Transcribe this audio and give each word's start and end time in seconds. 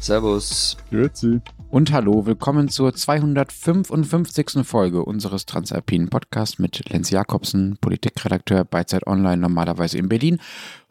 Servus. 0.00 0.76
Grüezi. 0.90 1.40
Und 1.70 1.92
hallo, 1.92 2.24
willkommen 2.24 2.68
zur 2.68 2.94
255. 2.94 4.64
Folge 4.64 5.04
unseres 5.04 5.44
Transalpinen 5.44 6.08
Podcasts 6.08 6.58
mit 6.58 6.88
Lenz 6.88 7.10
Jakobsen, 7.10 7.76
Politikredakteur 7.80 8.64
bei 8.64 8.84
Zeit 8.84 9.06
Online, 9.06 9.36
normalerweise 9.36 9.98
in 9.98 10.08
Berlin. 10.08 10.38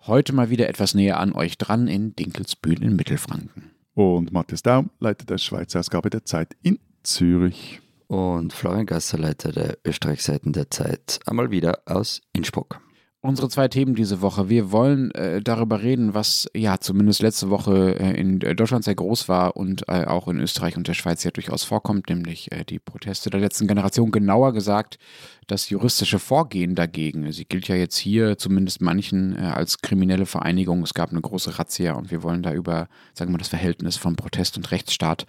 Heute 0.06 0.34
mal 0.34 0.50
wieder 0.50 0.70
etwas 0.70 0.93
näher 0.93 1.20
an 1.20 1.34
euch 1.34 1.57
dran 1.57 1.88
in 1.88 2.16
Dinkelsbühl 2.16 2.84
in 2.84 2.96
Mittelfranken. 2.96 3.71
Und 3.93 4.32
Matthias 4.32 4.62
Daum, 4.62 4.92
Leiter 5.00 5.26
der 5.26 5.39
Schweizer 5.39 5.80
Ausgabe 5.80 6.10
der 6.10 6.26
Zeit 6.26 6.55
in 6.62 6.78
Zürich. 7.02 7.82
Und 8.08 8.54
Florian 8.54 8.86
Gasser, 8.86 9.18
Leiter 9.18 9.52
der 9.52 9.78
Österreichseiten 9.84 10.54
der 10.54 10.70
Zeit, 10.70 11.20
einmal 11.26 11.50
wieder 11.50 11.80
aus 11.86 12.21
Innsbruck. 12.34 12.80
Unsere 13.22 13.50
zwei 13.50 13.68
Themen 13.68 13.96
diese 13.96 14.22
Woche. 14.22 14.48
Wir 14.48 14.72
wollen 14.72 15.10
äh, 15.12 15.42
darüber 15.42 15.82
reden, 15.82 16.14
was 16.14 16.48
ja 16.56 16.80
zumindest 16.80 17.24
letzte 17.24 17.50
Woche 17.50 18.00
äh, 18.00 18.20
in 18.20 18.38
Deutschland 18.39 18.84
sehr 18.84 18.94
groß 18.94 19.28
war 19.28 19.58
und 19.58 19.89
äh, 19.89 20.06
auch 20.06 20.28
in 20.28 20.39
Österreich 20.39 20.78
und 20.78 20.88
der 20.88 20.94
Schweiz 20.94 21.24
ja 21.24 21.32
durchaus 21.32 21.64
vorkommt, 21.64 22.10
nämlich 22.10 22.52
äh, 22.52 22.64
die 22.64 22.78
Proteste 22.78 23.32
der 23.32 23.39
letzten 23.39 23.68
Generation. 23.68 24.11
Genauer 24.11 24.54
gesagt, 24.54 25.00
das 25.47 25.69
juristische 25.69 26.19
Vorgehen 26.19 26.75
dagegen. 26.75 27.32
Sie 27.32 27.46
gilt 27.46 27.68
ja 27.68 27.75
jetzt 27.75 27.97
hier 27.97 28.38
zumindest 28.38 28.82
manchen 28.82 29.38
äh, 29.38 29.42
als 29.42 29.79
kriminelle 29.79 30.25
Vereinigung. 30.25 30.83
Es 30.83 30.93
gab 30.93 31.11
eine 31.11 31.21
große 31.21 31.57
Razzia 31.57 31.93
und 31.93 32.11
wir 32.11 32.22
wollen 32.22 32.44
da 32.44 32.53
über, 32.53 32.88
sagen 33.14 33.30
wir 33.30 33.33
mal, 33.33 33.38
das 33.39 33.47
Verhältnis 33.47 33.97
von 33.97 34.16
Protest 34.16 34.58
und 34.58 34.72
Rechtsstaat 34.72 35.25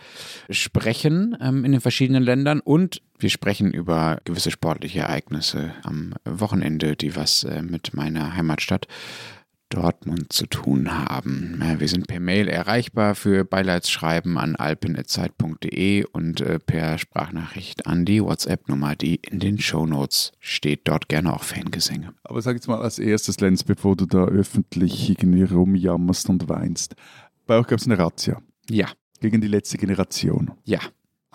sprechen 0.50 1.36
ähm, 1.40 1.64
in 1.64 1.73
den 1.73 1.80
verschiedenen 1.80 2.23
Ländern 2.23 2.60
und 2.60 3.00
wir 3.20 3.30
sprechen 3.30 3.73
über 3.73 4.20
gewisse 4.24 4.50
sportliche 4.50 5.00
Ereignisse 5.00 5.73
am 5.82 6.14
Wochenende, 6.24 6.96
die 6.96 7.16
was 7.16 7.45
äh, 7.45 7.62
mit 7.62 7.95
meiner 7.95 8.34
Heimatstadt 8.34 8.87
Dortmund 9.68 10.32
zu 10.32 10.46
tun 10.46 10.90
haben. 10.90 11.62
Wir 11.79 11.88
sind 11.88 12.06
per 12.06 12.20
Mail 12.20 12.48
erreichbar 12.48 13.15
für 13.15 13.45
Beileidsschreiben 13.45 14.38
an 14.38 14.56
alpin.zeit.de 14.56 16.04
und 16.04 16.40
äh, 16.40 16.59
per 16.59 16.98
Sprachnachricht 16.98 17.87
an 17.87 18.04
die 18.04 18.23
WhatsApp-Nummer, 18.23 18.96
die 18.96 19.16
in 19.16 19.40
den 19.40 19.59
Shownotes 19.59 20.32
steht. 20.40 20.88
Dort 20.88 21.09
gerne 21.09 21.34
auch 21.34 21.45
Fangesänge. 21.45 22.15
Aber 22.24 22.40
sag 22.43 22.54
jetzt 22.54 22.68
mal 22.68 22.80
als 22.80 22.98
erstes, 22.98 23.40
Lenz, 23.40 23.65
bevor 23.65 23.96
du 23.96 24.06
da 24.06 24.24
öffentlich 24.24 25.10
irgendwie 25.10 25.43
rumjammerst 25.43 26.28
und 26.30 26.48
weinst. 26.48 26.95
Bei 27.46 27.59
euch 27.59 27.66
gab 27.66 27.78
es 27.78 27.87
eine 27.87 27.98
Razzia. 27.98 28.40
Ja. 28.71 28.88
Gegen 29.21 29.40
die 29.40 29.48
letzte 29.48 29.78
Generation. 29.78 30.52
Ja 30.65 30.80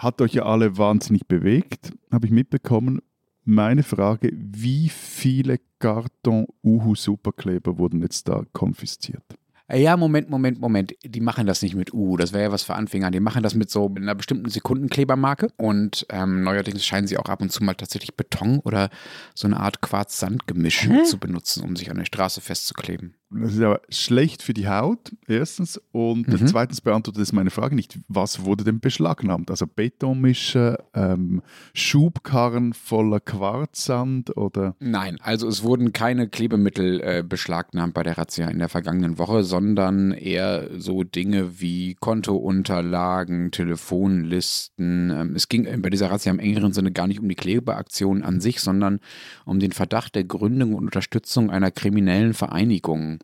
hat 0.03 0.21
euch 0.21 0.33
ja 0.33 0.43
alle 0.43 0.77
wahnsinnig 0.77 1.27
bewegt, 1.27 1.91
habe 2.11 2.25
ich 2.25 2.31
mitbekommen. 2.31 3.01
Meine 3.45 3.83
Frage, 3.83 4.31
wie 4.33 4.87
viele 4.89 5.59
Karton-Uhu-Superkleber 5.79 7.77
wurden 7.77 8.01
jetzt 8.01 8.29
da 8.29 8.43
konfisziert? 8.53 9.23
Ja, 9.71 9.97
Moment, 9.97 10.29
Moment, 10.29 10.59
Moment. 10.59 10.93
Die 11.03 11.21
machen 11.21 11.47
das 11.47 11.61
nicht 11.61 11.75
mit 11.75 11.93
U. 11.93 12.15
Das 12.17 12.31
wäre 12.31 12.43
ja 12.43 12.51
was 12.51 12.63
für 12.63 12.75
Anfänger. 12.75 13.11
Die 13.11 13.19
machen 13.19 13.43
das 13.43 13.55
mit 13.55 13.69
so 13.69 13.91
einer 13.95 14.13
bestimmten 14.13 14.49
Sekundenklebermarke. 14.49 15.47
Und 15.57 16.05
ähm, 16.09 16.43
neuerdings 16.43 16.85
scheinen 16.85 17.07
sie 17.07 17.17
auch 17.17 17.25
ab 17.25 17.41
und 17.41 17.51
zu 17.51 17.63
mal 17.63 17.73
tatsächlich 17.73 18.15
Beton 18.15 18.59
oder 18.59 18.89
so 19.33 19.47
eine 19.47 19.59
Art 19.59 19.81
Quarz-Sand-Gemisch 19.81 20.89
zu 21.05 21.17
benutzen, 21.17 21.63
um 21.63 21.75
sich 21.75 21.89
an 21.91 21.97
der 21.97 22.05
Straße 22.05 22.39
festzukleben. 22.41 23.15
Das 23.33 23.53
ist 23.53 23.61
aber 23.61 23.81
schlecht 23.89 24.43
für 24.43 24.53
die 24.53 24.67
Haut, 24.67 25.11
erstens. 25.27 25.81
Und 25.91 26.27
mhm. 26.27 26.47
zweitens 26.47 26.81
beantwortet 26.81 27.21
es 27.21 27.33
meine 27.33 27.49
Frage 27.49 27.75
nicht, 27.75 27.99
was 28.07 28.45
wurde 28.45 28.63
denn 28.63 28.79
beschlagnahmt? 28.79 29.49
Also 29.49 29.65
Betonmischer, 29.67 30.83
ähm, 30.93 31.41
Schubkarren 31.73 32.73
voller 32.73 33.19
Quarzsand 33.19 34.37
oder? 34.37 34.75
Nein, 34.79 35.17
also 35.21 35.47
es 35.47 35.63
wurden 35.63 35.93
keine 35.93 36.27
Klebemittel 36.27 37.01
äh, 37.01 37.23
beschlagnahmt 37.27 37.93
bei 37.93 38.03
der 38.03 38.17
Razzia 38.17 38.47
in 38.47 38.59
der 38.59 38.69
vergangenen 38.69 39.17
Woche, 39.17 39.43
sondern 39.43 40.11
eher 40.11 40.69
so 40.79 41.03
Dinge 41.03 41.59
wie 41.59 41.95
Kontounterlagen, 41.95 43.51
Telefonlisten. 43.51 45.09
Ähm, 45.09 45.35
es 45.35 45.49
ging 45.49 45.81
bei 45.81 45.89
dieser 45.89 46.11
Razzia 46.11 46.31
im 46.31 46.39
engeren 46.39 46.73
Sinne 46.73 46.91
gar 46.91 47.07
nicht 47.07 47.19
um 47.19 47.29
die 47.29 47.35
Klebeaktion 47.35 48.23
an 48.23 48.39
sich, 48.39 48.59
sondern 48.59 48.99
um 49.45 49.59
den 49.59 49.71
Verdacht 49.71 50.15
der 50.15 50.23
Gründung 50.23 50.75
und 50.75 50.85
Unterstützung 50.85 51.49
einer 51.49 51.71
kriminellen 51.71 52.33
Vereinigung. 52.33 53.22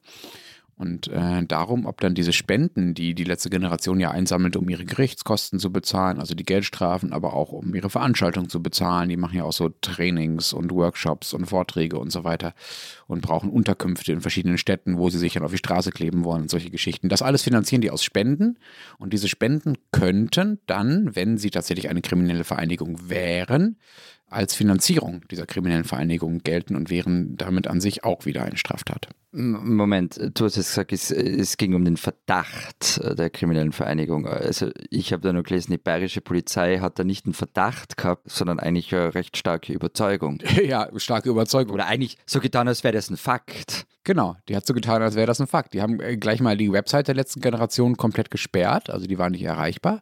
Und 0.80 1.10
äh, 1.10 1.44
darum, 1.46 1.86
ob 1.86 2.00
dann 2.00 2.16
diese 2.16 2.32
Spenden, 2.32 2.94
die 2.94 3.14
die 3.14 3.26
letzte 3.26 3.50
Generation 3.50 4.00
ja 4.00 4.12
einsammelt, 4.12 4.56
um 4.56 4.70
ihre 4.70 4.86
Gerichtskosten 4.86 5.60
zu 5.60 5.74
bezahlen, 5.74 6.20
also 6.20 6.36
die 6.36 6.46
Geldstrafen, 6.46 7.12
aber 7.12 7.34
auch 7.34 7.52
um 7.52 7.76
ihre 7.76 7.90
Veranstaltungen 7.90 8.48
zu 8.48 8.64
bezahlen, 8.64 9.10
die 9.10 9.18
machen 9.18 9.36
ja 9.36 9.44
auch 9.44 9.52
so 9.52 9.68
Trainings 9.68 10.54
und 10.54 10.72
Workshops 10.72 11.34
und 11.34 11.48
Vorträge 11.48 12.00
und 12.00 12.14
so 12.14 12.24
weiter 12.24 12.54
und 13.08 13.22
brauchen 13.22 13.50
Unterkünfte 13.50 14.14
in 14.14 14.22
verschiedenen 14.22 14.58
Städten, 14.58 14.98
wo 14.98 15.10
sie 15.10 15.18
sich 15.18 15.34
dann 15.34 15.44
auf 15.44 15.52
die 15.52 15.58
Straße 15.58 15.92
kleben 15.92 16.24
wollen 16.24 16.44
und 16.44 16.50
solche 16.50 16.70
Geschichten. 16.70 17.10
Das 17.10 17.22
alles 17.22 17.44
finanzieren 17.44 17.81
die 17.81 17.92
aus 17.92 18.02
Spenden 18.02 18.58
und 19.00 19.12
diese 19.12 19.28
Spenden 19.28 19.78
könnten 19.92 20.60
dann, 20.66 21.14
wenn 21.14 21.38
sie 21.38 21.50
tatsächlich 21.50 21.90
eine 21.90 22.02
kriminelle 22.02 22.46
Vereinigung 22.46 23.10
wären, 23.10 23.76
als 24.29 24.56
Finanzierung 24.56 25.28
dieser 25.29 25.45
kriminellen 25.45 25.84
Vereinigung 25.84 26.40
gelten 26.40 26.75
und 26.75 26.90
wären 26.90 27.35
damit 27.38 27.67
an 27.67 27.81
sich 27.81 28.03
auch 28.03 28.25
wieder 28.25 28.44
eine 28.44 28.57
Straftat. 28.57 29.09
Moment, 29.31 30.19
du 30.34 30.45
hast 30.45 30.56
jetzt 30.56 30.69
gesagt, 30.69 30.91
es, 30.91 31.12
es, 31.12 31.57
ging 31.57 31.75
um 31.75 31.85
den 31.85 31.97
Verdacht 31.97 33.00
der 33.03 33.29
kriminellen 33.29 33.72
Vereinigung. 33.72 34.25
Also 34.25 34.72
ich 34.89 35.13
habe 35.13 35.22
da 35.22 35.31
nur 35.31 35.44
gelesen, 35.44 35.72
die 35.72 35.78
bayerische 35.78 36.22
Polizei 36.22 36.79
hat 36.79 36.97
da 36.97 37.03
nicht 37.03 37.25
einen 37.25 37.35
Verdacht 37.35 37.95
gehabt, 37.95 38.23
sondern 38.29 38.59
eigentlich 38.59 38.94
eine 38.94 39.13
recht 39.13 39.38
starke 39.38 39.72
Überzeugung. 39.73 40.39
Ja, 40.69 40.89
starke 40.97 41.29
Überzeugung. 41.29 41.73
Oder 41.73 41.88
eigentlich 41.88 42.18
so 42.25 42.39
getan, 42.39 42.68
als 42.68 42.84
wäre 42.84 42.94
das 42.94 43.09
ein 43.09 43.18
Fakt. 43.18 43.85
Genau, 44.03 44.35
die 44.47 44.56
hat 44.56 44.66
so 44.66 44.73
getan, 44.73 45.01
als 45.01 45.16
wäre 45.16 45.28
das 45.28 45.39
ein 45.39 45.47
Fakt. 45.47 45.73
Die 45.73 45.81
haben 45.81 46.00
äh, 46.00 46.18
gleich 46.18 46.41
mal 46.41 46.57
die 46.57 46.72
Website 46.72 47.07
der 47.07 47.16
letzten 47.16 47.41
Generation 47.41 47.97
komplett 47.97 48.29
gesperrt, 48.31 48.89
also 48.89 49.07
die 49.07 49.18
war 49.18 49.29
nicht 49.29 49.44
erreichbar 49.44 50.01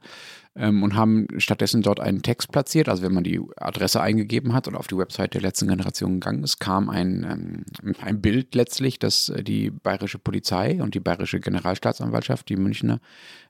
ähm, 0.57 0.83
und 0.83 0.95
haben 0.95 1.27
stattdessen 1.37 1.81
dort 1.81 1.99
einen 1.99 2.21
Text 2.21 2.51
platziert. 2.51 2.89
Also 2.89 3.03
wenn 3.03 3.13
man 3.13 3.23
die 3.23 3.39
Adresse 3.57 4.01
eingegeben 4.01 4.53
hat 4.53 4.67
und 4.67 4.75
auf 4.75 4.87
die 4.87 4.97
Website 4.97 5.33
der 5.33 5.41
letzten 5.41 5.67
Generation 5.67 6.19
gegangen 6.19 6.43
ist, 6.43 6.59
kam 6.59 6.89
ein, 6.89 7.65
ähm, 7.83 7.95
ein 8.01 8.21
Bild 8.21 8.55
letztlich, 8.55 8.99
das 8.99 9.29
äh, 9.29 9.43
die 9.43 9.69
bayerische 9.69 10.19
Polizei 10.19 10.81
und 10.81 10.95
die 10.95 10.99
bayerische 10.99 11.39
Generalstaatsanwaltschaft, 11.39 12.49
die 12.49 12.55
Münchner, 12.55 12.99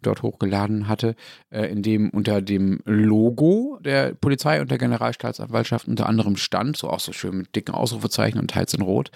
dort 0.02 0.22
hochgeladen 0.22 0.88
hatte, 0.88 1.16
äh, 1.50 1.66
in 1.72 1.82
dem 1.82 2.10
unter 2.10 2.42
dem 2.42 2.82
Logo 2.86 3.80
der 3.82 4.14
Polizei 4.14 4.62
und 4.62 4.70
der 4.70 4.78
Generalstaatsanwaltschaft 4.78 5.88
unter 5.88 6.08
anderem 6.08 6.36
stand, 6.36 6.78
so 6.78 6.90
auch 6.90 7.00
so 7.00 7.14
schön 7.14 7.38
mit 7.38 7.56
dicken 7.56 7.74
Ausrufezeichen 7.74 8.40
und 8.40 8.52
teils 8.52 8.74
in 8.74 8.82
Rot, 8.82 9.12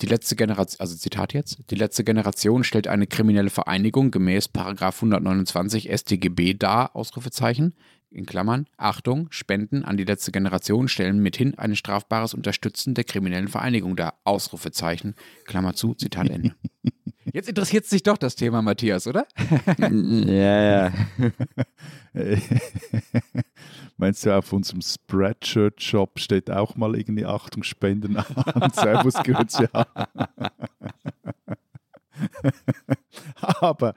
die 0.00 0.06
letzte 0.06 0.36
Generation, 0.36 0.80
also 0.80 0.96
Zitat 0.96 1.34
jetzt, 1.34 1.58
die 1.70 1.74
letzte 1.74 2.04
Generation 2.04 2.64
stellt 2.64 2.86
eine 2.86 3.06
kriminelle 3.06 3.50
Vereinigung 3.50 4.10
gemäß 4.10 4.48
Paragraph 4.48 4.96
129 4.96 5.90
StGB 5.92 6.54
dar, 6.54 6.94
Ausrufezeichen 6.94 7.31
Ausrufezeichen, 7.32 7.74
in 8.10 8.26
Klammern, 8.26 8.66
Achtung, 8.76 9.28
Spenden 9.30 9.86
an 9.86 9.96
die 9.96 10.04
letzte 10.04 10.32
Generation 10.32 10.86
stellen 10.88 11.18
mithin 11.18 11.56
ein 11.56 11.74
strafbares 11.74 12.34
Unterstützen 12.34 12.92
der 12.92 13.04
kriminellen 13.04 13.48
Vereinigung 13.48 13.96
dar. 13.96 14.20
Ausrufezeichen, 14.24 15.14
Klammer 15.46 15.72
zu, 15.72 15.94
Zitat 15.94 16.28
Ende. 16.28 16.54
Jetzt 17.32 17.48
interessiert 17.48 17.86
sich 17.86 18.02
doch 18.02 18.18
das 18.18 18.34
Thema, 18.34 18.60
Matthias, 18.60 19.06
oder? 19.06 19.26
ja, 19.78 20.90
ja. 20.90 20.92
Meinst 23.96 24.26
du, 24.26 24.36
auf 24.36 24.52
unserem 24.52 24.82
Spreadshirt-Shop 24.82 26.18
steht 26.18 26.50
auch 26.50 26.76
mal 26.76 26.94
irgendwie 26.94 27.24
Achtung, 27.24 27.62
Spenden 27.62 28.18
an? 28.18 28.26
Servus, 28.74 29.14
Grüezi. 29.14 29.68
Aber 33.36 33.94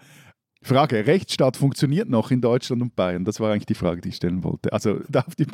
Frage, 0.66 1.06
Rechtsstaat 1.06 1.58
funktioniert 1.58 2.10
noch 2.10 2.32
in 2.32 2.42
Deutschland 2.42 2.82
und 2.82 2.96
Bayern? 2.96 3.24
Das 3.24 3.40
war 3.40 3.52
eigentlich 3.52 3.68
die 3.68 3.76
Frage, 3.76 4.02
die 4.02 4.10
ich 4.10 4.16
stellen 4.16 4.44
wollte. 4.44 4.74
Also 4.74 5.00
darf 5.10 5.36
die 5.36 5.46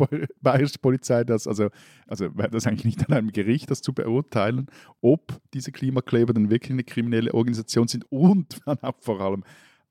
bayerische 0.41 0.79
Polizei 0.79 1.25
das, 1.25 1.47
also, 1.47 1.67
also 2.07 2.35
wäre 2.37 2.49
das 2.49 2.65
eigentlich 2.65 2.85
nicht 2.85 3.09
an 3.09 3.17
einem 3.17 3.31
Gericht, 3.31 3.69
das 3.69 3.81
zu 3.81 3.93
beurteilen, 3.93 4.67
ob 5.01 5.39
diese 5.53 5.73
Klimakleber 5.73 6.33
dann 6.33 6.49
wirklich 6.49 6.71
eine 6.71 6.85
kriminelle 6.85 7.33
Organisation 7.33 7.89
sind 7.89 8.05
und 8.09 8.59
dann 8.65 8.77
auch 8.81 8.95
vor 8.99 9.19
allem, 9.19 9.43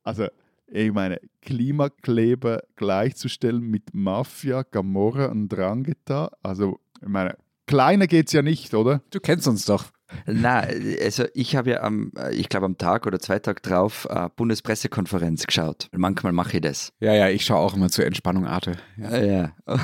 also 0.02 0.26
ich 0.66 0.92
meine, 0.92 1.20
Klimakleber 1.42 2.62
gleichzustellen 2.76 3.60
mit 3.60 3.92
Mafia, 3.92 4.62
Gamorra 4.62 5.26
und 5.26 5.48
Drangheta, 5.48 6.30
also 6.42 6.80
ich 7.02 7.08
meine, 7.08 7.36
kleiner 7.66 8.06
geht 8.06 8.28
es 8.28 8.32
ja 8.32 8.40
nicht, 8.40 8.72
oder? 8.72 9.02
Du 9.10 9.20
kennst 9.20 9.46
uns 9.48 9.66
doch. 9.66 9.90
Na, 10.26 10.64
also 11.02 11.24
ich 11.34 11.56
habe 11.56 11.70
ja 11.70 11.82
am, 11.82 12.12
ich 12.32 12.48
glaube 12.48 12.66
am 12.66 12.78
Tag 12.78 13.06
oder 13.06 13.18
zwei 13.18 13.38
Tage 13.38 13.60
drauf 13.60 14.06
äh, 14.10 14.28
Bundespressekonferenz 14.34 15.46
geschaut. 15.46 15.88
Manchmal 15.92 16.32
mache 16.32 16.56
ich 16.56 16.62
das. 16.62 16.92
Ja, 17.00 17.14
ja, 17.14 17.28
ich 17.28 17.44
schaue 17.44 17.58
auch 17.58 17.74
immer 17.74 17.88
zur 17.90 18.06
Entspannung 18.06 18.46
Arte. 18.46 18.76
Ja. 18.96 19.18
ja. 19.18 19.52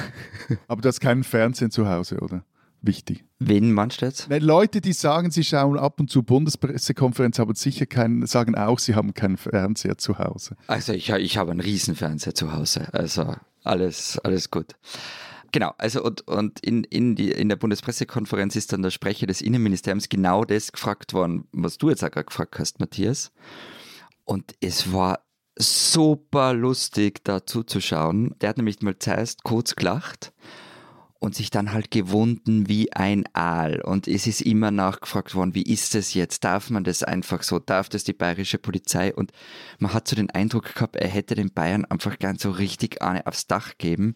Aber 0.68 0.82
du 0.82 0.88
hast 0.88 1.00
keinen 1.00 1.24
Fernsehen 1.24 1.70
zu 1.70 1.88
Hause, 1.88 2.18
oder? 2.20 2.44
Wichtig. 2.82 3.24
Wen 3.38 3.72
meinst 3.72 4.00
du 4.00 4.06
jetzt? 4.06 4.28
Leute, 4.30 4.80
die 4.80 4.92
sagen, 4.92 5.30
sie 5.30 5.44
schauen 5.44 5.78
ab 5.78 5.98
und 5.98 6.10
zu 6.10 6.22
Bundespressekonferenz, 6.22 7.38
haben 7.38 7.54
sicher 7.54 7.86
keinen, 7.86 8.26
sagen 8.26 8.54
auch, 8.54 8.78
sie 8.78 8.94
haben 8.94 9.12
keinen 9.12 9.36
Fernseher 9.36 9.98
zu 9.98 10.18
Hause. 10.18 10.56
Also 10.66 10.92
ich, 10.92 11.10
ich 11.10 11.36
habe 11.36 11.50
einen 11.50 11.60
Riesenfernseher 11.60 12.34
zu 12.34 12.52
Hause. 12.52 12.88
Also 12.92 13.34
alles, 13.64 14.18
alles 14.22 14.50
gut. 14.50 14.74
Genau, 15.56 15.72
also 15.78 16.04
und, 16.04 16.28
und 16.28 16.60
in, 16.60 16.84
in, 16.84 17.14
die, 17.14 17.30
in 17.30 17.48
der 17.48 17.56
Bundespressekonferenz 17.56 18.56
ist 18.56 18.74
dann 18.74 18.82
der 18.82 18.90
Sprecher 18.90 19.26
des 19.26 19.40
Innenministeriums 19.40 20.10
genau 20.10 20.44
das 20.44 20.70
gefragt 20.70 21.14
worden, 21.14 21.48
was 21.50 21.78
du 21.78 21.88
jetzt 21.88 22.04
auch 22.04 22.10
gerade 22.10 22.26
gefragt 22.26 22.58
hast, 22.58 22.78
Matthias. 22.78 23.32
Und 24.26 24.54
es 24.60 24.92
war 24.92 25.20
super 25.58 26.52
lustig, 26.52 27.24
da 27.24 27.46
zuzuschauen. 27.46 28.34
Der 28.42 28.50
hat 28.50 28.58
nämlich 28.58 28.82
mal 28.82 28.98
zuerst 28.98 29.44
kurz 29.44 29.76
gelacht 29.76 30.34
und 31.18 31.34
sich 31.34 31.50
dann 31.50 31.72
halt 31.72 31.90
gewunden 31.90 32.68
wie 32.68 32.92
ein 32.92 33.24
Aal. 33.32 33.80
Und 33.80 34.06
es 34.06 34.26
ist 34.26 34.42
immer 34.42 34.70
nachgefragt 34.70 35.34
worden, 35.34 35.54
wie 35.54 35.62
ist 35.62 35.94
es 35.94 36.14
jetzt? 36.14 36.44
Darf 36.44 36.70
man 36.70 36.84
das 36.84 37.02
einfach 37.02 37.42
so? 37.42 37.58
Darf 37.58 37.88
das 37.88 38.04
die 38.04 38.12
bayerische 38.12 38.58
Polizei? 38.58 39.14
Und 39.14 39.32
man 39.78 39.94
hat 39.94 40.06
so 40.06 40.16
den 40.16 40.30
Eindruck 40.30 40.74
gehabt, 40.74 40.96
er 40.96 41.08
hätte 41.08 41.34
den 41.34 41.52
Bayern 41.52 41.84
einfach 41.86 42.18
ganz 42.18 42.42
so 42.42 42.50
richtig 42.50 43.02
eine 43.02 43.26
aufs 43.26 43.46
Dach 43.46 43.78
geben. 43.78 44.14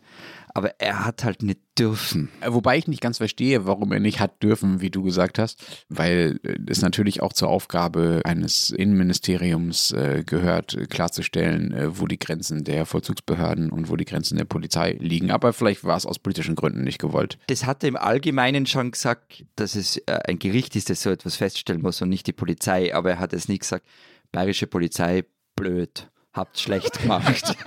Aber 0.54 0.80
er 0.80 1.04
hat 1.04 1.24
halt 1.24 1.42
nicht 1.42 1.60
dürfen. 1.78 2.28
Äh, 2.40 2.52
wobei 2.52 2.76
ich 2.76 2.88
nicht 2.88 3.00
ganz 3.00 3.18
verstehe, 3.18 3.66
warum 3.66 3.92
er 3.92 4.00
nicht 4.00 4.20
hat 4.20 4.42
dürfen, 4.42 4.80
wie 4.80 4.90
du 4.90 5.02
gesagt 5.02 5.38
hast, 5.38 5.84
weil 5.88 6.40
äh, 6.42 6.56
es 6.66 6.82
natürlich 6.82 7.22
auch 7.22 7.32
zur 7.32 7.48
Aufgabe 7.48 8.20
eines 8.24 8.70
Innenministeriums 8.70 9.92
äh, 9.92 10.24
gehört, 10.24 10.76
klarzustellen, 10.90 11.74
wo 11.98 12.06
die 12.06 12.18
Grenzen 12.18 12.64
der 12.64 12.86
Vollzugsbehörden 12.86 13.70
und 13.70 13.88
wo 13.88 13.96
die 13.96 14.04
Grenzen 14.04 14.36
der 14.36 14.44
Polizei 14.44 14.96
liegen. 15.00 15.30
Aber 15.30 15.52
vielleicht 15.52 15.84
war 15.84 15.96
es 15.96 16.06
aus 16.06 16.18
politischen 16.18 16.56
Gründen 16.56 16.82
nicht 16.82 16.98
gewollt. 16.98 17.38
Das 17.46 17.66
hat 17.66 17.82
er 17.82 17.88
im 17.88 17.96
Allgemeinen 17.96 18.66
schon 18.66 18.90
gesagt, 18.90 19.44
dass 19.56 19.74
es 19.74 20.02
ein 20.06 20.38
Gericht 20.38 20.76
ist, 20.76 20.90
das 20.90 21.02
so 21.02 21.10
etwas 21.10 21.36
feststellen 21.36 21.82
muss 21.82 22.02
und 22.02 22.08
nicht 22.08 22.26
die 22.26 22.32
Polizei. 22.32 22.94
Aber 22.94 23.10
er 23.10 23.18
hat 23.18 23.32
es 23.32 23.48
nicht 23.48 23.60
gesagt, 23.60 23.86
bayerische 24.32 24.66
Polizei, 24.66 25.24
blöd, 25.56 26.08
habt 26.32 26.58
schlecht 26.58 27.02
gemacht. 27.02 27.56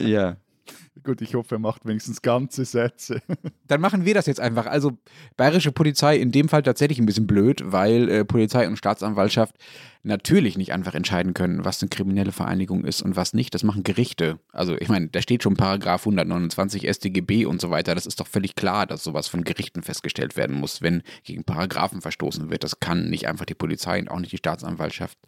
ja. 0.00 0.36
Gut, 1.02 1.22
ich 1.22 1.34
hoffe, 1.34 1.56
er 1.56 1.58
macht 1.58 1.86
wenigstens 1.86 2.20
ganze 2.20 2.64
Sätze. 2.64 3.22
Dann 3.68 3.80
machen 3.80 4.04
wir 4.04 4.14
das 4.14 4.26
jetzt 4.26 4.40
einfach. 4.40 4.66
Also 4.66 4.98
bayerische 5.36 5.72
Polizei 5.72 6.16
in 6.16 6.32
dem 6.32 6.48
Fall 6.48 6.62
tatsächlich 6.62 6.98
ein 6.98 7.06
bisschen 7.06 7.26
blöd, 7.26 7.62
weil 7.64 8.08
äh, 8.08 8.24
Polizei 8.24 8.66
und 8.66 8.76
Staatsanwaltschaft 8.76 9.56
natürlich 10.02 10.56
nicht 10.56 10.72
einfach 10.72 10.94
entscheiden 10.94 11.34
können, 11.34 11.64
was 11.64 11.82
eine 11.82 11.90
kriminelle 11.90 12.32
Vereinigung 12.32 12.84
ist 12.84 13.02
und 13.02 13.16
was 13.16 13.34
nicht. 13.34 13.54
Das 13.54 13.62
machen 13.62 13.82
Gerichte. 13.82 14.38
Also 14.52 14.76
ich 14.76 14.88
meine, 14.88 15.08
da 15.08 15.20
steht 15.20 15.42
schon 15.42 15.56
Paragraph 15.56 16.02
129 16.02 16.88
StGB 16.88 17.44
und 17.44 17.60
so 17.60 17.70
weiter. 17.70 17.94
Das 17.94 18.06
ist 18.06 18.18
doch 18.20 18.26
völlig 18.26 18.54
klar, 18.54 18.86
dass 18.86 19.04
sowas 19.04 19.28
von 19.28 19.44
Gerichten 19.44 19.82
festgestellt 19.82 20.36
werden 20.36 20.56
muss, 20.56 20.80
wenn 20.80 21.02
gegen 21.24 21.44
Paragraphen 21.44 22.00
verstoßen 22.00 22.50
wird. 22.50 22.64
Das 22.64 22.80
kann 22.80 23.10
nicht 23.10 23.28
einfach 23.28 23.44
die 23.44 23.54
Polizei 23.54 24.00
und 24.00 24.10
auch 24.10 24.20
nicht 24.20 24.32
die 24.32 24.38
Staatsanwaltschaft 24.38 25.18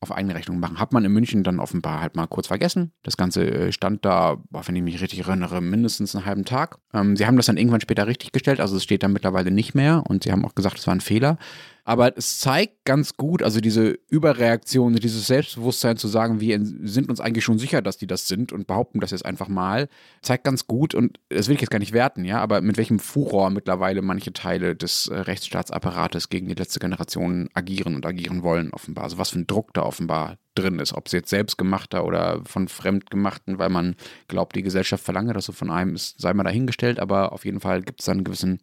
auf 0.00 0.12
eigene 0.12 0.34
Rechnung 0.34 0.60
machen. 0.60 0.80
Hat 0.80 0.92
man 0.92 1.04
in 1.04 1.12
München 1.12 1.42
dann 1.42 1.60
offenbar 1.60 2.00
halt 2.00 2.16
mal 2.16 2.26
kurz 2.26 2.46
vergessen. 2.46 2.92
Das 3.02 3.16
Ganze 3.16 3.44
äh, 3.50 3.72
stand 3.72 4.04
da, 4.04 4.38
wenn 4.50 4.76
ich 4.76 4.82
mich 4.82 5.00
richtig 5.00 5.20
erinnere, 5.20 5.60
mindestens 5.60 6.14
einen 6.16 6.24
halben 6.24 6.44
Tag. 6.44 6.78
Ähm, 6.94 7.16
sie 7.16 7.26
haben 7.26 7.36
das 7.36 7.46
dann 7.46 7.58
irgendwann 7.58 7.80
später 7.80 8.06
richtig 8.06 8.32
gestellt, 8.32 8.60
also 8.60 8.76
es 8.76 8.84
steht 8.84 9.02
da 9.02 9.08
mittlerweile 9.08 9.50
nicht 9.50 9.74
mehr 9.74 10.02
und 10.06 10.24
sie 10.24 10.32
haben 10.32 10.44
auch 10.44 10.54
gesagt, 10.54 10.78
es 10.78 10.86
war 10.86 10.94
ein 10.94 11.00
Fehler. 11.00 11.38
Aber 11.88 12.18
es 12.18 12.40
zeigt 12.40 12.84
ganz 12.84 13.16
gut, 13.16 13.44
also 13.44 13.60
diese 13.60 13.96
Überreaktion, 14.10 14.96
dieses 14.96 15.28
Selbstbewusstsein 15.28 15.96
zu 15.96 16.08
sagen, 16.08 16.40
wir 16.40 16.58
sind 16.60 17.08
uns 17.08 17.20
eigentlich 17.20 17.44
schon 17.44 17.60
sicher, 17.60 17.80
dass 17.80 17.96
die 17.96 18.08
das 18.08 18.26
sind 18.26 18.52
und 18.52 18.66
behaupten 18.66 18.98
das 18.98 19.12
jetzt 19.12 19.24
einfach 19.24 19.46
mal, 19.46 19.88
zeigt 20.20 20.42
ganz 20.42 20.66
gut 20.66 20.96
und 20.96 21.20
das 21.28 21.46
will 21.46 21.54
ich 21.54 21.60
jetzt 21.60 21.70
gar 21.70 21.78
nicht 21.78 21.92
werten, 21.92 22.24
ja, 22.24 22.40
aber 22.40 22.60
mit 22.60 22.76
welchem 22.76 22.98
Furor 22.98 23.50
mittlerweile 23.50 24.02
manche 24.02 24.32
Teile 24.32 24.74
des 24.74 25.06
äh, 25.06 25.14
Rechtsstaatsapparates 25.14 26.28
gegen 26.28 26.48
die 26.48 26.56
letzte 26.56 26.80
Generation 26.80 27.50
agieren 27.54 27.94
und 27.94 28.04
agieren 28.04 28.42
wollen, 28.42 28.72
offenbar. 28.72 29.04
Also 29.04 29.18
was 29.18 29.30
für 29.30 29.38
ein 29.38 29.46
Druck 29.46 29.72
da 29.72 29.82
offenbar 29.82 30.38
drin 30.56 30.80
ist, 30.80 30.92
ob 30.92 31.06
es 31.06 31.12
jetzt 31.12 31.30
selbstgemachter 31.30 32.04
oder 32.04 32.42
von 32.46 32.66
Fremdgemachten, 32.66 33.60
weil 33.60 33.68
man 33.68 33.94
glaubt, 34.26 34.56
die 34.56 34.62
Gesellschaft 34.62 35.04
verlange 35.04 35.34
das 35.34 35.44
so 35.44 35.52
von 35.52 35.70
einem, 35.70 35.94
ist, 35.94 36.20
sei 36.20 36.34
mal 36.34 36.42
dahingestellt, 36.42 36.98
aber 36.98 37.30
auf 37.30 37.44
jeden 37.44 37.60
Fall 37.60 37.82
gibt 37.82 38.00
es 38.00 38.06
dann 38.06 38.16
einen 38.16 38.24
gewissen, 38.24 38.58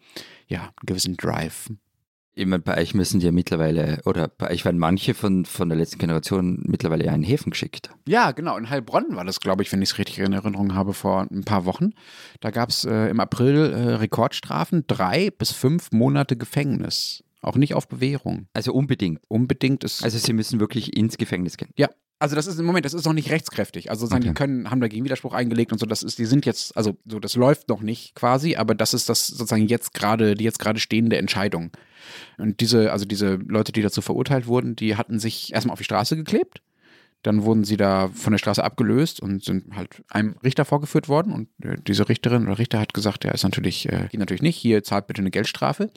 ja, 0.48 0.64
einen 0.64 0.88
gewissen 0.88 1.16
Drive. 1.16 1.70
Ich 2.36 2.48
meine, 2.48 2.64
bei 2.64 2.78
euch 2.78 2.96
müssen 2.96 3.20
die 3.20 3.28
ja 3.28 3.32
mittlerweile, 3.32 4.02
oder 4.06 4.28
bei 4.28 4.50
euch 4.50 4.66
werden 4.66 4.80
manche 4.80 5.14
von, 5.14 5.46
von 5.46 5.70
der 5.70 5.78
letzten 5.78 6.00
Generation 6.00 6.64
mittlerweile 6.64 7.06
ja 7.06 7.14
in 7.14 7.22
Häfen 7.22 7.52
geschickt. 7.52 7.92
Ja, 8.08 8.32
genau. 8.32 8.58
In 8.58 8.72
Heilbronn 8.72 9.16
war 9.16 9.24
das, 9.24 9.40
glaube 9.40 9.62
ich, 9.62 9.72
wenn 9.72 9.84
ich 9.84 9.92
es 9.92 9.98
richtig 10.00 10.18
in 10.20 10.34
Erinnerung 10.34 10.74
habe, 10.74 10.94
vor 10.94 11.28
ein 11.30 11.44
paar 11.44 11.66
Wochen. 11.66 11.92
Da 12.40 12.50
gab 12.50 12.70
es 12.70 12.86
äh, 12.86 13.10
im 13.10 13.20
April 13.20 13.72
äh, 13.72 13.94
Rekordstrafen, 13.96 14.86
drei 14.88 15.30
bis 15.30 15.52
fünf 15.52 15.92
Monate 15.92 16.36
Gefängnis. 16.36 17.24
Auch 17.42 17.56
nicht 17.56 17.76
auf 17.76 17.88
Bewährung. 17.88 18.48
Also 18.54 18.74
unbedingt. 18.74 19.20
Unbedingt 19.28 19.84
ist. 19.84 20.04
Also 20.04 20.18
sie 20.18 20.34
müssen 20.34 20.60
wirklich 20.60 20.96
ins 20.98 21.18
Gefängnis 21.18 21.58
gehen. 21.58 21.70
Ja, 21.76 21.90
also 22.24 22.38
das 22.38 22.48
ist 22.48 22.58
im 22.58 22.66
Moment, 22.66 22.86
das 22.86 22.94
ist 22.94 23.04
noch 23.04 23.12
nicht 23.12 23.32
rechtskräftig. 23.32 23.90
Also 23.90 24.06
sagen, 24.06 24.24
okay. 24.24 24.30
die 24.30 24.34
können, 24.34 24.72
haben 24.72 24.80
dagegen 24.80 25.04
Widerspruch 25.04 25.34
eingelegt 25.34 25.74
und 25.74 25.78
so, 25.78 25.86
das 25.86 26.04
ist, 26.04 26.20
die 26.20 26.26
sind 26.26 26.46
jetzt, 26.46 26.76
also 26.78 26.96
so, 27.06 27.20
das 27.20 27.36
läuft 27.36 27.68
noch 27.68 27.82
nicht 27.82 28.16
quasi, 28.16 28.56
aber 28.56 28.76
das 28.76 28.94
ist 28.94 29.10
das 29.10 29.28
sozusagen 29.28 29.68
jetzt 29.68 29.94
gerade, 29.94 30.36
die 30.36 30.46
jetzt 30.46 30.58
gerade 30.58 30.80
stehende 30.80 31.18
Entscheidung. 31.18 31.72
Und 32.38 32.62
diese, 32.62 32.94
also 32.94 33.04
diese 33.04 33.36
Leute, 33.36 33.74
die 33.74 33.82
dazu 33.82 34.02
verurteilt 34.02 34.48
wurden, 34.48 34.78
die 34.78 34.96
hatten 34.96 35.20
sich 35.20 35.54
erstmal 35.54 35.74
auf 35.74 35.80
die 35.80 35.84
Straße 35.84 36.16
geklebt. 36.16 36.62
Dann 37.24 37.44
wurden 37.44 37.66
sie 37.66 37.76
da 37.76 38.08
von 38.14 38.32
der 38.32 38.38
Straße 38.38 38.64
abgelöst 38.64 39.20
und 39.20 39.44
sind 39.44 39.76
halt 39.76 40.02
einem 40.08 40.38
Richter 40.46 40.64
vorgeführt 40.64 41.10
worden. 41.10 41.34
Und 41.34 41.50
äh, 41.62 41.76
diese 41.86 42.08
Richterin 42.08 42.48
oder 42.48 42.58
Richter 42.58 42.80
hat 42.80 42.94
gesagt, 42.94 43.26
ja, 43.26 43.32
ist 43.32 43.44
natürlich, 43.44 43.90
äh, 43.90 44.08
geht 44.10 44.22
natürlich 44.22 44.42
nicht, 44.42 44.56
hier 44.56 44.82
zahlt 44.82 45.08
bitte 45.08 45.20
eine 45.20 45.32
Geldstrafe. 45.32 45.90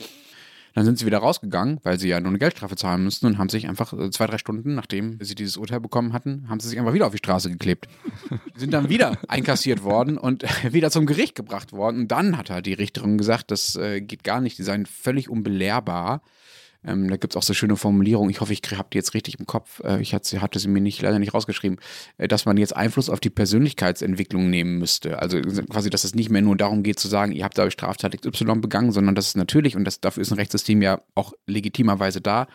Dann 0.76 0.84
sind 0.84 0.98
sie 0.98 1.06
wieder 1.06 1.18
rausgegangen, 1.18 1.80
weil 1.84 1.98
sie 1.98 2.08
ja 2.08 2.20
nur 2.20 2.28
eine 2.28 2.38
Geldstrafe 2.38 2.76
zahlen 2.76 3.02
müssten 3.02 3.24
und 3.24 3.38
haben 3.38 3.48
sich 3.48 3.66
einfach 3.66 3.94
äh, 3.94 4.10
zwei, 4.10 4.26
drei 4.26 4.36
Stunden, 4.36 4.74
nachdem 4.74 5.18
sie 5.22 5.34
dieses 5.34 5.56
Urteil 5.56 5.80
bekommen 5.80 6.12
hatten, 6.12 6.50
haben 6.50 6.60
sie 6.60 6.68
sich 6.68 6.78
einfach 6.78 6.92
wieder 6.92 7.06
auf 7.06 7.12
die 7.12 7.18
Straße 7.18 7.48
geklebt. 7.48 7.88
sind 8.56 8.74
dann 8.74 8.90
wieder 8.90 9.16
einkassiert 9.26 9.84
worden 9.84 10.18
und 10.18 10.44
wieder 10.74 10.90
zum 10.90 11.06
Gericht 11.06 11.34
gebracht 11.34 11.72
worden. 11.72 12.00
Und 12.00 12.08
dann 12.12 12.36
hat 12.36 12.50
halt 12.50 12.66
die 12.66 12.74
Richterin 12.74 13.16
gesagt, 13.16 13.50
das 13.50 13.74
äh, 13.76 14.02
geht 14.02 14.22
gar 14.22 14.42
nicht, 14.42 14.58
die 14.58 14.64
seien 14.64 14.84
völlig 14.84 15.30
unbelehrbar. 15.30 16.20
Ähm, 16.86 17.08
da 17.08 17.16
gibt 17.16 17.34
es 17.34 17.36
auch 17.36 17.42
so 17.42 17.54
schöne 17.54 17.76
Formulierungen. 17.76 18.30
Ich 18.30 18.40
hoffe, 18.40 18.52
ich 18.52 18.62
habe 18.72 18.88
die 18.92 18.98
jetzt 18.98 19.14
richtig 19.14 19.38
im 19.38 19.46
Kopf. 19.46 19.80
Äh, 19.84 20.00
ich 20.00 20.14
hatte, 20.14 20.40
hatte, 20.40 20.58
sie 20.58 20.68
mir 20.68 20.80
nicht, 20.80 21.02
leider 21.02 21.18
nicht 21.18 21.34
rausgeschrieben, 21.34 21.78
äh, 22.18 22.28
dass 22.28 22.44
man 22.46 22.56
jetzt 22.56 22.76
Einfluss 22.76 23.10
auf 23.10 23.20
die 23.20 23.30
Persönlichkeitsentwicklung 23.30 24.50
nehmen 24.50 24.78
müsste. 24.78 25.20
Also 25.20 25.40
quasi, 25.40 25.90
dass 25.90 26.04
es 26.04 26.14
nicht 26.14 26.30
mehr 26.30 26.42
nur 26.42 26.56
darum 26.56 26.82
geht 26.82 26.98
zu 26.98 27.08
sagen, 27.08 27.32
ihr 27.32 27.44
habt 27.44 27.58
da 27.58 27.70
Straftat 27.70 28.20
XY 28.20 28.60
begangen, 28.60 28.92
sondern 28.92 29.14
dass 29.14 29.28
es 29.28 29.36
natürlich, 29.36 29.76
und 29.76 29.84
das, 29.84 30.00
dafür 30.00 30.22
ist 30.22 30.30
ein 30.30 30.38
Rechtssystem 30.38 30.82
ja 30.82 31.00
auch 31.14 31.32
legitimerweise 31.46 32.20
da, 32.20 32.46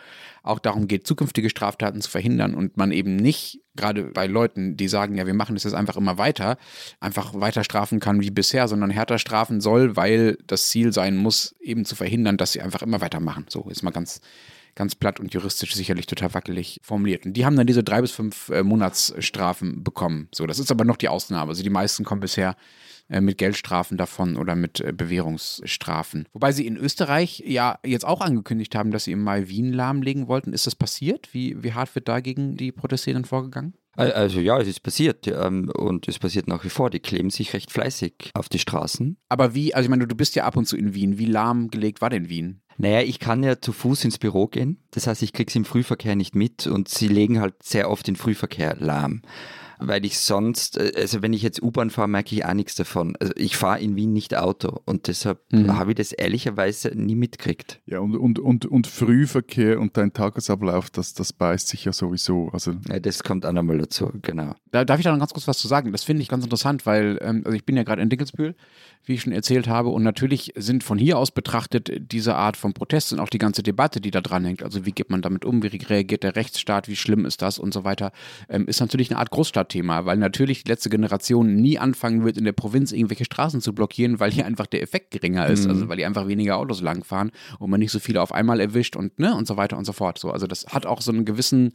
auch 0.42 0.58
darum 0.58 0.88
geht, 0.88 1.06
zukünftige 1.06 1.50
Straftaten 1.50 2.00
zu 2.00 2.10
verhindern 2.10 2.54
und 2.54 2.76
man 2.76 2.92
eben 2.92 3.16
nicht, 3.16 3.61
gerade 3.76 4.04
bei 4.04 4.26
Leuten, 4.26 4.76
die 4.76 4.88
sagen, 4.88 5.16
ja, 5.16 5.26
wir 5.26 5.34
machen 5.34 5.54
das 5.54 5.64
jetzt 5.64 5.74
einfach 5.74 5.96
immer 5.96 6.18
weiter, 6.18 6.58
einfach 7.00 7.32
weiter 7.34 7.64
strafen 7.64 8.00
kann 8.00 8.20
wie 8.20 8.30
bisher, 8.30 8.68
sondern 8.68 8.90
härter 8.90 9.18
strafen 9.18 9.60
soll, 9.60 9.96
weil 9.96 10.38
das 10.46 10.68
Ziel 10.68 10.92
sein 10.92 11.16
muss, 11.16 11.54
eben 11.60 11.84
zu 11.84 11.96
verhindern, 11.96 12.36
dass 12.36 12.52
sie 12.52 12.60
einfach 12.60 12.82
immer 12.82 13.00
weitermachen. 13.00 13.46
So 13.48 13.68
ist 13.68 13.82
mal 13.82 13.90
ganz, 13.90 14.20
ganz 14.74 14.94
platt 14.94 15.20
und 15.20 15.32
juristisch 15.32 15.74
sicherlich 15.74 16.06
total 16.06 16.34
wackelig 16.34 16.80
formuliert. 16.82 17.26
Und 17.26 17.34
die 17.34 17.44
haben 17.44 17.56
dann 17.56 17.66
diese 17.66 17.82
drei 17.82 18.00
bis 18.00 18.12
fünf 18.12 18.48
äh, 18.50 18.62
Monatsstrafen 18.62 19.82
bekommen. 19.82 20.28
So, 20.32 20.46
das 20.46 20.58
ist 20.58 20.70
aber 20.70 20.84
noch 20.84 20.96
die 20.96 21.08
Ausnahme. 21.08 21.50
Also 21.50 21.62
die 21.62 21.70
meisten 21.70 22.04
kommen 22.04 22.20
bisher 22.20 22.56
mit 23.20 23.38
Geldstrafen 23.38 23.98
davon 23.98 24.36
oder 24.36 24.54
mit 24.54 24.80
äh, 24.80 24.92
Bewährungsstrafen. 24.92 26.26
Wobei 26.32 26.52
sie 26.52 26.66
in 26.66 26.76
Österreich 26.76 27.42
ja 27.46 27.78
jetzt 27.84 28.06
auch 28.06 28.20
angekündigt 28.20 28.74
haben, 28.74 28.90
dass 28.90 29.04
sie 29.04 29.12
im 29.12 29.22
Mai 29.22 29.48
Wien 29.48 29.72
lahmlegen 29.72 30.28
wollten. 30.28 30.52
Ist 30.52 30.66
das 30.66 30.74
passiert? 30.74 31.32
Wie, 31.32 31.62
wie 31.62 31.72
hart 31.72 31.94
wird 31.94 32.08
dagegen 32.08 32.56
die 32.56 32.72
Protestierenden 32.72 33.28
vorgegangen? 33.28 33.74
Also 33.94 34.40
ja, 34.40 34.58
es 34.58 34.68
ist 34.68 34.82
passiert 34.82 35.26
ähm, 35.28 35.70
und 35.74 36.08
es 36.08 36.18
passiert 36.18 36.48
nach 36.48 36.64
wie 36.64 36.70
vor. 36.70 36.88
Die 36.88 37.00
kleben 37.00 37.28
sich 37.28 37.52
recht 37.52 37.70
fleißig 37.70 38.30
auf 38.32 38.48
die 38.48 38.58
Straßen. 38.58 39.18
Aber 39.28 39.54
wie, 39.54 39.74
also 39.74 39.84
ich 39.84 39.90
meine, 39.90 40.06
du 40.06 40.16
bist 40.16 40.34
ja 40.34 40.44
ab 40.44 40.56
und 40.56 40.64
zu 40.64 40.76
in 40.78 40.94
Wien. 40.94 41.18
Wie 41.18 41.26
lahmgelegt 41.26 42.00
war 42.00 42.08
denn 42.08 42.30
Wien? 42.30 42.62
Naja, 42.78 43.02
ich 43.02 43.18
kann 43.18 43.42
ja 43.42 43.60
zu 43.60 43.72
Fuß 43.72 44.04
ins 44.04 44.18
Büro 44.18 44.46
gehen. 44.46 44.82
Das 44.92 45.06
heißt, 45.06 45.22
ich 45.22 45.34
kriege 45.34 45.50
es 45.50 45.56
im 45.56 45.66
Frühverkehr 45.66 46.16
nicht 46.16 46.34
mit 46.34 46.66
und 46.66 46.88
sie 46.88 47.08
legen 47.08 47.38
halt 47.40 47.62
sehr 47.62 47.90
oft 47.90 48.06
den 48.06 48.16
Frühverkehr 48.16 48.76
lahm 48.78 49.20
weil 49.86 50.04
ich 50.04 50.18
sonst, 50.18 50.76
äh, 50.76 50.92
also 50.96 51.22
wenn 51.22 51.32
ich 51.32 51.42
jetzt 51.42 51.62
U-Bahn 51.62 51.90
fahre, 51.90 52.08
merke 52.08 52.34
ich 52.34 52.44
auch 52.44 52.54
nichts 52.54 52.74
davon. 52.74 53.16
Also 53.20 53.32
ich 53.36 53.56
fahre 53.56 53.80
in 53.80 53.96
Wien 53.96 54.12
nicht 54.12 54.36
Auto 54.36 54.80
und 54.84 55.08
deshalb 55.08 55.40
mhm. 55.50 55.76
habe 55.76 55.92
ich 55.92 55.96
das 55.96 56.12
ehrlicherweise 56.12 56.88
nie 56.94 57.14
mitgekriegt. 57.14 57.80
Ja, 57.86 58.00
und, 58.00 58.16
und, 58.16 58.38
und, 58.38 58.66
und 58.66 58.86
Frühverkehr 58.86 59.80
und 59.80 59.96
dein 59.96 60.12
Tagesablauf, 60.12 60.90
das, 60.90 61.14
das 61.14 61.32
beißt 61.32 61.68
sich 61.68 61.84
ja 61.84 61.92
sowieso. 61.92 62.48
Also 62.52 62.74
ja, 62.88 63.00
das 63.00 63.22
kommt 63.22 63.46
auch 63.46 63.52
nochmal 63.52 63.78
dazu, 63.78 64.10
genau. 64.22 64.54
Da 64.70 64.84
darf 64.84 64.98
ich 64.98 65.04
da 65.04 65.12
noch 65.12 65.18
ganz 65.18 65.32
kurz 65.32 65.48
was 65.48 65.58
zu 65.58 65.68
sagen? 65.68 65.92
Das 65.92 66.04
finde 66.04 66.22
ich 66.22 66.28
ganz 66.28 66.44
interessant, 66.44 66.86
weil 66.86 67.18
ähm, 67.22 67.42
also 67.44 67.56
ich 67.56 67.64
bin 67.64 67.76
ja 67.76 67.82
gerade 67.82 68.02
in 68.02 68.08
Dinkelsbühl, 68.08 68.54
wie 69.04 69.14
ich 69.14 69.22
schon 69.22 69.32
erzählt 69.32 69.68
habe, 69.68 69.88
und 69.88 70.02
natürlich 70.02 70.52
sind 70.56 70.84
von 70.84 70.98
hier 70.98 71.18
aus 71.18 71.30
betrachtet 71.30 71.90
diese 72.12 72.34
Art 72.36 72.56
von 72.56 72.72
Protest 72.72 73.12
und 73.12 73.20
auch 73.20 73.28
die 73.28 73.38
ganze 73.38 73.62
Debatte, 73.62 74.00
die 74.00 74.10
da 74.10 74.20
dran 74.20 74.44
hängt, 74.44 74.62
also 74.62 74.86
wie 74.86 74.92
geht 74.92 75.10
man 75.10 75.22
damit 75.22 75.44
um, 75.44 75.62
wie 75.62 75.68
reagiert 75.68 76.22
der 76.22 76.36
Rechtsstaat, 76.36 76.88
wie 76.88 76.96
schlimm 76.96 77.24
ist 77.24 77.42
das 77.42 77.58
und 77.58 77.74
so 77.74 77.84
weiter, 77.84 78.12
ähm, 78.48 78.66
ist 78.66 78.80
natürlich 78.80 79.10
eine 79.10 79.18
Art 79.18 79.30
Großstadt 79.30 79.70
Thema, 79.70 80.04
weil 80.04 80.16
natürlich 80.16 80.64
die 80.64 80.70
letzte 80.70 80.90
Generation 80.90 81.56
nie 81.56 81.78
anfangen 81.78 82.24
wird, 82.24 82.36
in 82.36 82.44
der 82.44 82.52
Provinz 82.52 82.92
irgendwelche 82.92 83.24
Straßen 83.24 83.60
zu 83.60 83.74
blockieren, 83.74 84.20
weil 84.20 84.30
hier 84.30 84.46
einfach 84.46 84.66
der 84.66 84.82
Effekt 84.82 85.10
geringer 85.10 85.46
ist, 85.46 85.64
mhm. 85.64 85.70
also 85.70 85.88
weil 85.88 85.96
hier 85.96 86.06
einfach 86.06 86.28
weniger 86.28 86.58
Autos 86.58 86.80
langfahren 86.80 87.30
und 87.58 87.70
man 87.70 87.80
nicht 87.80 87.92
so 87.92 87.98
viele 87.98 88.20
auf 88.20 88.32
einmal 88.32 88.60
erwischt 88.60 88.96
und 88.96 89.18
ne 89.18 89.34
und 89.34 89.46
so 89.46 89.56
weiter 89.56 89.78
und 89.78 89.84
so 89.84 89.92
fort. 89.92 90.18
So, 90.18 90.30
also 90.30 90.46
das 90.46 90.66
hat 90.66 90.86
auch 90.86 91.00
so 91.00 91.12
einen 91.12 91.24
gewissen 91.24 91.72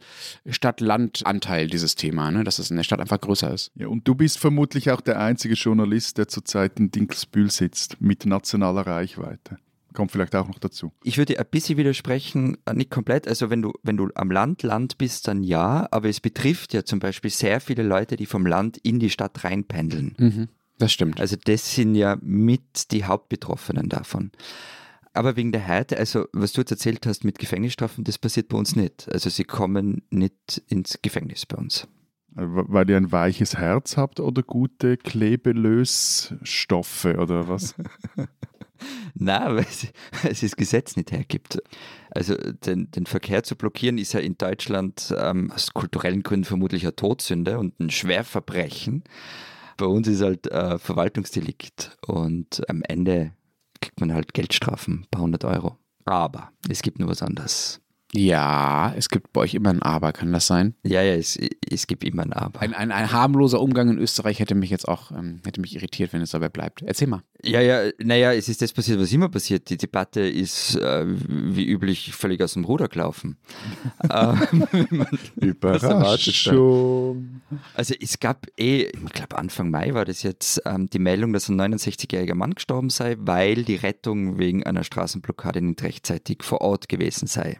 Stadt-Land-Anteil, 0.48 1.66
dieses 1.66 1.94
Thema, 1.94 2.30
ne, 2.30 2.44
dass 2.44 2.58
es 2.58 2.70
in 2.70 2.76
der 2.76 2.84
Stadt 2.84 3.00
einfach 3.00 3.20
größer 3.20 3.52
ist. 3.52 3.70
Ja, 3.74 3.88
und 3.88 4.06
du 4.06 4.14
bist 4.14 4.38
vermutlich 4.38 4.90
auch 4.90 5.00
der 5.00 5.20
einzige 5.20 5.54
Journalist, 5.54 6.18
der 6.18 6.28
zurzeit 6.28 6.78
in 6.78 6.90
Dinkelsbühl 7.18 7.50
sitzt, 7.50 8.00
mit 8.00 8.26
nationaler 8.26 8.86
Reichweite. 8.86 9.58
kommt 9.94 10.12
vielleicht 10.12 10.36
auch 10.36 10.46
noch 10.46 10.60
dazu. 10.60 10.92
Ich 11.02 11.18
würde 11.18 11.38
ein 11.38 11.46
bisschen 11.50 11.76
widersprechen, 11.76 12.58
äh, 12.66 12.74
nicht 12.74 12.90
komplett. 12.90 13.26
Also 13.26 13.50
wenn 13.50 13.62
du, 13.62 13.72
wenn 13.82 13.96
du 13.96 14.10
am 14.14 14.30
Land 14.30 14.62
Land 14.62 14.96
bist, 14.98 15.26
dann 15.26 15.42
ja, 15.42 15.88
aber 15.90 16.08
es 16.08 16.20
betrifft 16.20 16.72
ja 16.72 16.84
zum 16.84 17.00
Beispiel 17.00 17.30
sehr 17.30 17.60
viele 17.60 17.82
Leute, 17.82 18.16
die 18.16 18.26
vom 18.26 18.46
Land 18.46 18.78
in 18.78 19.00
die 19.00 19.10
Stadt 19.10 19.42
reinpendeln. 19.42 20.14
Mhm. 20.18 20.48
Das 20.78 20.92
stimmt. 20.92 21.20
Also 21.20 21.36
das 21.42 21.74
sind 21.74 21.96
ja 21.96 22.16
mit 22.20 22.92
die 22.92 23.04
Hauptbetroffenen 23.04 23.88
davon. 23.88 24.30
Aber 25.14 25.34
wegen 25.34 25.50
der 25.50 25.62
Härte, 25.62 25.96
also 25.96 26.26
was 26.32 26.52
du 26.52 26.60
jetzt 26.60 26.70
erzählt 26.70 27.04
hast 27.04 27.24
mit 27.24 27.40
Gefängnisstrafen, 27.40 28.04
das 28.04 28.18
passiert 28.18 28.48
bei 28.48 28.56
uns 28.56 28.76
nicht. 28.76 29.08
Also 29.10 29.30
sie 29.30 29.44
kommen 29.44 30.02
nicht 30.10 30.62
ins 30.68 31.00
Gefängnis 31.02 31.44
bei 31.44 31.56
uns. 31.56 31.88
Weil 32.40 32.88
ihr 32.88 32.96
ein 32.96 33.10
weiches 33.10 33.56
Herz 33.56 33.96
habt 33.96 34.20
oder 34.20 34.44
gute 34.44 34.96
Klebelösstoffe 34.96 37.06
oder 37.06 37.48
was? 37.48 37.74
Nein, 39.14 39.56
weil 39.56 39.66
es, 39.68 39.88
weil 40.22 40.30
es 40.32 40.42
das 40.42 40.54
Gesetz 40.54 40.94
nicht 40.96 41.10
hergibt. 41.10 41.58
Also 42.10 42.36
den, 42.36 42.92
den 42.92 43.06
Verkehr 43.06 43.42
zu 43.42 43.56
blockieren 43.56 43.98
ist 43.98 44.12
ja 44.12 44.20
in 44.20 44.38
Deutschland 44.38 45.12
ähm, 45.18 45.50
aus 45.50 45.74
kulturellen 45.74 46.22
Gründen 46.22 46.44
vermutlich 46.44 46.84
eine 46.84 46.94
Todsünde 46.94 47.58
und 47.58 47.80
ein 47.80 47.90
Schwerverbrechen. 47.90 49.02
Bei 49.76 49.86
uns 49.86 50.06
ist 50.06 50.22
halt 50.22 50.46
äh, 50.46 50.78
Verwaltungsdelikt 50.78 51.96
und 52.06 52.62
am 52.68 52.82
Ende 52.82 53.32
kriegt 53.80 53.98
man 54.00 54.14
halt 54.14 54.34
Geldstrafen, 54.34 55.00
ein 55.00 55.06
paar 55.10 55.22
hundert 55.22 55.44
Euro. 55.44 55.76
Aber 56.04 56.52
es 56.68 56.82
gibt 56.82 56.98
nur 56.98 57.08
was 57.08 57.22
anderes. 57.22 57.80
Ja, 58.14 58.94
es 58.96 59.10
gibt 59.10 59.34
bei 59.34 59.42
euch 59.42 59.54
immer 59.54 59.68
ein 59.68 59.82
Aber, 59.82 60.12
kann 60.12 60.32
das 60.32 60.46
sein? 60.46 60.74
Ja, 60.82 61.02
ja, 61.02 61.14
es, 61.14 61.38
es 61.70 61.86
gibt 61.86 62.04
immer 62.04 62.22
ein 62.22 62.32
Aber. 62.32 62.60
Ein, 62.60 62.72
ein, 62.72 62.90
ein 62.90 63.12
harmloser 63.12 63.60
Umgang 63.60 63.90
in 63.90 63.98
Österreich 63.98 64.40
hätte 64.40 64.54
mich 64.54 64.70
jetzt 64.70 64.88
auch 64.88 65.10
ähm, 65.10 65.40
hätte 65.44 65.60
mich 65.60 65.74
irritiert, 65.74 66.14
wenn 66.14 66.22
es 66.22 66.30
dabei 66.30 66.48
bleibt. 66.48 66.80
Erzähl 66.82 67.06
mal. 67.06 67.22
Ja, 67.44 67.60
ja, 67.60 67.90
naja, 68.02 68.32
es 68.32 68.48
ist 68.48 68.62
das 68.62 68.72
passiert, 68.72 68.98
was 68.98 69.12
immer 69.12 69.28
passiert. 69.28 69.68
Die 69.68 69.76
Debatte 69.76 70.22
ist 70.22 70.76
äh, 70.76 71.04
wie 71.06 71.66
üblich 71.66 72.14
völlig 72.14 72.42
aus 72.42 72.54
dem 72.54 72.64
Ruder 72.64 72.88
gelaufen. 72.88 73.36
ähm, 74.10 75.06
Überraschung. 75.36 77.42
also 77.74 77.94
es 78.00 78.18
gab 78.18 78.46
eh, 78.56 78.84
ich 78.84 79.12
glaube 79.12 79.36
Anfang 79.36 79.70
Mai 79.70 79.92
war 79.92 80.06
das 80.06 80.22
jetzt, 80.22 80.62
ähm, 80.64 80.88
die 80.88 80.98
Meldung, 80.98 81.34
dass 81.34 81.50
ein 81.50 81.60
69-jähriger 81.60 82.34
Mann 82.34 82.54
gestorben 82.54 82.88
sei, 82.88 83.16
weil 83.18 83.64
die 83.64 83.76
Rettung 83.76 84.38
wegen 84.38 84.64
einer 84.64 84.82
Straßenblockade 84.82 85.60
nicht 85.60 85.82
rechtzeitig 85.82 86.42
vor 86.42 86.62
Ort 86.62 86.88
gewesen 86.88 87.26
sei. 87.26 87.58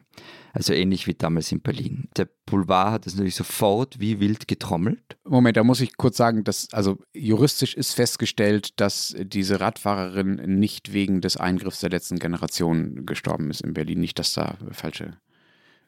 Also 0.52 0.72
ähnlich 0.72 1.06
wie 1.06 1.14
damals 1.14 1.52
in 1.52 1.60
Berlin. 1.60 2.08
Der 2.16 2.28
Boulevard 2.46 2.92
hat 2.92 3.06
das 3.06 3.14
natürlich 3.14 3.34
sofort 3.34 4.00
wie 4.00 4.20
wild 4.20 4.48
getrommelt. 4.48 5.18
Moment, 5.24 5.56
da 5.56 5.64
muss 5.64 5.80
ich 5.80 5.96
kurz 5.96 6.16
sagen, 6.16 6.44
dass 6.44 6.72
also 6.72 6.98
juristisch 7.12 7.74
ist 7.74 7.92
festgestellt, 7.92 8.80
dass 8.80 9.14
diese 9.18 9.60
Radfahrerin 9.60 10.58
nicht 10.58 10.92
wegen 10.92 11.20
des 11.20 11.36
Eingriffs 11.36 11.80
der 11.80 11.90
letzten 11.90 12.18
Generation 12.18 13.04
gestorben 13.06 13.50
ist 13.50 13.60
in 13.60 13.74
Berlin. 13.74 14.00
Nicht, 14.00 14.18
dass 14.18 14.32
da 14.32 14.56
falsche 14.72 15.18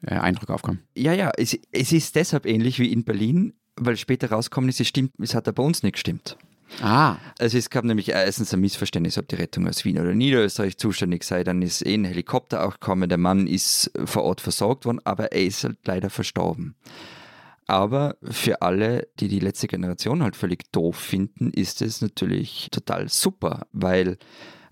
äh, 0.02 0.14
Eindrücke 0.14 0.54
aufkommen. 0.54 0.80
Ja, 0.94 1.12
ja, 1.12 1.30
es, 1.36 1.58
es 1.72 1.92
ist 1.92 2.14
deshalb 2.16 2.46
ähnlich 2.46 2.78
wie 2.78 2.92
in 2.92 3.04
Berlin, 3.04 3.54
weil 3.76 3.96
später 3.96 4.30
rauskommen 4.30 4.68
ist, 4.68 4.80
es 4.80 4.88
stimmt, 4.88 5.12
es 5.18 5.34
hat 5.34 5.46
ja 5.46 5.52
bei 5.52 5.62
uns 5.62 5.82
nicht 5.82 5.94
gestimmt. 5.94 6.36
Ah, 6.80 7.16
Also 7.38 7.58
es 7.58 7.68
gab 7.68 7.84
nämlich 7.84 8.10
erstens 8.10 8.54
ein 8.54 8.60
Missverständnis, 8.60 9.18
ob 9.18 9.28
die 9.28 9.34
Rettung 9.36 9.68
aus 9.68 9.84
Wien 9.84 9.98
oder 9.98 10.14
Niederösterreich 10.14 10.78
zuständig 10.78 11.24
sei. 11.24 11.44
Dann 11.44 11.62
ist 11.62 11.84
eh 11.84 11.94
ein 11.94 12.04
Helikopter 12.04 12.64
auch 12.64 12.74
gekommen. 12.74 13.08
Der 13.08 13.18
Mann 13.18 13.46
ist 13.46 13.90
vor 14.04 14.22
Ort 14.24 14.40
versorgt 14.40 14.86
worden, 14.86 15.00
aber 15.04 15.32
er 15.32 15.44
ist 15.44 15.64
halt 15.64 15.78
leider 15.84 16.10
verstorben. 16.10 16.76
Aber 17.66 18.16
für 18.22 18.62
alle, 18.62 19.08
die 19.20 19.28
die 19.28 19.38
letzte 19.38 19.68
Generation 19.68 20.22
halt 20.22 20.34
völlig 20.34 20.72
doof 20.72 20.96
finden, 20.96 21.50
ist 21.50 21.82
es 21.82 22.00
natürlich 22.00 22.68
total 22.72 23.08
super, 23.08 23.66
weil 23.72 24.18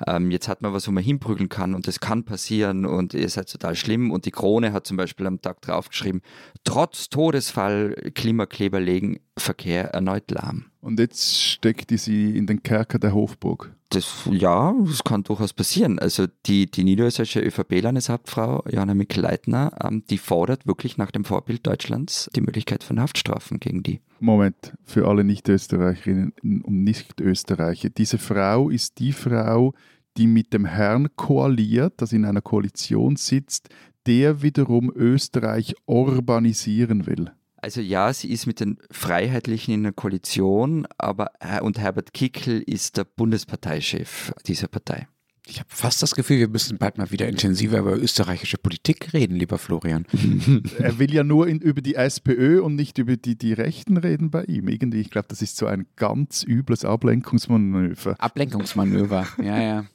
ähm, 0.06 0.30
jetzt 0.30 0.48
hat 0.48 0.62
man 0.62 0.72
was, 0.72 0.88
wo 0.88 0.92
man 0.92 1.04
hinprügeln 1.04 1.48
kann 1.48 1.74
und 1.74 1.86
das 1.86 2.00
kann 2.00 2.24
passieren 2.24 2.86
und 2.86 3.14
ihr 3.14 3.28
seid 3.28 3.50
total 3.50 3.76
schlimm. 3.76 4.10
Und 4.10 4.24
die 4.26 4.30
Krone 4.30 4.72
hat 4.72 4.86
zum 4.86 4.96
Beispiel 4.96 5.26
am 5.26 5.40
Tag 5.40 5.60
drauf 5.62 5.90
geschrieben, 5.90 6.22
trotz 6.64 7.08
Todesfall 7.08 7.94
Klimakleber 8.14 8.80
legen 8.80 9.20
Verkehr 9.36 9.90
erneut 9.90 10.30
lahm. 10.30 10.66
Und 10.88 10.98
jetzt 10.98 11.38
steckt 11.38 11.90
die 11.90 11.98
sie 11.98 12.34
in 12.34 12.46
den 12.46 12.62
Kerker 12.62 12.98
der 12.98 13.12
Hofburg. 13.12 13.74
Das, 13.90 14.26
ja, 14.30 14.74
das 14.86 15.04
kann 15.04 15.22
durchaus 15.22 15.52
passieren. 15.52 15.98
Also 15.98 16.26
die, 16.46 16.70
die 16.70 16.82
niederösterreichische 16.82 17.40
ÖVP-Landeshauptfrau 17.40 18.64
Johanna 18.70 18.94
Mikl-Leitner, 18.94 19.72
ähm, 19.84 20.04
die 20.08 20.16
fordert 20.16 20.66
wirklich 20.66 20.96
nach 20.96 21.10
dem 21.10 21.26
Vorbild 21.26 21.66
Deutschlands 21.66 22.30
die 22.34 22.40
Möglichkeit 22.40 22.84
von 22.84 22.98
Haftstrafen 23.00 23.60
gegen 23.60 23.82
die. 23.82 24.00
Moment, 24.18 24.72
für 24.82 25.06
alle 25.06 25.24
Nicht-Österreicherinnen 25.24 26.32
und 26.42 26.84
Nicht-Österreicher. 26.84 27.90
Diese 27.90 28.16
Frau 28.16 28.70
ist 28.70 28.98
die 28.98 29.12
Frau, 29.12 29.74
die 30.16 30.26
mit 30.26 30.54
dem 30.54 30.64
Herrn 30.64 31.08
koaliert, 31.16 31.94
das 31.98 32.14
in 32.14 32.24
einer 32.24 32.40
Koalition 32.40 33.16
sitzt, 33.16 33.68
der 34.06 34.40
wiederum 34.40 34.90
Österreich 34.94 35.74
urbanisieren 35.84 37.06
will. 37.06 37.30
Also 37.60 37.80
ja, 37.80 38.12
sie 38.12 38.30
ist 38.30 38.46
mit 38.46 38.60
den 38.60 38.78
Freiheitlichen 38.90 39.74
in 39.74 39.80
einer 39.80 39.92
Koalition, 39.92 40.86
aber 40.96 41.32
und 41.62 41.78
Herbert 41.78 42.12
Kickl 42.14 42.62
ist 42.64 42.96
der 42.96 43.04
Bundesparteichef 43.04 44.32
dieser 44.46 44.68
Partei. 44.68 45.08
ich 45.46 45.58
habe 45.58 45.68
fast 45.70 46.02
das 46.02 46.14
Gefühl, 46.14 46.38
wir 46.38 46.48
müssen 46.48 46.78
bald 46.78 46.98
mal 46.98 47.10
wieder 47.10 47.26
intensiver 47.26 47.78
über 47.78 47.96
österreichische 47.96 48.58
Politik 48.58 49.12
reden, 49.12 49.36
lieber 49.36 49.58
Florian. 49.58 50.06
Er 50.78 50.98
will 50.98 51.12
ja 51.12 51.24
nur 51.24 51.48
in, 51.48 51.58
über 51.60 51.80
die 51.80 51.94
SPÖ 51.94 52.62
und 52.62 52.76
nicht 52.76 52.98
über 52.98 53.16
die, 53.16 53.36
die 53.36 53.54
Rechten 53.54 53.96
reden 53.96 54.30
bei 54.30 54.44
ihm. 54.44 54.68
Irgendwie, 54.68 55.00
ich 55.00 55.10
glaube, 55.10 55.28
das 55.28 55.42
ist 55.42 55.56
so 55.56 55.66
ein 55.66 55.86
ganz 55.96 56.44
übles 56.44 56.84
Ablenkungsmanöver. 56.84 58.16
Ablenkungsmanöver, 58.20 59.26
ja, 59.42 59.60
ja. 59.60 59.86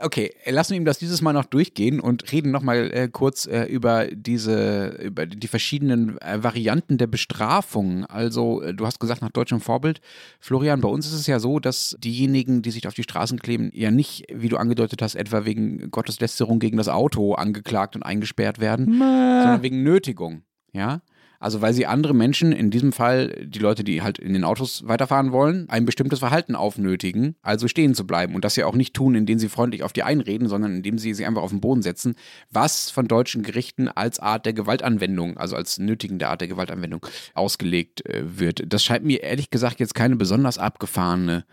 Okay, 0.00 0.32
lassen 0.46 0.70
wir 0.70 0.76
ihm 0.76 0.84
das 0.84 0.98
dieses 0.98 1.22
Mal 1.22 1.32
noch 1.32 1.44
durchgehen 1.44 2.00
und 2.00 2.30
reden 2.32 2.50
nochmal 2.50 2.90
äh, 2.92 3.08
kurz 3.08 3.46
äh, 3.46 3.64
über 3.64 4.06
diese, 4.06 4.88
über 5.02 5.26
die 5.26 5.48
verschiedenen 5.48 6.18
äh, 6.18 6.42
Varianten 6.42 6.98
der 6.98 7.06
Bestrafung. 7.06 8.04
Also, 8.06 8.62
äh, 8.62 8.74
du 8.74 8.86
hast 8.86 9.00
gesagt, 9.00 9.22
nach 9.22 9.30
deutschem 9.30 9.60
Vorbild. 9.60 10.00
Florian, 10.38 10.80
bei 10.80 10.88
uns 10.88 11.06
ist 11.06 11.14
es 11.14 11.26
ja 11.26 11.38
so, 11.38 11.60
dass 11.60 11.96
diejenigen, 11.98 12.62
die 12.62 12.70
sich 12.70 12.86
auf 12.86 12.94
die 12.94 13.02
Straßen 13.02 13.38
kleben, 13.38 13.70
ja 13.74 13.90
nicht, 13.90 14.24
wie 14.32 14.48
du 14.48 14.56
angedeutet 14.56 15.02
hast, 15.02 15.14
etwa 15.14 15.44
wegen 15.44 15.90
Gotteslästerung 15.90 16.58
gegen 16.58 16.76
das 16.76 16.88
Auto 16.88 17.34
angeklagt 17.34 17.96
und 17.96 18.02
eingesperrt 18.02 18.60
werden, 18.60 18.98
sondern 18.98 19.62
wegen 19.62 19.82
Nötigung. 19.82 20.42
Ja. 20.72 21.02
Also 21.40 21.62
weil 21.62 21.72
sie 21.72 21.86
andere 21.86 22.14
Menschen, 22.14 22.52
in 22.52 22.70
diesem 22.70 22.92
Fall 22.92 23.46
die 23.46 23.58
Leute, 23.58 23.82
die 23.82 24.02
halt 24.02 24.18
in 24.18 24.34
den 24.34 24.44
Autos 24.44 24.86
weiterfahren 24.86 25.32
wollen, 25.32 25.68
ein 25.70 25.86
bestimmtes 25.86 26.18
Verhalten 26.18 26.54
aufnötigen, 26.54 27.34
also 27.40 27.66
stehen 27.66 27.94
zu 27.94 28.06
bleiben 28.06 28.34
und 28.34 28.44
das 28.44 28.56
ja 28.56 28.66
auch 28.66 28.74
nicht 28.74 28.92
tun, 28.92 29.14
indem 29.14 29.38
sie 29.38 29.48
freundlich 29.48 29.82
auf 29.82 29.94
die 29.94 30.02
einreden, 30.02 30.48
sondern 30.48 30.76
indem 30.76 30.98
sie 30.98 31.14
sie 31.14 31.24
einfach 31.24 31.40
auf 31.40 31.50
den 31.50 31.62
Boden 31.62 31.80
setzen, 31.80 32.14
was 32.50 32.90
von 32.90 33.08
deutschen 33.08 33.42
Gerichten 33.42 33.88
als 33.88 34.20
Art 34.20 34.44
der 34.44 34.52
Gewaltanwendung, 34.52 35.38
also 35.38 35.56
als 35.56 35.78
nötigende 35.78 36.28
Art 36.28 36.42
der 36.42 36.48
Gewaltanwendung 36.48 37.06
ausgelegt 37.32 38.04
äh, 38.04 38.38
wird. 38.38 38.62
Das 38.70 38.84
scheint 38.84 39.06
mir 39.06 39.22
ehrlich 39.22 39.48
gesagt 39.48 39.80
jetzt 39.80 39.94
keine 39.94 40.16
besonders 40.16 40.58
abgefahrene 40.58 41.46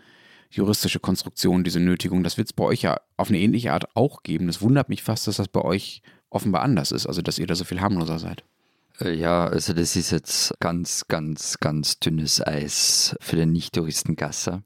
juristische 0.50 1.00
Konstruktion, 1.00 1.64
diese 1.64 1.80
Nötigung. 1.80 2.22
Das 2.22 2.36
wird 2.36 2.48
es 2.48 2.52
bei 2.52 2.64
euch 2.64 2.82
ja 2.82 3.00
auf 3.16 3.30
eine 3.30 3.38
ähnliche 3.38 3.72
Art 3.72 3.96
auch 3.96 4.22
geben. 4.22 4.48
Das 4.48 4.60
wundert 4.60 4.90
mich 4.90 5.02
fast, 5.02 5.26
dass 5.26 5.36
das 5.36 5.48
bei 5.48 5.62
euch 5.62 6.02
offenbar 6.28 6.60
anders 6.60 6.92
ist, 6.92 7.06
also 7.06 7.22
dass 7.22 7.38
ihr 7.38 7.46
da 7.46 7.54
so 7.54 7.64
viel 7.64 7.80
harmloser 7.80 8.18
seid. 8.18 8.44
Äh, 9.00 9.14
Ja, 9.14 9.46
also 9.46 9.72
das 9.72 9.96
ist 9.96 10.10
jetzt 10.10 10.54
ganz, 10.60 11.06
ganz, 11.08 11.58
ganz 11.58 11.98
dünnes 11.98 12.44
Eis 12.46 13.16
für 13.20 13.36
den 13.36 13.52
Nicht-Touristengasser. 13.52 14.62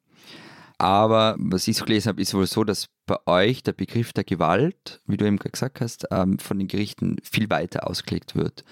Aber 0.78 1.36
was 1.38 1.68
ich 1.68 1.76
so 1.76 1.84
gelesen 1.84 2.08
habe, 2.08 2.20
ist 2.20 2.34
wohl 2.34 2.46
so, 2.46 2.64
dass 2.64 2.88
bei 3.06 3.16
euch 3.26 3.62
der 3.62 3.72
Begriff 3.72 4.12
der 4.12 4.24
Gewalt, 4.24 5.00
wie 5.06 5.16
du 5.16 5.24
eben 5.24 5.38
gesagt 5.38 5.80
hast, 5.80 6.06
ähm, 6.10 6.38
von 6.38 6.58
den 6.58 6.66
Gerichten 6.66 7.16
viel 7.22 7.48
weiter 7.50 7.88
ausgelegt 7.88 8.34
wird. 8.34 8.64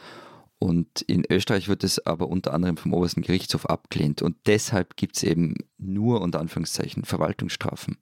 Und 0.58 1.02
in 1.02 1.24
Österreich 1.30 1.68
wird 1.68 1.84
es 1.84 2.04
aber 2.04 2.28
unter 2.28 2.52
anderem 2.52 2.76
vom 2.76 2.92
obersten 2.92 3.22
Gerichtshof 3.22 3.66
abgelehnt. 3.66 4.22
Und 4.22 4.36
deshalb 4.46 4.96
gibt 4.96 5.16
es 5.16 5.22
eben 5.22 5.54
nur 5.78 6.20
unter 6.20 6.40
Anführungszeichen 6.40 7.04
Verwaltungsstrafen. 7.04 7.96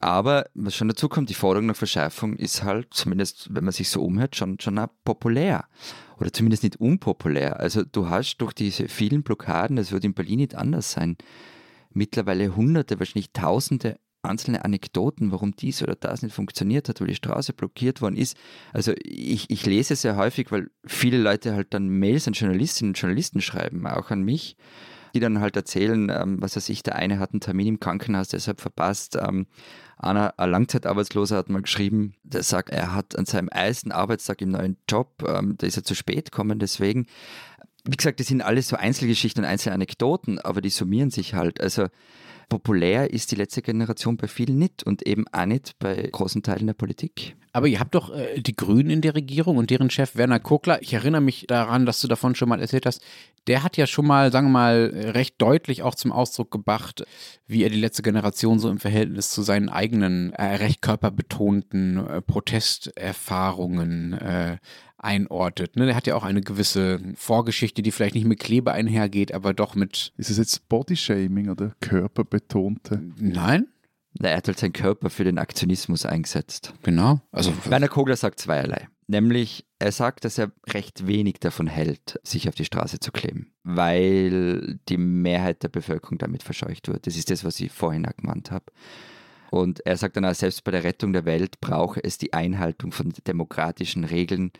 Aber 0.00 0.46
was 0.54 0.74
schon 0.74 0.88
dazu 0.88 1.08
kommt, 1.08 1.30
die 1.30 1.34
Forderung 1.34 1.66
nach 1.66 1.76
Verschärfung 1.76 2.36
ist 2.36 2.62
halt, 2.62 2.94
zumindest 2.94 3.48
wenn 3.54 3.64
man 3.64 3.72
sich 3.72 3.90
so 3.90 4.02
umhört, 4.02 4.36
schon, 4.36 4.58
schon 4.60 4.80
populär. 5.04 5.66
Oder 6.20 6.32
zumindest 6.32 6.62
nicht 6.62 6.76
unpopulär. 6.76 7.58
Also 7.58 7.82
du 7.82 8.08
hast 8.08 8.36
durch 8.38 8.52
diese 8.52 8.88
vielen 8.88 9.22
Blockaden, 9.22 9.76
das 9.76 9.90
wird 9.90 10.04
in 10.04 10.14
Berlin 10.14 10.38
nicht 10.38 10.54
anders 10.54 10.92
sein, 10.92 11.16
mittlerweile 11.92 12.54
hunderte, 12.54 12.98
wahrscheinlich 12.98 13.32
tausende 13.32 13.98
einzelne 14.22 14.64
Anekdoten, 14.64 15.32
warum 15.32 15.56
dies 15.56 15.82
oder 15.82 15.96
das 15.96 16.22
nicht 16.22 16.34
funktioniert 16.34 16.88
hat, 16.88 17.00
weil 17.00 17.08
die 17.08 17.14
Straße 17.14 17.54
blockiert 17.54 18.02
worden 18.02 18.16
ist. 18.16 18.36
Also 18.72 18.92
ich, 19.02 19.48
ich 19.48 19.64
lese 19.64 19.96
sehr 19.96 20.16
häufig, 20.16 20.52
weil 20.52 20.70
viele 20.84 21.18
Leute 21.18 21.54
halt 21.54 21.72
dann 21.72 21.88
Mails 21.88 22.28
an 22.28 22.34
Journalistinnen 22.34 22.90
und 22.90 22.98
Journalisten 22.98 23.40
schreiben, 23.40 23.86
auch 23.86 24.10
an 24.10 24.22
mich, 24.22 24.56
die 25.14 25.20
dann 25.20 25.40
halt 25.40 25.56
erzählen, 25.56 26.10
ähm, 26.10 26.40
was 26.40 26.56
weiß 26.56 26.68
ich, 26.68 26.82
der 26.82 26.96
eine 26.96 27.18
hat 27.18 27.32
einen 27.32 27.40
Termin 27.40 27.66
im 27.66 27.80
Krankenhaus 27.80 28.28
deshalb 28.28 28.60
verpasst. 28.60 29.16
Ähm, 29.16 29.46
einer, 29.98 30.38
ein 30.38 30.50
Langzeitarbeitsloser 30.50 31.36
hat 31.36 31.50
mal 31.50 31.62
geschrieben, 31.62 32.14
der 32.22 32.42
sagt, 32.42 32.70
er 32.70 32.94
hat 32.94 33.16
an 33.16 33.26
seinem 33.26 33.48
ersten 33.48 33.92
Arbeitstag 33.92 34.40
im 34.40 34.50
neuen 34.50 34.76
Job, 34.88 35.22
ähm, 35.26 35.56
da 35.58 35.66
ist 35.66 35.76
er 35.76 35.84
zu 35.84 35.94
spät 35.94 36.30
gekommen, 36.30 36.58
deswegen. 36.58 37.06
Wie 37.84 37.96
gesagt, 37.96 38.20
das 38.20 38.26
sind 38.26 38.42
alles 38.42 38.68
so 38.68 38.76
Einzelgeschichten 38.76 39.42
und 39.42 39.48
Einzelanekdoten, 39.48 40.38
aber 40.38 40.60
die 40.60 40.68
summieren 40.68 41.10
sich 41.10 41.32
halt. 41.32 41.62
Also 41.62 41.86
populär 42.50 43.10
ist 43.10 43.30
die 43.30 43.36
letzte 43.36 43.62
Generation 43.62 44.18
bei 44.18 44.28
vielen 44.28 44.58
nicht 44.58 44.82
und 44.82 45.06
eben 45.06 45.24
auch 45.32 45.46
nicht 45.46 45.78
bei 45.78 46.08
großen 46.12 46.42
Teilen 46.42 46.66
der 46.66 46.74
Politik. 46.74 47.36
Aber 47.52 47.66
ihr 47.66 47.80
habt 47.80 47.94
doch 47.94 48.14
äh, 48.14 48.40
die 48.40 48.54
Grünen 48.54 48.90
in 48.90 49.00
der 49.00 49.14
Regierung 49.14 49.56
und 49.56 49.70
deren 49.70 49.90
Chef 49.90 50.14
Werner 50.16 50.38
Kokler, 50.38 50.82
ich 50.82 50.92
erinnere 50.92 51.20
mich 51.20 51.46
daran, 51.48 51.86
dass 51.86 52.00
du 52.00 52.06
davon 52.06 52.34
schon 52.34 52.48
mal 52.48 52.60
erzählt 52.60 52.86
hast, 52.86 53.02
der 53.46 53.62
hat 53.62 53.76
ja 53.76 53.86
schon 53.86 54.06
mal, 54.06 54.30
sagen 54.30 54.48
wir 54.48 54.52
mal, 54.52 54.92
recht 55.14 55.36
deutlich 55.38 55.82
auch 55.82 55.94
zum 55.94 56.12
Ausdruck 56.12 56.50
gebracht, 56.50 57.04
wie 57.46 57.64
er 57.64 57.70
die 57.70 57.80
letzte 57.80 58.02
Generation 58.02 58.58
so 58.58 58.68
im 58.68 58.78
Verhältnis 58.78 59.30
zu 59.30 59.42
seinen 59.42 59.68
eigenen 59.68 60.32
äh, 60.34 60.56
recht 60.56 60.82
körperbetonten 60.82 62.06
äh, 62.06 62.20
Protesterfahrungen 62.20 64.12
äh, 64.12 64.58
einordnet. 65.02 65.76
Ne? 65.76 65.86
Der 65.86 65.96
hat 65.96 66.06
ja 66.06 66.14
auch 66.14 66.24
eine 66.24 66.40
gewisse 66.40 67.00
Vorgeschichte, 67.16 67.82
die 67.82 67.90
vielleicht 67.90 68.14
nicht 68.14 68.26
mit 68.26 68.38
Klebe 68.38 68.72
einhergeht, 68.72 69.32
aber 69.32 69.54
doch 69.54 69.74
mit. 69.74 70.12
Ist 70.16 70.30
es 70.30 70.38
jetzt 70.38 70.68
Bodyshaming 70.68 71.48
oder 71.48 71.72
körperbetonte? 71.80 73.02
Nein? 73.18 73.68
Er 74.18 74.36
hat 74.36 74.48
halt 74.48 74.58
seinen 74.58 74.72
Körper 74.72 75.08
für 75.08 75.24
den 75.24 75.38
Aktionismus 75.38 76.04
eingesetzt. 76.04 76.74
Genau. 76.82 77.20
Also 77.30 77.52
Werner 77.64 77.88
Kogler 77.88 78.16
sagt 78.16 78.40
zweierlei. 78.40 78.88
Nämlich, 79.06 79.66
er 79.78 79.92
sagt, 79.92 80.24
dass 80.24 80.38
er 80.38 80.52
recht 80.68 81.06
wenig 81.06 81.40
davon 81.40 81.66
hält, 81.66 82.20
sich 82.22 82.48
auf 82.48 82.54
die 82.54 82.64
Straße 82.64 83.00
zu 83.00 83.10
kleben, 83.10 83.52
weil 83.64 84.78
die 84.88 84.96
Mehrheit 84.96 85.62
der 85.64 85.68
Bevölkerung 85.68 86.18
damit 86.18 86.44
verscheucht 86.44 86.86
wird. 86.88 87.06
Das 87.06 87.16
ist 87.16 87.30
das, 87.30 87.44
was 87.44 87.58
ich 87.58 87.72
vorhin 87.72 88.06
auch 88.06 88.16
gemeint 88.16 88.50
habe. 88.52 88.66
Und 89.50 89.84
er 89.84 89.96
sagt 89.96 90.16
dann 90.16 90.24
auch, 90.24 90.34
selbst 90.34 90.62
bei 90.62 90.70
der 90.70 90.84
Rettung 90.84 91.12
der 91.12 91.24
Welt 91.24 91.60
brauche 91.60 92.02
es 92.02 92.18
die 92.18 92.32
Einhaltung 92.32 92.92
von 92.92 93.12
demokratischen 93.26 94.04
Regeln. 94.04 94.52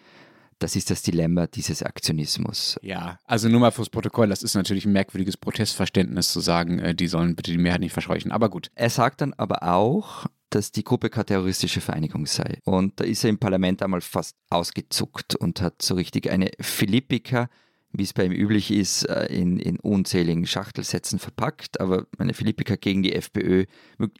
Das 0.61 0.76
ist 0.76 0.90
das 0.90 1.02
Dilemma 1.02 1.47
dieses 1.47 1.83
Aktionismus. 1.83 2.79
Ja, 2.83 3.19
also 3.25 3.49
nur 3.49 3.61
mal 3.61 3.71
fürs 3.71 3.88
Protokoll, 3.88 4.29
das 4.29 4.43
ist 4.43 4.55
natürlich 4.55 4.85
ein 4.85 4.93
merkwürdiges 4.93 5.38
Protestverständnis 5.38 6.33
zu 6.33 6.40
sagen, 6.40 6.79
äh, 6.79 6.95
die 6.95 7.09
sollen 7.09 7.35
bitte 7.35 7.50
die 7.50 7.59
Mehrheit 7.59 7.81
nicht 7.81 7.95
verscheuchen. 7.95 8.31
Aber 8.31 8.50
gut. 8.50 8.71
Er 8.75 8.90
sagt 8.90 9.23
dann 9.23 9.33
aber 9.33 9.62
auch, 9.62 10.26
dass 10.50 10.71
die 10.71 10.85
Gruppe 10.85 11.09
keine 11.09 11.25
terroristische 11.25 11.81
Vereinigung 11.81 12.26
sei. 12.26 12.59
Und 12.64 13.00
da 13.00 13.05
ist 13.05 13.25
er 13.25 13.31
im 13.31 13.38
Parlament 13.38 13.83
einmal 13.83 14.02
fast 14.02 14.37
ausgezuckt 14.50 15.35
und 15.35 15.62
hat 15.62 15.81
so 15.81 15.95
richtig 15.95 16.29
eine 16.29 16.50
Philippika, 16.61 17.49
wie 17.93 18.02
es 18.02 18.12
bei 18.12 18.26
ihm 18.26 18.33
üblich 18.33 18.71
ist, 18.71 19.05
äh, 19.05 19.26
in, 19.26 19.59
in 19.59 19.81
unzähligen 19.81 20.47
Schachtelsätzen 20.47 21.19
verpackt, 21.19 21.81
aber 21.81 22.07
eine 22.19 22.35
Philippika 22.35 22.76
gegen 22.76 23.02
die 23.02 23.14
FPÖ 23.14 23.64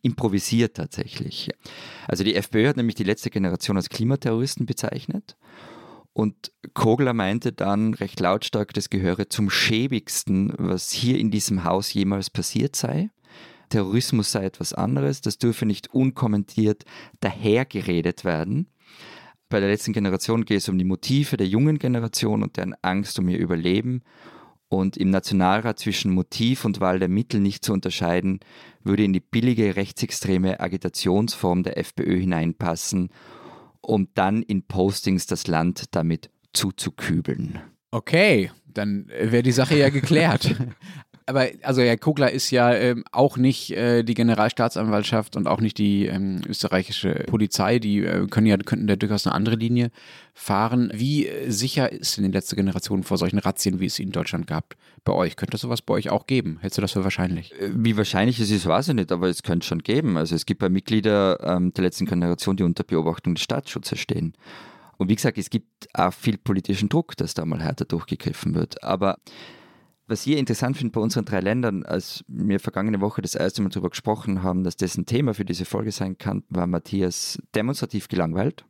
improvisiert 0.01 0.79
tatsächlich. 0.79 1.51
Also 2.09 2.25
die 2.25 2.35
FPÖ 2.35 2.69
hat 2.69 2.79
nämlich 2.79 2.95
die 2.95 3.05
letzte 3.05 3.29
Generation 3.29 3.77
als 3.77 3.91
Klimaterroristen 3.91 4.65
bezeichnet. 4.65 5.37
Und 6.13 6.53
Kogler 6.75 7.13
meinte 7.13 7.53
dann 7.53 7.95
recht 7.95 8.21
lautstark, 8.21 8.75
das 8.75 8.91
gehöre 8.91 9.29
zum 9.29 9.49
schäbigsten, 9.49 10.53
was 10.59 10.91
hier 10.91 11.19
in 11.19 11.31
diesem 11.31 11.65
Haus 11.65 11.93
jemals 11.93 12.31
passiert 12.31 12.75
sei. 12.75 13.11
Terrorismus 13.69 14.33
sei 14.33 14.45
etwas 14.45 14.75
anderes, 14.75 15.21
das 15.21 15.39
dürfe 15.39 15.65
nicht 15.65 15.95
unkommentiert 15.95 16.85
dahergeredet 17.21 18.25
werden. 18.25 18.67
Bei 19.49 19.61
der 19.61 19.69
letzten 19.69 19.93
Generation 19.93 20.45
geht 20.45 20.59
es 20.59 20.69
um 20.69 20.79
die 20.79 20.85
Motive 20.85 21.37
der 21.37 21.47
jungen 21.47 21.79
Generation 21.79 22.43
und 22.43 22.57
deren 22.57 22.75
Angst 22.83 23.19
um 23.19 23.29
ihr 23.29 23.39
Überleben. 23.39 24.03
Und 24.69 24.97
im 24.97 25.11
Nationalrat 25.11 25.81
zwischen 25.81 26.13
Motiv 26.13 26.65
und 26.65 26.81
Wahl 26.81 27.01
der 27.01 27.09
Mittel 27.09 27.41
nicht 27.41 27.65
zu 27.65 27.73
unterscheiden, 27.73 28.39
würde 28.85 29.03
in 29.03 29.13
die 29.13 29.21
billige 29.21 29.75
rechtsextreme 29.75 30.61
Agitationsform 30.61 31.65
der 31.65 31.79
FPÖ 31.79 32.21
hineinpassen, 32.21 33.11
um 33.81 34.09
dann 34.15 34.43
in 34.43 34.67
Postings 34.67 35.27
das 35.27 35.47
Land 35.47 35.95
damit 35.95 36.31
zuzukübeln. 36.53 37.61
Okay, 37.91 38.51
dann 38.67 39.09
wäre 39.09 39.43
die 39.43 39.53
Sache 39.53 39.77
ja 39.77 39.91
geklärt. 39.91 40.55
aber 41.31 41.47
also 41.63 41.81
Herr 41.81 41.97
Kogler 41.97 42.31
ist 42.31 42.51
ja 42.51 42.75
ähm, 42.75 43.05
auch 43.13 43.37
nicht 43.37 43.71
äh, 43.71 44.03
die 44.03 44.15
Generalstaatsanwaltschaft 44.15 45.37
und 45.37 45.47
auch 45.47 45.61
nicht 45.61 45.79
die 45.79 46.07
ähm, 46.07 46.43
österreichische 46.47 47.25
Polizei. 47.27 47.79
Die 47.79 48.05
äh, 48.05 48.27
können 48.27 48.47
ja, 48.47 48.57
könnten 48.57 48.89
da 48.89 48.97
durchaus 48.97 49.27
eine 49.27 49.35
andere 49.35 49.55
Linie 49.55 49.91
fahren. 50.35 50.91
Wie 50.93 51.29
äh, 51.29 51.51
sicher 51.51 51.91
ist 51.91 52.17
denn 52.17 52.25
die 52.25 52.33
letzte 52.33 52.57
Generation 52.57 53.05
vor 53.05 53.17
solchen 53.17 53.39
Razzien, 53.39 53.79
wie 53.79 53.87
es 53.87 53.95
sie 53.95 54.03
in 54.03 54.11
Deutschland 54.11 54.49
gab, 54.49 54.75
bei 55.05 55.13
euch? 55.13 55.37
Könnte 55.37 55.55
es 55.55 55.63
sowas 55.63 55.83
bei 55.83 55.95
euch 55.95 56.11
auch 56.11 56.27
geben? 56.27 56.59
Hältst 56.61 56.79
du 56.79 56.83
das 56.83 56.93
für 56.93 57.05
wahrscheinlich? 57.05 57.53
Äh, 57.61 57.71
wie 57.75 57.97
wahrscheinlich 57.97 58.41
es 58.41 58.51
ist, 58.51 58.67
weiß 58.67 58.89
ich 58.89 58.95
nicht, 58.95 59.13
aber 59.13 59.29
es 59.29 59.45
könnte 59.45 59.67
schon 59.67 59.85
geben. 59.85 60.17
Also 60.17 60.35
es 60.35 60.47
gibt 60.47 60.61
bei 60.61 60.69
Mitglieder 60.69 61.39
ähm, 61.45 61.73
der 61.73 61.85
letzten 61.85 62.07
Generation, 62.07 62.57
die 62.57 62.65
unter 62.65 62.83
Beobachtung 62.83 63.37
des 63.37 63.45
Staatsschutzes 63.45 64.01
stehen. 64.01 64.35
Und 64.97 65.09
wie 65.09 65.15
gesagt, 65.15 65.39
es 65.39 65.49
gibt 65.49 65.89
auch 65.95 66.13
viel 66.13 66.37
politischen 66.37 66.89
Druck, 66.89 67.17
dass 67.17 67.35
da 67.35 67.47
mal 67.47 67.63
härter 67.63 67.87
durchgegriffen 67.87 68.55
wird. 68.55 68.83
Aber 68.83 69.17
was 70.11 70.27
ich 70.27 70.37
interessant 70.37 70.77
finde 70.77 70.93
bei 70.93 71.01
unseren 71.01 71.25
drei 71.25 71.41
Ländern, 71.41 71.85
als 71.85 72.25
wir 72.29 72.61
vergangene 72.61 73.01
Woche 73.01 73.23
das 73.23 73.35
erste 73.35 73.63
Mal 73.63 73.69
darüber 73.69 73.91
gesprochen 73.91 74.43
haben, 74.43 74.65
dass 74.65 74.77
das 74.77 74.97
ein 74.99 75.07
Thema 75.07 75.35
für 75.35 75.45
diese 75.45 75.65
Folge 75.65 75.93
sein 75.93 76.19
kann, 76.19 76.43
war 76.49 76.67
Matthias 76.67 77.39
demonstrativ 77.55 78.09
gelangweilt. 78.09 78.65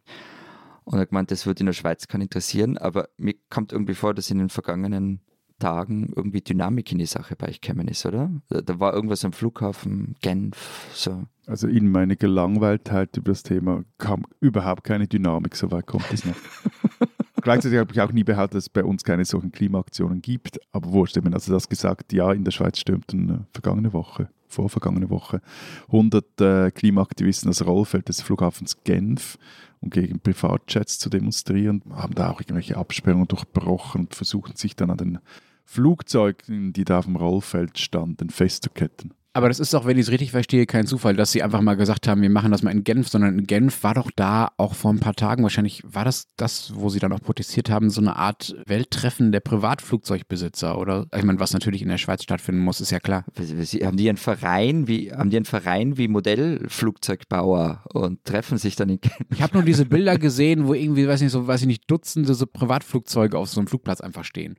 Und 0.84 0.98
er 0.98 1.02
hat 1.02 1.08
gemeint, 1.10 1.30
das 1.30 1.46
würde 1.46 1.60
in 1.60 1.66
der 1.66 1.72
Schweiz 1.72 2.08
keinen 2.08 2.22
interessieren, 2.22 2.76
aber 2.76 3.08
mir 3.16 3.34
kommt 3.48 3.72
irgendwie 3.72 3.94
vor, 3.94 4.12
dass 4.12 4.30
in 4.30 4.38
den 4.38 4.48
vergangenen 4.48 5.20
Tagen 5.58 6.12
irgendwie 6.16 6.40
Dynamik 6.40 6.90
in 6.90 6.98
die 6.98 7.06
Sache 7.06 7.36
bei 7.36 7.48
euch 7.48 7.60
gekommen 7.60 7.88
ist, 7.88 8.04
oder? 8.06 8.30
Da 8.48 8.80
war 8.80 8.94
irgendwas 8.94 9.24
am 9.24 9.32
Flughafen, 9.32 10.16
Genf, 10.20 10.88
so. 10.94 11.24
Also 11.46 11.68
in 11.68 11.90
meine 11.90 12.16
Gelangweiltheit 12.16 13.16
über 13.16 13.32
das 13.32 13.42
Thema 13.42 13.84
kam 13.98 14.24
überhaupt 14.40 14.84
keine 14.84 15.06
Dynamik, 15.06 15.56
so 15.56 15.70
weit 15.70 15.86
kommt 15.86 16.12
es 16.12 16.24
noch. 16.24 16.36
Gleichzeitig 17.40 17.78
habe 17.78 17.92
ich 17.92 18.00
auch 18.00 18.12
nie 18.12 18.24
behauptet, 18.24 18.56
dass 18.56 18.64
es 18.64 18.68
bei 18.68 18.84
uns 18.84 19.04
keine 19.04 19.24
solchen 19.24 19.52
Klimaaktionen 19.52 20.22
gibt. 20.22 20.58
Aber 20.72 20.92
wurscht, 20.92 21.16
eben, 21.16 21.32
also 21.34 21.52
das 21.52 21.68
gesagt, 21.68 22.12
ja, 22.12 22.32
in 22.32 22.44
der 22.44 22.50
Schweiz 22.50 22.78
stürmten 22.78 23.30
äh, 23.30 23.38
vergangene 23.52 23.92
Woche, 23.92 24.28
vorvergangene 24.48 25.10
Woche, 25.10 25.40
100 25.86 26.40
äh, 26.40 26.70
Klimaaktivisten 26.70 27.50
das 27.50 27.64
Rollfeld 27.64 28.08
des 28.08 28.22
Flughafens 28.22 28.82
Genf, 28.84 29.38
um 29.80 29.90
gegen 29.90 30.20
Privatjets 30.20 30.98
zu 30.98 31.08
demonstrieren, 31.08 31.82
haben 31.90 32.14
da 32.14 32.30
auch 32.30 32.40
irgendwelche 32.40 32.76
Absperrungen 32.76 33.28
durchbrochen 33.28 34.02
und 34.02 34.14
versuchen 34.14 34.56
sich 34.56 34.76
dann 34.76 34.90
an 34.90 34.98
den 34.98 35.18
Flugzeugen, 35.64 36.72
die 36.72 36.84
da 36.84 36.98
auf 36.98 37.04
dem 37.04 37.16
Rollfeld 37.16 37.78
standen, 37.78 38.28
festzuketten. 38.30 39.14
Aber 39.32 39.46
das 39.46 39.60
ist 39.60 39.72
doch, 39.74 39.86
wenn 39.86 39.96
ich 39.96 40.06
es 40.06 40.10
richtig 40.10 40.32
verstehe, 40.32 40.66
kein 40.66 40.88
Zufall, 40.88 41.14
dass 41.14 41.30
sie 41.30 41.44
einfach 41.44 41.60
mal 41.60 41.76
gesagt 41.76 42.08
haben, 42.08 42.20
wir 42.20 42.30
machen 42.30 42.50
das 42.50 42.64
mal 42.64 42.72
in 42.72 42.82
Genf, 42.82 43.08
sondern 43.08 43.38
in 43.38 43.46
Genf 43.46 43.84
war 43.84 43.94
doch 43.94 44.10
da 44.16 44.50
auch 44.56 44.74
vor 44.74 44.92
ein 44.92 44.98
paar 44.98 45.14
Tagen, 45.14 45.44
wahrscheinlich 45.44 45.82
war 45.86 46.04
das 46.04 46.26
das, 46.36 46.72
wo 46.74 46.88
sie 46.88 46.98
dann 46.98 47.12
auch 47.12 47.20
protestiert 47.20 47.70
haben, 47.70 47.90
so 47.90 48.00
eine 48.00 48.16
Art 48.16 48.56
Welttreffen 48.66 49.30
der 49.30 49.38
Privatflugzeugbesitzer 49.38 50.76
oder, 50.76 51.06
ich 51.16 51.22
meine, 51.22 51.38
was 51.38 51.52
natürlich 51.52 51.82
in 51.82 51.88
der 51.88 51.98
Schweiz 51.98 52.24
stattfinden 52.24 52.60
muss, 52.60 52.80
ist 52.80 52.90
ja 52.90 52.98
klar. 52.98 53.24
Haben 53.36 53.96
die 53.96 54.08
einen 54.08 54.18
Verein 54.18 54.88
wie, 54.88 55.12
haben 55.12 55.30
die 55.30 55.36
einen 55.36 55.44
Verein 55.44 55.96
wie 55.96 56.08
Modellflugzeugbauer 56.08 57.84
und 57.92 58.24
treffen 58.24 58.58
sich 58.58 58.74
dann 58.74 58.88
in 58.88 59.00
Genf? 59.00 59.14
Ich 59.32 59.42
habe 59.42 59.54
nur 59.54 59.62
diese 59.62 59.84
Bilder 59.84 60.18
gesehen, 60.18 60.66
wo 60.66 60.74
irgendwie, 60.74 61.06
weiß 61.06 61.20
nicht, 61.20 61.30
so, 61.30 61.46
weiß 61.46 61.60
ich 61.60 61.66
nicht, 61.68 61.88
Dutzende 61.88 62.34
so 62.34 62.46
Privatflugzeuge 62.46 63.38
auf 63.38 63.48
so 63.48 63.60
einem 63.60 63.68
Flugplatz 63.68 64.00
einfach 64.00 64.24
stehen. 64.24 64.56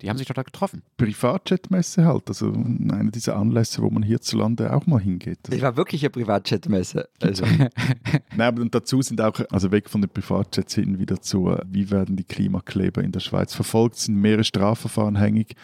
Die 0.00 0.08
haben 0.08 0.18
sich 0.18 0.26
doch 0.26 0.34
da 0.34 0.42
getroffen. 0.42 0.82
Privatjetmesse 0.96 2.04
halt, 2.04 2.28
also 2.28 2.52
eine 2.52 3.10
dieser 3.10 3.36
Anlässe, 3.36 3.82
wo 3.82 3.90
man 3.90 4.02
hierzulande 4.02 4.72
auch 4.72 4.86
mal 4.86 5.00
hingeht. 5.00 5.38
Das 5.42 5.60
war 5.60 5.76
wirklich 5.76 6.02
eine 6.02 6.10
Privatjetmesse. 6.10 7.08
Also. 7.20 7.44
Nein, 8.36 8.40
aber 8.40 8.62
und 8.62 8.74
dazu 8.74 9.00
sind 9.02 9.20
auch, 9.20 9.40
also 9.50 9.70
weg 9.70 9.88
von 9.88 10.00
den 10.00 10.10
Privatjets 10.10 10.74
hin 10.74 10.98
wieder 10.98 11.20
zu, 11.20 11.56
wie 11.66 11.90
werden 11.90 12.16
die 12.16 12.24
Klimakleber 12.24 13.02
in 13.02 13.12
der 13.12 13.20
Schweiz 13.20 13.54
verfolgt, 13.54 13.96
sind 13.96 14.16
mehrere 14.16 14.44
Strafverfahren 14.44 15.16
hängig. 15.16 15.54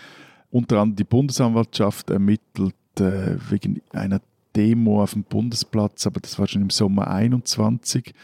Unter 0.51 0.81
anderem 0.81 0.97
die 0.97 1.05
Bundesanwaltschaft 1.05 2.11
ermittelt 2.11 2.75
äh, 3.01 3.37
wegen 3.51 3.83
einer 3.91 4.21
Demo 4.57 5.03
auf 5.03 5.13
dem 5.13 5.25
Bundesplatz, 5.25 6.07
aber 6.07 6.21
das 6.21 6.39
war 6.39 6.47
schon 6.47 6.63
im 6.63 6.71
Sommer 6.71 7.09
21. 7.09 8.15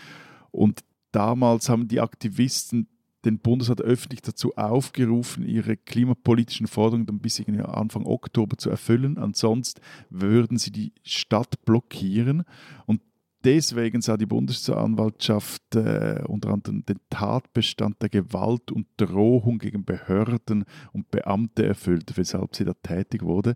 Und 0.50 0.80
damals 1.12 1.68
haben 1.68 1.88
die 1.88 2.00
Aktivisten 2.00 2.88
den 3.24 3.38
Bundesrat 3.38 3.80
öffentlich 3.80 4.22
dazu 4.22 4.54
aufgerufen, 4.56 5.46
ihre 5.46 5.76
klimapolitischen 5.76 6.66
Forderungen 6.66 7.06
dann 7.06 7.18
bis 7.18 7.40
Anfang 7.40 8.06
Oktober 8.06 8.56
zu 8.56 8.70
erfüllen. 8.70 9.18
Ansonsten 9.18 9.80
würden 10.10 10.58
sie 10.58 10.70
die 10.70 10.92
Stadt 11.02 11.64
blockieren. 11.64 12.44
Und 12.86 13.00
deswegen 13.44 14.00
sah 14.00 14.16
die 14.16 14.26
Bundesanwaltschaft 14.26 15.74
äh, 15.74 16.22
unter 16.26 16.50
anderem 16.50 16.84
den 16.84 16.98
Tatbestand 17.10 18.00
der 18.02 18.08
Gewalt 18.08 18.70
und 18.70 18.86
Drohung 18.96 19.58
gegen 19.58 19.84
Behörden 19.84 20.64
und 20.92 21.10
Beamte 21.10 21.66
erfüllt, 21.66 22.16
weshalb 22.16 22.54
sie 22.54 22.64
da 22.64 22.74
tätig 22.82 23.22
wurde. 23.22 23.54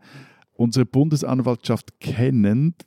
Unsere 0.52 0.86
Bundesanwaltschaft 0.86 2.00
kennend 2.00 2.84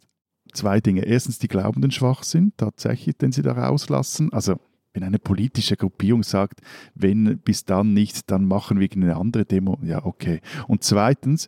zwei 0.53 0.81
Dinge. 0.81 1.05
Erstens 1.05 1.39
die 1.39 1.47
glaubenden 1.47 1.91
Schwachsinn, 1.91 2.53
tatsächlich, 2.57 3.17
den 3.17 3.31
sie 3.31 3.41
da 3.41 3.53
rauslassen. 3.53 4.33
Also 4.33 4.57
wenn 4.93 5.03
eine 5.03 5.19
politische 5.19 5.77
Gruppierung 5.77 6.23
sagt, 6.23 6.61
wenn 6.95 7.39
bis 7.39 7.65
dann 7.65 7.93
nicht, 7.93 8.29
dann 8.29 8.45
machen 8.45 8.79
wir 8.79 8.89
eine 8.93 9.15
andere 9.15 9.45
Demo, 9.45 9.79
ja, 9.83 10.03
okay. 10.05 10.41
Und 10.67 10.83
zweitens, 10.83 11.47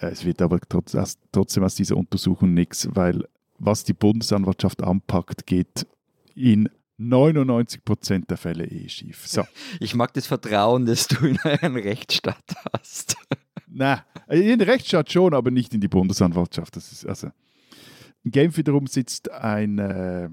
äh, 0.00 0.06
es 0.06 0.24
wird 0.24 0.42
aber 0.42 0.58
trotzdem 0.60 1.64
aus 1.64 1.74
dieser 1.74 1.96
Untersuchung 1.96 2.54
nichts, 2.54 2.88
weil 2.92 3.24
was 3.58 3.84
die 3.84 3.92
Bundesanwaltschaft 3.92 4.82
anpackt, 4.82 5.46
geht 5.46 5.86
in 6.34 6.68
99 6.96 7.84
Prozent 7.84 8.30
der 8.30 8.36
Fälle 8.36 8.66
eh 8.66 8.88
schief. 8.88 9.26
So. 9.26 9.44
Ich 9.80 9.94
mag 9.94 10.12
das 10.14 10.26
Vertrauen, 10.26 10.86
das 10.86 11.06
du 11.08 11.26
in 11.26 11.38
euren 11.44 11.76
Rechtsstaat 11.76 12.44
hast. 12.72 13.16
Nein, 13.66 14.00
in 14.28 14.58
den 14.58 14.60
Rechtsstaat 14.62 15.10
schon, 15.12 15.32
aber 15.32 15.50
nicht 15.50 15.72
in 15.72 15.80
die 15.80 15.88
Bundesanwaltschaft. 15.88 16.76
Das 16.76 16.90
ist 16.92 17.06
also. 17.06 17.30
In 18.22 18.32
Genf 18.32 18.56
wiederum 18.56 18.86
sitzt 18.86 19.30
ein 19.30 19.78
äh, 19.78 20.28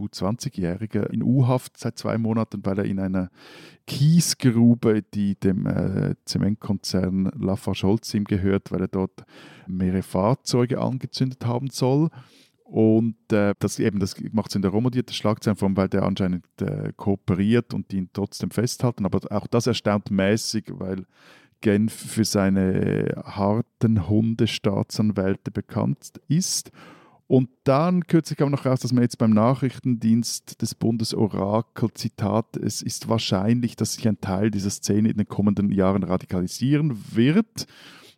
gut 0.00 0.14
20-Jähriger 0.14 1.10
in 1.10 1.22
U-Haft 1.22 1.76
seit 1.76 1.98
zwei 1.98 2.16
Monaten, 2.16 2.64
weil 2.64 2.78
er 2.78 2.84
in 2.86 2.98
einer 2.98 3.28
Kiesgrube, 3.86 5.02
die 5.02 5.34
dem 5.38 5.66
äh, 5.66 6.14
Zementkonzern 6.24 7.30
Lafarge-Holcim 7.38 8.24
gehört, 8.24 8.72
weil 8.72 8.80
er 8.80 8.88
dort 8.88 9.24
mehrere 9.66 10.02
Fahrzeuge 10.02 10.80
angezündet 10.80 11.44
haben 11.44 11.68
soll. 11.68 12.08
Und 12.64 13.16
äh, 13.30 13.52
das, 13.58 13.76
das 13.76 14.14
macht 14.32 14.50
es 14.50 14.56
in 14.56 14.62
der 14.62 14.70
romodierte 14.70 15.12
Schlagzeile, 15.12 15.56
vor 15.56 15.68
allem 15.68 15.76
weil 15.76 15.88
der 15.88 16.04
anscheinend 16.04 16.46
äh, 16.62 16.94
kooperiert 16.96 17.74
und 17.74 17.92
ihn 17.92 18.08
trotzdem 18.14 18.50
festhalten. 18.50 19.04
Aber 19.04 19.20
auch 19.30 19.46
das 19.48 19.66
erstaunt 19.66 20.10
mäßig, 20.10 20.64
weil 20.70 21.04
Genf 21.60 21.92
für 21.92 22.24
seine 22.24 23.22
harten 23.22 24.08
Hundestaatsanwälte 24.08 25.50
bekannt 25.50 26.22
ist. 26.28 26.70
Und 27.30 27.48
dann 27.62 28.08
kürzlich 28.08 28.36
kam 28.38 28.50
noch 28.50 28.66
raus, 28.66 28.80
dass 28.80 28.92
man 28.92 29.04
jetzt 29.04 29.18
beim 29.18 29.30
Nachrichtendienst 29.30 30.60
des 30.60 30.74
Bundesorakel, 30.74 31.92
Zitat, 31.94 32.56
es 32.56 32.82
ist 32.82 33.08
wahrscheinlich, 33.08 33.76
dass 33.76 33.94
sich 33.94 34.08
ein 34.08 34.20
Teil 34.20 34.50
dieser 34.50 34.70
Szene 34.70 35.10
in 35.10 35.16
den 35.16 35.28
kommenden 35.28 35.70
Jahren 35.70 36.02
radikalisieren 36.02 37.00
wird. 37.14 37.68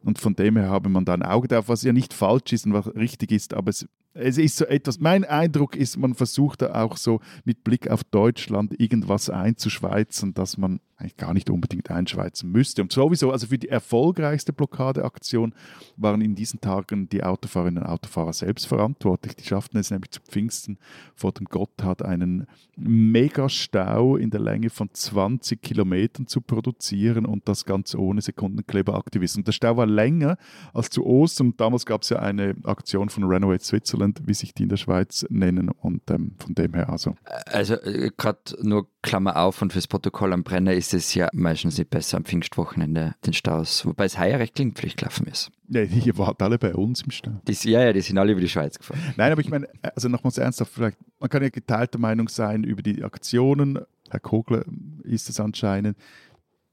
Und 0.02 0.18
von 0.18 0.34
dem 0.34 0.56
her 0.56 0.70
habe 0.70 0.88
man 0.88 1.04
da 1.04 1.12
ein 1.12 1.22
Auge 1.22 1.48
drauf, 1.48 1.68
was 1.68 1.82
ja 1.82 1.92
nicht 1.92 2.14
falsch 2.14 2.54
ist 2.54 2.64
und 2.64 2.72
was 2.72 2.86
richtig 2.94 3.32
ist, 3.32 3.52
aber 3.52 3.68
es 3.68 3.86
es 4.14 4.38
ist 4.38 4.56
so 4.56 4.66
etwas, 4.66 5.00
mein 5.00 5.24
Eindruck 5.24 5.76
ist, 5.76 5.96
man 5.96 6.14
versucht 6.14 6.62
da 6.62 6.82
auch 6.82 6.96
so 6.96 7.20
mit 7.44 7.64
Blick 7.64 7.90
auf 7.90 8.04
Deutschland 8.04 8.78
irgendwas 8.78 9.30
einzuschweizen, 9.30 10.34
das 10.34 10.58
man 10.58 10.80
eigentlich 10.98 11.16
gar 11.16 11.34
nicht 11.34 11.50
unbedingt 11.50 11.90
einschweizen 11.90 12.52
müsste. 12.52 12.82
Und 12.82 12.92
sowieso, 12.92 13.32
also 13.32 13.48
für 13.48 13.58
die 13.58 13.68
erfolgreichste 13.68 14.52
Blockadeaktion 14.52 15.54
waren 15.96 16.20
in 16.20 16.34
diesen 16.34 16.60
Tagen 16.60 17.08
die 17.08 17.24
Autofahrerinnen 17.24 17.82
und 17.82 17.88
Autofahrer 17.88 18.32
selbst 18.32 18.66
verantwortlich. 18.66 19.34
Die 19.34 19.44
schafften 19.44 19.78
es 19.78 19.90
nämlich 19.90 20.12
zu 20.12 20.20
Pfingsten 20.20 20.78
vor 21.16 21.32
dem 21.32 21.46
Gotthard 21.46 22.04
einen 22.04 22.46
Megastau 22.76 24.16
in 24.16 24.30
der 24.30 24.40
Länge 24.40 24.70
von 24.70 24.90
20 24.92 25.60
Kilometern 25.60 26.26
zu 26.26 26.40
produzieren 26.40 27.26
und 27.26 27.48
das 27.48 27.64
Ganze 27.64 27.98
ohne 27.98 28.20
Sekundenkleberaktivismus. 28.20 29.44
Der 29.44 29.52
Stau 29.52 29.76
war 29.76 29.86
länger 29.86 30.36
als 30.72 30.90
zu 30.90 31.04
Ostern. 31.04 31.54
Damals 31.56 31.84
gab 31.84 32.02
es 32.02 32.10
ja 32.10 32.20
eine 32.20 32.54
Aktion 32.64 33.08
von 33.08 33.24
Renovate 33.24 33.64
Switzerland 33.64 34.01
Switzerland, 34.02 34.22
wie 34.26 34.34
sich 34.34 34.54
die 34.54 34.64
in 34.64 34.68
der 34.68 34.76
Schweiz 34.76 35.26
nennen. 35.28 35.68
Und 35.68 36.10
ähm, 36.10 36.32
von 36.38 36.54
dem 36.54 36.74
her 36.74 36.90
also. 36.90 37.14
Also 37.46 37.74
äh, 37.74 38.10
gerade 38.16 38.38
nur 38.62 38.88
Klammer 39.02 39.36
auf 39.36 39.62
und 39.62 39.72
fürs 39.72 39.86
Protokoll 39.86 40.32
am 40.32 40.42
Brenner 40.42 40.74
ist 40.74 40.94
es 40.94 41.14
ja 41.14 41.28
meistens 41.32 41.78
nicht 41.78 41.90
besser 41.90 42.16
am 42.16 42.24
Pfingstwochenende 42.24 43.14
den 43.26 43.32
Staus, 43.32 43.84
wobei 43.86 44.04
es 44.04 44.18
heuer 44.18 44.38
recht 44.38 44.54
klinkpflicht 44.54 44.98
gelaufen 44.98 45.26
ist. 45.26 45.50
Ja, 45.68 45.84
die 45.86 46.18
waren 46.18 46.34
alle 46.38 46.58
bei 46.58 46.74
uns 46.74 47.02
im 47.02 47.10
Stau. 47.10 47.32
Die, 47.46 47.70
ja, 47.70 47.84
ja, 47.84 47.92
die 47.92 48.00
sind 48.00 48.18
alle 48.18 48.32
über 48.32 48.40
die 48.40 48.48
Schweiz 48.48 48.78
gefahren. 48.78 49.00
Nein, 49.16 49.32
aber 49.32 49.40
ich 49.40 49.48
meine, 49.48 49.68
also 49.94 50.08
nochmals 50.08 50.38
ernsthaft, 50.38 50.72
vielleicht, 50.72 50.98
man 51.18 51.30
kann 51.30 51.42
ja 51.42 51.48
geteilter 51.48 51.98
Meinung 51.98 52.28
sein 52.28 52.64
über 52.64 52.82
die 52.82 53.02
Aktionen. 53.02 53.78
Herr 54.10 54.20
Kogler 54.20 54.64
ist 55.04 55.30
es 55.30 55.40
anscheinend 55.40 55.96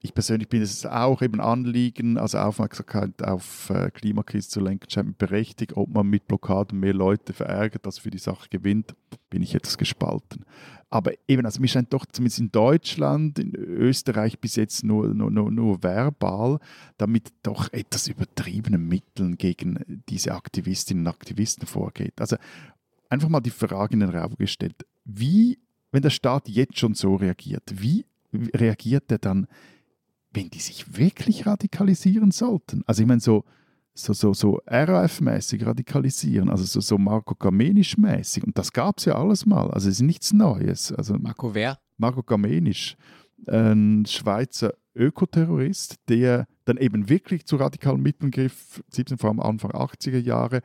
ich 0.01 0.13
persönlich 0.13 0.47
bin 0.47 0.61
es 0.61 0.85
auch 0.85 1.21
eben 1.21 1.41
Anliegen, 1.41 2.17
also 2.17 2.37
Aufmerksamkeit 2.37 3.21
auf 3.21 3.69
äh, 3.69 3.91
Klimakrise 3.91 4.47
zu 4.47 4.61
lenken, 4.61 4.89
scheint 4.89 5.07
mir 5.07 5.13
berechtigt. 5.13 5.75
Ob 5.75 5.89
man 5.89 6.07
mit 6.07 6.25
Blockaden 6.27 6.79
mehr 6.79 6.93
Leute 6.93 7.33
verärgert, 7.33 7.85
als 7.85 7.99
für 7.99 8.09
die 8.09 8.17
Sache 8.17 8.47
gewinnt, 8.49 8.95
bin 9.29 9.41
ich 9.41 9.55
etwas 9.55 9.77
gespalten. 9.77 10.45
Aber 10.89 11.11
eben, 11.27 11.45
also 11.45 11.59
mir 11.59 11.67
scheint 11.67 11.93
doch 11.93 12.05
zumindest 12.05 12.39
in 12.39 12.51
Deutschland, 12.51 13.39
in 13.39 13.53
Österreich 13.55 14.39
bis 14.39 14.55
jetzt 14.55 14.85
nur, 14.85 15.13
nur, 15.13 15.29
nur, 15.29 15.51
nur 15.51 15.83
verbal, 15.83 16.59
damit 16.97 17.33
doch 17.43 17.71
etwas 17.73 18.07
übertriebenen 18.07 18.87
Mitteln 18.87 19.37
gegen 19.37 20.01
diese 20.09 20.33
Aktivistinnen 20.33 21.05
und 21.05 21.13
Aktivisten 21.13 21.67
vorgeht. 21.67 22.13
Also 22.21 22.37
einfach 23.09 23.27
mal 23.27 23.41
die 23.41 23.49
Frage 23.49 23.95
in 23.95 23.99
den 23.99 24.09
Raum 24.09 24.35
gestellt, 24.37 24.85
wie, 25.03 25.59
wenn 25.91 26.01
der 26.01 26.09
Staat 26.09 26.47
jetzt 26.47 26.79
schon 26.79 26.93
so 26.93 27.15
reagiert, 27.15 27.63
wie 27.75 28.05
reagiert 28.33 29.11
er 29.11 29.17
dann 29.17 29.47
wenn 30.31 30.49
die 30.49 30.59
sich 30.59 30.97
wirklich 30.97 31.45
radikalisieren 31.45 32.31
sollten. 32.31 32.83
Also 32.85 33.01
ich 33.01 33.07
meine, 33.07 33.21
so, 33.21 33.43
so, 33.93 34.13
so, 34.13 34.33
so 34.33 34.59
RAF-mäßig 34.67 35.65
radikalisieren, 35.65 36.49
also 36.49 36.63
so, 36.63 36.79
so 36.79 36.97
Marco 36.97 37.35
Kamenisch-mäßig. 37.35 38.43
Und 38.43 38.57
das 38.57 38.71
gab 38.71 38.99
es 38.99 39.05
ja 39.05 39.15
alles 39.15 39.45
mal. 39.45 39.71
Also 39.71 39.89
es 39.89 39.95
ist 39.95 40.01
nichts 40.01 40.33
Neues. 40.33 40.91
Also 40.91 41.15
Marco 41.15 41.53
wer? 41.53 41.79
Marco 41.97 42.23
Kamenisch, 42.23 42.95
ein 43.47 44.05
Schweizer 44.05 44.73
Ökoterrorist, 44.95 45.95
der 46.07 46.45
dann 46.65 46.77
eben 46.77 47.09
wirklich 47.09 47.45
zu 47.45 47.55
radikalen 47.55 48.01
Mitteln 48.01 48.31
griff, 48.31 48.83
17 48.89 49.17
vor 49.17 49.29
allem 49.29 49.39
Anfang 49.39 49.71
80er 49.71 50.19
Jahre, 50.19 50.61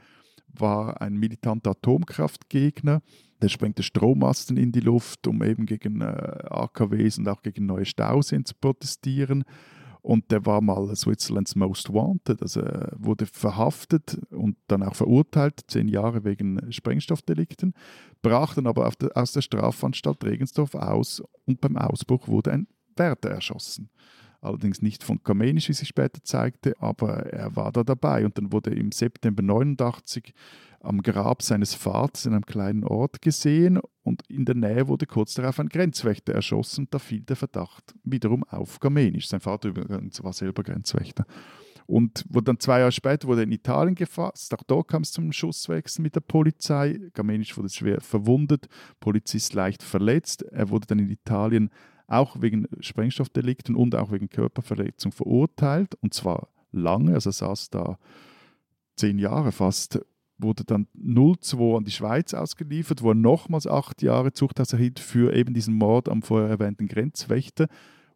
war 0.48 1.00
ein 1.00 1.16
militanter 1.16 1.70
Atomkraftgegner, 1.72 3.02
der 3.44 3.50
sprengte 3.50 3.82
Strommasten 3.82 4.56
in 4.56 4.72
die 4.72 4.80
Luft, 4.80 5.26
um 5.26 5.42
eben 5.42 5.66
gegen 5.66 6.00
äh, 6.00 6.06
AKWs 6.48 7.18
und 7.18 7.28
auch 7.28 7.42
gegen 7.42 7.66
neue 7.66 7.84
Stauseen 7.84 8.46
zu 8.46 8.54
protestieren. 8.58 9.44
Und 10.00 10.30
der 10.30 10.44
war 10.46 10.62
mal 10.62 10.94
Switzerlands 10.96 11.54
Most 11.54 11.92
Wanted, 11.92 12.40
also 12.40 12.62
wurde 12.96 13.26
verhaftet 13.26 14.18
und 14.30 14.56
dann 14.66 14.82
auch 14.82 14.94
verurteilt, 14.94 15.60
zehn 15.66 15.88
Jahre 15.88 16.24
wegen 16.24 16.72
Sprengstoffdelikten, 16.72 17.74
brach 18.22 18.54
dann 18.54 18.66
aber 18.66 18.90
der, 19.00 19.14
aus 19.14 19.32
der 19.32 19.42
Strafanstalt 19.42 20.24
Regensdorf 20.24 20.74
aus 20.74 21.22
und 21.46 21.60
beim 21.60 21.76
Ausbruch 21.76 22.28
wurde 22.28 22.52
ein 22.52 22.66
Wärter 22.96 23.30
erschossen. 23.30 23.90
Allerdings 24.44 24.82
nicht 24.82 25.02
von 25.02 25.22
Kamenisch, 25.22 25.68
wie 25.68 25.72
sich 25.72 25.88
später 25.88 26.22
zeigte, 26.22 26.74
aber 26.78 27.32
er 27.32 27.56
war 27.56 27.72
da 27.72 27.82
dabei 27.82 28.24
und 28.24 28.36
dann 28.36 28.52
wurde 28.52 28.74
im 28.74 28.92
September 28.92 29.42
89 29.42 30.34
am 30.80 31.00
Grab 31.00 31.40
seines 31.40 31.72
Vaters 31.72 32.26
in 32.26 32.34
einem 32.34 32.44
kleinen 32.44 32.84
Ort 32.84 33.22
gesehen 33.22 33.80
und 34.02 34.22
in 34.28 34.44
der 34.44 34.54
Nähe 34.54 34.86
wurde 34.86 35.06
kurz 35.06 35.32
darauf 35.32 35.58
ein 35.58 35.70
Grenzwächter 35.70 36.34
erschossen. 36.34 36.88
Da 36.90 36.98
fiel 36.98 37.22
der 37.22 37.36
Verdacht 37.36 37.94
wiederum 38.04 38.44
auf 38.44 38.80
Gamenisch. 38.80 39.28
Sein 39.28 39.40
Vater 39.40 39.70
übrigens 39.70 40.22
war 40.22 40.34
selber 40.34 40.62
Grenzwächter. 40.62 41.24
Und 41.86 42.24
wurde 42.28 42.44
dann 42.44 42.60
zwei 42.60 42.80
Jahre 42.80 42.92
später 42.92 43.28
wurde 43.28 43.42
er 43.42 43.44
in 43.44 43.52
Italien 43.52 43.94
gefasst. 43.94 44.54
Auch 44.54 44.62
da 44.62 44.82
kam 44.82 45.02
es 45.02 45.12
zum 45.12 45.32
Schusswechsel 45.32 46.02
mit 46.02 46.14
der 46.16 46.20
Polizei. 46.20 46.98
Gamenisch 47.14 47.56
wurde 47.56 47.68
schwer 47.68 48.00
verwundet, 48.00 48.68
Polizist 49.00 49.54
leicht 49.54 49.82
verletzt. 49.82 50.42
Er 50.42 50.68
wurde 50.70 50.86
dann 50.86 50.98
in 50.98 51.10
Italien 51.10 51.70
auch 52.06 52.40
wegen 52.40 52.66
Sprengstoffdelikten 52.80 53.74
und 53.74 53.94
auch 53.94 54.12
wegen 54.12 54.28
Körperverletzung 54.28 55.12
verurteilt. 55.12 55.94
Und 56.00 56.14
zwar 56.14 56.48
lange, 56.72 57.14
also 57.14 57.30
er 57.30 57.34
saß 57.34 57.70
da 57.70 57.98
zehn 58.96 59.18
Jahre 59.18 59.52
fast 59.52 60.00
wurde 60.38 60.64
dann 60.64 60.86
0-2 60.96 61.78
an 61.78 61.84
die 61.84 61.90
Schweiz 61.90 62.34
ausgeliefert, 62.34 63.02
wo 63.02 63.10
er 63.10 63.14
nochmals 63.14 63.66
acht 63.66 64.02
Jahre 64.02 64.32
Zuchthaus 64.32 64.72
erhielt 64.72 65.00
für 65.00 65.34
eben 65.34 65.54
diesen 65.54 65.74
Mord 65.74 66.08
am 66.08 66.22
vorher 66.22 66.48
erwähnten 66.48 66.88
Grenzwächter, 66.88 67.68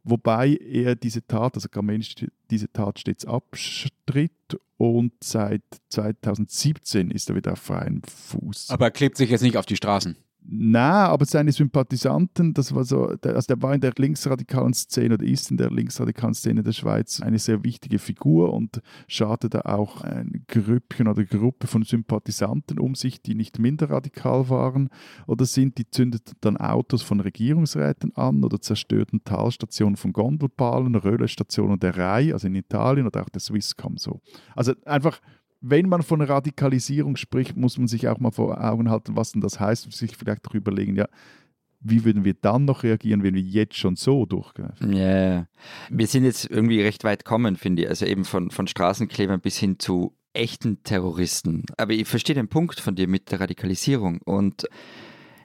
wobei 0.04 0.56
er 0.56 0.96
diese 0.96 1.26
Tat, 1.26 1.54
also 1.54 1.68
Kamenisch 1.68 2.14
diese 2.50 2.72
Tat 2.72 2.98
stets 2.98 3.24
abstritt 3.24 4.32
und 4.76 5.12
seit 5.22 5.62
2017 5.90 7.10
ist 7.10 7.30
er 7.30 7.36
wieder 7.36 7.52
auf 7.52 7.60
freiem 7.60 8.02
Fuß. 8.02 8.70
Aber 8.70 8.86
er 8.86 8.90
klebt 8.90 9.16
sich 9.16 9.30
jetzt 9.30 9.42
nicht 9.42 9.56
auf 9.56 9.66
die 9.66 9.76
Straßen. 9.76 10.16
Na, 10.50 11.08
aber 11.08 11.26
seine 11.26 11.52
Sympathisanten, 11.52 12.54
das 12.54 12.74
war 12.74 12.82
so, 12.82 13.08
also 13.08 13.46
der 13.46 13.60
war 13.60 13.74
in 13.74 13.82
der 13.82 13.92
linksradikalen 13.94 14.72
Szene 14.72 15.14
oder 15.14 15.26
ist 15.26 15.50
in 15.50 15.58
der 15.58 15.70
linksradikalen 15.70 16.32
Szene 16.32 16.62
der 16.62 16.72
Schweiz 16.72 17.20
eine 17.20 17.38
sehr 17.38 17.62
wichtige 17.64 17.98
Figur 17.98 18.54
und 18.54 18.80
scharte 19.08 19.50
da 19.50 19.60
auch 19.60 20.00
ein 20.00 20.46
Grüppchen 20.48 21.06
oder 21.06 21.22
Gruppe 21.24 21.66
von 21.66 21.82
Sympathisanten 21.82 22.78
um 22.78 22.94
sich, 22.94 23.20
die 23.20 23.34
nicht 23.34 23.58
minder 23.58 23.90
radikal 23.90 24.48
waren 24.48 24.88
oder 25.26 25.44
sind, 25.44 25.76
die 25.76 25.90
zündeten 25.90 26.36
dann 26.40 26.56
Autos 26.56 27.02
von 27.02 27.20
Regierungsräten 27.20 28.16
an 28.16 28.42
oder 28.42 28.58
zerstörten 28.58 29.22
Talstationen 29.24 29.96
von 29.96 30.14
Gondelpalen, 30.14 30.94
Röhlestationen 30.94 31.78
der 31.78 31.98
Rai, 31.98 32.32
also 32.32 32.46
in 32.46 32.54
Italien 32.54 33.06
oder 33.06 33.20
auch 33.20 33.28
der 33.28 33.42
Swisscom 33.42 33.98
so. 33.98 34.22
Also 34.56 34.72
einfach 34.86 35.20
wenn 35.60 35.88
man 35.88 36.02
von 36.02 36.20
Radikalisierung 36.20 37.16
spricht, 37.16 37.56
muss 37.56 37.78
man 37.78 37.88
sich 37.88 38.08
auch 38.08 38.18
mal 38.18 38.30
vor 38.30 38.62
Augen 38.62 38.90
halten, 38.90 39.16
was 39.16 39.32
denn 39.32 39.40
das 39.40 39.58
heißt 39.58 39.86
und 39.86 39.94
sich 39.94 40.16
vielleicht 40.16 40.46
auch 40.48 40.54
überlegen, 40.54 40.96
ja, 40.96 41.08
wie 41.80 42.04
würden 42.04 42.24
wir 42.24 42.34
dann 42.34 42.64
noch 42.64 42.82
reagieren, 42.82 43.22
wenn 43.22 43.34
wir 43.34 43.42
jetzt 43.42 43.76
schon 43.76 43.96
so 43.96 44.26
durchgreifen? 44.26 44.92
Ja, 44.92 44.98
yeah. 44.98 45.48
wir 45.90 46.06
sind 46.06 46.24
jetzt 46.24 46.44
irgendwie 46.50 46.82
recht 46.82 47.04
weit 47.04 47.24
kommen, 47.24 47.56
finde 47.56 47.82
ich. 47.82 47.88
Also 47.88 48.04
eben 48.04 48.24
von, 48.24 48.50
von 48.50 48.66
Straßenklebern 48.66 49.40
bis 49.40 49.58
hin 49.58 49.78
zu 49.78 50.14
echten 50.32 50.82
Terroristen. 50.82 51.64
Aber 51.76 51.92
ich 51.92 52.08
verstehe 52.08 52.34
den 52.34 52.48
Punkt 52.48 52.80
von 52.80 52.96
dir 52.96 53.08
mit 53.08 53.30
der 53.30 53.40
Radikalisierung 53.40 54.20
und 54.22 54.68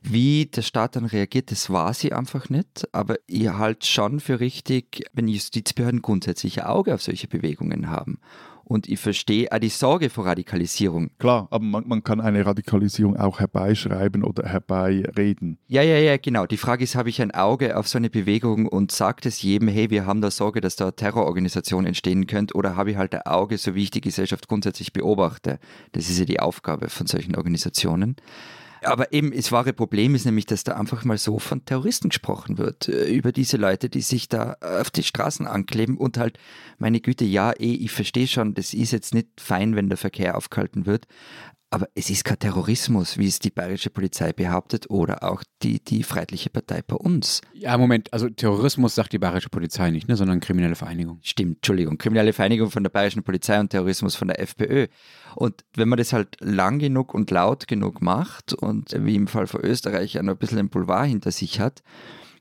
wie 0.01 0.47
der 0.47 0.63
Staat 0.63 0.97
dann 0.97 1.05
reagiert, 1.05 1.49
das 1.49 1.69
war 1.69 1.93
sie 1.93 2.11
einfach 2.11 2.49
nicht. 2.49 2.89
Aber 2.93 3.15
ich 3.25 3.47
halte 3.47 3.87
schon 3.87 4.19
für 4.19 4.39
richtig, 4.39 5.05
wenn 5.13 5.29
Justizbehörden 5.29 6.01
grundsätzlich 6.01 6.61
ein 6.61 6.67
Auge 6.67 6.93
auf 6.93 7.01
solche 7.01 7.27
Bewegungen 7.27 7.89
haben 7.89 8.19
Und 8.65 8.87
ich 8.87 8.99
verstehe 8.99 9.51
auch 9.51 9.59
die 9.59 9.69
Sorge 9.69 10.09
vor 10.09 10.25
Radikalisierung. 10.25 11.11
Klar, 11.19 11.47
aber 11.51 11.63
man, 11.63 11.87
man 11.87 12.03
kann 12.03 12.21
eine 12.21 12.45
Radikalisierung 12.45 13.17
auch 13.17 13.39
herbeischreiben 13.39 14.23
oder 14.23 14.47
herbeireden. 14.47 15.57
Ja, 15.67 15.81
ja, 15.81 15.97
ja, 15.97 16.17
genau. 16.17 16.45
Die 16.45 16.57
Frage 16.57 16.83
ist, 16.83 16.95
habe 16.95 17.09
ich 17.09 17.21
ein 17.21 17.31
Auge 17.31 17.77
auf 17.77 17.87
so 17.87 17.97
eine 17.97 18.09
Bewegung 18.09 18.67
und 18.67 18.91
sagt 18.91 19.25
es 19.25 19.41
jedem, 19.41 19.67
hey, 19.67 19.89
wir 19.89 20.05
haben 20.05 20.21
da 20.21 20.31
Sorge, 20.31 20.61
dass 20.61 20.75
da 20.75 20.85
eine 20.85 20.95
Terrororganisation 20.95 21.85
entstehen 21.85 22.25
könnte, 22.25 22.55
oder 22.55 22.75
habe 22.75 22.91
ich 22.91 22.97
halt 22.97 23.13
ein 23.13 23.25
Auge, 23.25 23.57
so 23.57 23.75
wie 23.75 23.83
ich 23.83 23.91
die 23.91 24.01
Gesellschaft 24.01 24.47
grundsätzlich 24.47 24.93
beobachte? 24.93 25.59
Das 25.91 26.09
ist 26.09 26.19
ja 26.19 26.25
die 26.25 26.39
Aufgabe 26.39 26.89
von 26.89 27.07
solchen 27.07 27.35
Organisationen. 27.35 28.15
Aber 28.83 29.11
eben, 29.13 29.31
das 29.31 29.51
wahre 29.51 29.73
Problem 29.73 30.15
ist 30.15 30.25
nämlich, 30.25 30.45
dass 30.45 30.63
da 30.63 30.73
einfach 30.73 31.03
mal 31.05 31.17
so 31.17 31.39
von 31.39 31.65
Terroristen 31.65 32.09
gesprochen 32.09 32.57
wird, 32.57 32.87
äh, 32.87 33.11
über 33.13 33.31
diese 33.31 33.57
Leute, 33.57 33.89
die 33.89 34.01
sich 34.01 34.29
da 34.29 34.57
auf 34.61 34.89
die 34.89 35.03
Straßen 35.03 35.47
ankleben 35.47 35.97
und 35.97 36.17
halt, 36.17 36.37
meine 36.77 36.99
Güte, 36.99 37.25
ja, 37.25 37.51
eh, 37.51 37.73
ich 37.73 37.91
verstehe 37.91 38.27
schon, 38.27 38.53
das 38.53 38.73
ist 38.73 38.91
jetzt 38.91 39.13
nicht 39.13 39.27
fein, 39.39 39.75
wenn 39.75 39.89
der 39.89 39.97
Verkehr 39.97 40.37
aufgehalten 40.37 40.85
wird, 40.85 41.07
aber 41.73 41.89
es 41.95 42.11
ist 42.11 42.23
kein 42.23 42.37
Terrorismus, 42.37 43.17
wie 43.17 43.25
es 43.25 43.39
die 43.39 43.49
bayerische 43.49 43.89
Polizei 43.89 44.31
behauptet 44.31 44.91
oder 44.91 45.23
auch 45.23 45.43
die, 45.63 45.83
die 45.83 46.03
Freiheitliche 46.03 46.51
Partei 46.51 46.83
bei 46.85 46.95
uns. 46.95 47.41
Ja, 47.51 47.75
Moment, 47.79 48.13
also 48.13 48.29
Terrorismus 48.29 48.93
sagt 48.93 49.11
die 49.11 49.17
bayerische 49.17 49.49
Polizei 49.49 49.89
nicht, 49.89 50.07
ne, 50.07 50.15
sondern 50.15 50.39
kriminelle 50.39 50.75
Vereinigung. 50.75 51.17
Stimmt, 51.23 51.57
Entschuldigung, 51.57 51.97
kriminelle 51.97 52.31
Vereinigung 52.31 52.69
von 52.69 52.83
der 52.83 52.91
bayerischen 52.91 53.23
Polizei 53.23 53.59
und 53.59 53.71
Terrorismus 53.71 54.15
von 54.15 54.27
der 54.27 54.39
FPÖ. 54.39 54.85
Und 55.33 55.65
wenn 55.75 55.89
man 55.89 55.97
das 55.97 56.13
halt 56.13 56.37
lang 56.41 56.77
genug 56.77 57.15
und 57.15 57.31
laut 57.31 57.67
genug 57.67 58.03
macht 58.03 58.53
und 58.53 58.91
wie 58.95 59.15
im 59.15 59.25
Fall 59.25 59.47
von 59.47 59.61
Österreich 59.61 60.13
ja 60.13 60.21
noch 60.21 60.33
ein 60.33 60.37
bisschen 60.37 60.59
ein 60.59 60.69
Boulevard 60.69 61.07
hinter 61.07 61.31
sich 61.31 61.59
hat, 61.59 61.81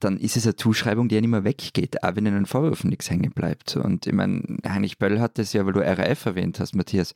dann 0.01 0.18
ist 0.18 0.37
es 0.37 0.45
eine 0.45 0.57
Zuschreibung, 0.57 1.09
die 1.09 1.14
ja 1.14 1.23
nicht 1.23 1.31
mehr 1.31 1.45
weggeht, 1.45 2.03
auch 2.03 2.16
wenn 2.16 2.27
in 2.27 2.35
den 2.35 2.45
Vorwürfen 2.45 2.90
nichts 2.90 3.09
hängen 3.09 3.31
bleibt. 3.31 3.79
Und 3.79 4.07
ich 4.07 4.12
meine, 4.12 4.59
Heinrich 4.68 4.99
Böll 4.99 5.21
hat 5.21 5.38
das 5.38 5.55
ja, 5.55 5.64
weil 5.64 5.73
du 5.73 5.81
RAF 5.81 6.27
erwähnt 6.27 6.61
hast, 6.61 6.75
Matthias, 6.75 7.14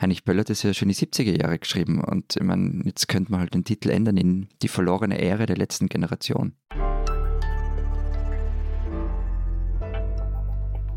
Heinrich 0.00 0.24
Böll 0.24 0.38
hat 0.38 0.50
das 0.50 0.62
ja 0.62 0.74
schon 0.74 0.90
in 0.90 0.94
die 0.94 1.06
70er 1.06 1.40
Jahre 1.40 1.58
geschrieben 1.58 2.04
und 2.04 2.36
ich 2.36 2.42
meine, 2.42 2.82
jetzt 2.84 3.08
könnte 3.08 3.30
man 3.30 3.40
halt 3.40 3.54
den 3.54 3.64
Titel 3.64 3.88
ändern 3.88 4.16
in 4.18 4.48
Die 4.60 4.68
verlorene 4.68 5.18
Ehre 5.18 5.46
der 5.46 5.56
letzten 5.56 5.88
Generation. 5.88 6.52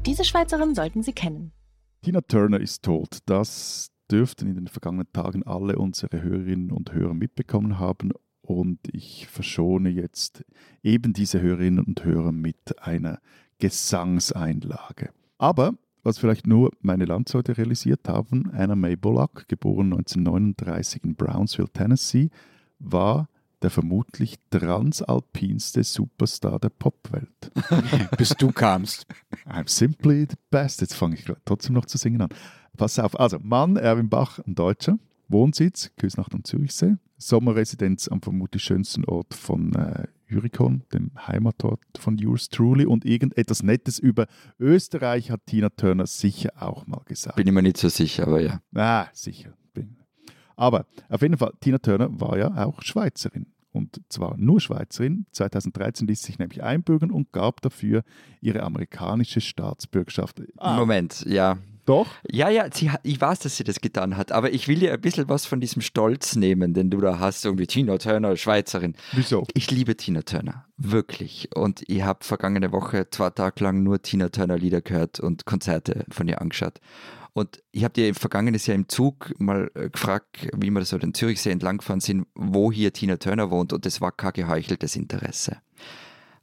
Diese 0.05 0.23
Schweizerin 0.25 0.75
sollten 0.75 1.03
Sie 1.03 1.13
kennen. 1.13 1.53
Tina 2.01 2.21
Turner 2.21 2.59
ist 2.59 2.83
tot. 2.83 3.19
Das 3.25 3.91
dürften 4.11 4.47
in 4.47 4.55
den 4.55 4.67
vergangenen 4.67 5.11
Tagen 5.13 5.43
alle 5.43 5.77
unsere 5.77 6.21
Hörerinnen 6.21 6.71
und 6.71 6.93
Hörer 6.93 7.13
mitbekommen 7.13 7.79
haben. 7.79 8.11
Und 8.41 8.79
ich 8.91 9.27
verschone 9.27 9.89
jetzt 9.89 10.43
eben 10.81 11.13
diese 11.13 11.41
Hörerinnen 11.41 11.85
und 11.85 12.03
Hörer 12.03 12.31
mit 12.31 12.81
einer 12.81 13.19
Gesangseinlage. 13.59 15.11
Aber 15.37 15.73
was 16.03 16.17
vielleicht 16.17 16.47
nur 16.47 16.71
meine 16.81 17.05
Landsleute 17.05 17.57
realisiert 17.57 18.07
haben, 18.07 18.51
Anna 18.53 18.75
May 18.75 18.95
Bullock, 18.95 19.47
geboren 19.47 19.93
1939 19.93 21.03
in 21.03 21.15
Brownsville, 21.15 21.69
Tennessee, 21.69 22.29
war 22.79 23.27
der 23.61 23.69
vermutlich 23.69 24.35
transalpinste 24.51 25.83
Superstar 25.83 26.59
der 26.59 26.69
Popwelt. 26.69 27.51
Bis 28.17 28.29
du 28.29 28.51
kamst. 28.51 29.05
I'm 29.45 29.67
simply 29.69 30.27
the 30.29 30.37
best. 30.49 30.81
Jetzt 30.81 30.95
fange 30.95 31.15
ich 31.15 31.25
trotzdem 31.45 31.73
noch 31.73 31.85
zu 31.85 31.97
singen 31.97 32.21
an. 32.21 32.29
Pass 32.77 32.99
auf, 32.99 33.19
also 33.19 33.37
Mann, 33.39 33.75
Erwin 33.75 34.09
Bach, 34.09 34.39
ein 34.39 34.55
Deutscher, 34.55 34.97
Wohnsitz, 35.27 35.91
Küsnacht 35.97 36.33
am 36.33 36.43
Zürichsee, 36.43 36.95
Sommerresidenz 37.17 38.07
am 38.07 38.21
vermutlich 38.21 38.63
schönsten 38.63 39.03
Ort 39.03 39.33
von 39.33 39.75
äh, 39.75 40.07
Jurikon, 40.29 40.83
dem 40.93 41.11
Heimatort 41.27 41.81
von 41.97 42.17
Yours 42.17 42.49
Truly. 42.49 42.85
Und 42.85 43.05
irgendetwas 43.05 43.63
Nettes 43.63 43.99
über 43.99 44.27
Österreich 44.59 45.31
hat 45.31 45.45
Tina 45.45 45.69
Turner 45.69 46.07
sicher 46.07 46.51
auch 46.59 46.87
mal 46.87 47.01
gesagt. 47.05 47.35
Bin 47.35 47.47
ich 47.47 47.53
mir 47.53 47.61
nicht 47.61 47.77
so 47.77 47.89
sicher, 47.89 48.27
aber 48.27 48.41
ja. 48.41 48.61
Ah, 48.75 49.07
sicher. 49.13 49.53
Aber 50.59 50.85
auf 51.07 51.21
jeden 51.21 51.37
Fall, 51.37 51.53
Tina 51.61 51.77
Turner 51.77 52.09
war 52.19 52.37
ja 52.37 52.65
auch 52.65 52.81
Schweizerin. 52.81 53.45
Und 53.71 54.01
zwar 54.09 54.35
nur 54.35 54.59
Schweizerin. 54.59 55.25
2013 55.31 56.05
ließ 56.05 56.21
sich 56.21 56.37
nämlich 56.37 56.61
einbürgern 56.63 57.11
und 57.11 57.31
gab 57.31 57.61
dafür 57.61 58.03
ihre 58.41 58.63
amerikanische 58.63 59.39
Staatsbürgerschaft. 59.39 60.41
Ah. 60.57 60.75
Moment, 60.75 61.23
ja. 61.25 61.57
Doch? 61.89 62.07
Ja, 62.29 62.49
ja, 62.49 62.69
sie, 62.71 62.91
ich 63.01 63.19
weiß, 63.19 63.39
dass 63.39 63.57
sie 63.57 63.63
das 63.63 63.81
getan 63.81 64.15
hat, 64.15 64.31
aber 64.31 64.53
ich 64.53 64.67
will 64.67 64.77
dir 64.77 64.93
ein 64.93 65.01
bisschen 65.01 65.27
was 65.27 65.47
von 65.47 65.59
diesem 65.59 65.81
Stolz 65.81 66.35
nehmen, 66.35 66.75
den 66.75 66.91
du 66.91 67.01
da 67.01 67.17
hast, 67.17 67.45
irgendwie 67.45 67.65
Tina 67.65 67.97
Turner, 67.97 68.37
Schweizerin. 68.37 68.93
Wieso? 69.11 69.47
Ich 69.55 69.71
liebe 69.71 69.97
Tina 69.97 70.21
Turner, 70.21 70.65
wirklich. 70.77 71.49
Und 71.55 71.81
ich 71.87 72.03
habe 72.03 72.23
vergangene 72.23 72.71
Woche 72.71 73.09
zwei 73.09 73.31
Tage 73.31 73.63
lang 73.63 73.81
nur 73.81 74.03
Tina 74.03 74.29
Turner 74.29 74.59
Lieder 74.59 74.81
gehört 74.81 75.19
und 75.19 75.47
Konzerte 75.47 76.05
von 76.11 76.27
ihr 76.27 76.39
angeschaut. 76.39 76.79
Und 77.33 77.63
ich 77.71 77.83
habe 77.83 77.93
dir 77.95 78.13
vergangenes 78.13 78.67
Jahr 78.67 78.75
im 78.75 78.87
Zug 78.87 79.33
mal 79.39 79.71
äh, 79.73 79.89
gefragt, 79.89 80.47
wie 80.55 80.69
wir 80.69 80.85
so 80.85 80.99
den 80.99 81.15
Zürichsee 81.15 81.49
entlanggefahren 81.49 82.01
sind, 82.01 82.27
wo 82.35 82.71
hier 82.71 82.93
Tina 82.93 83.17
Turner 83.17 83.49
wohnt 83.49 83.73
und 83.73 83.87
das 83.87 83.99
war 83.99 84.11
kein 84.11 84.33
geheucheltes 84.33 84.95
Interesse. 84.95 85.57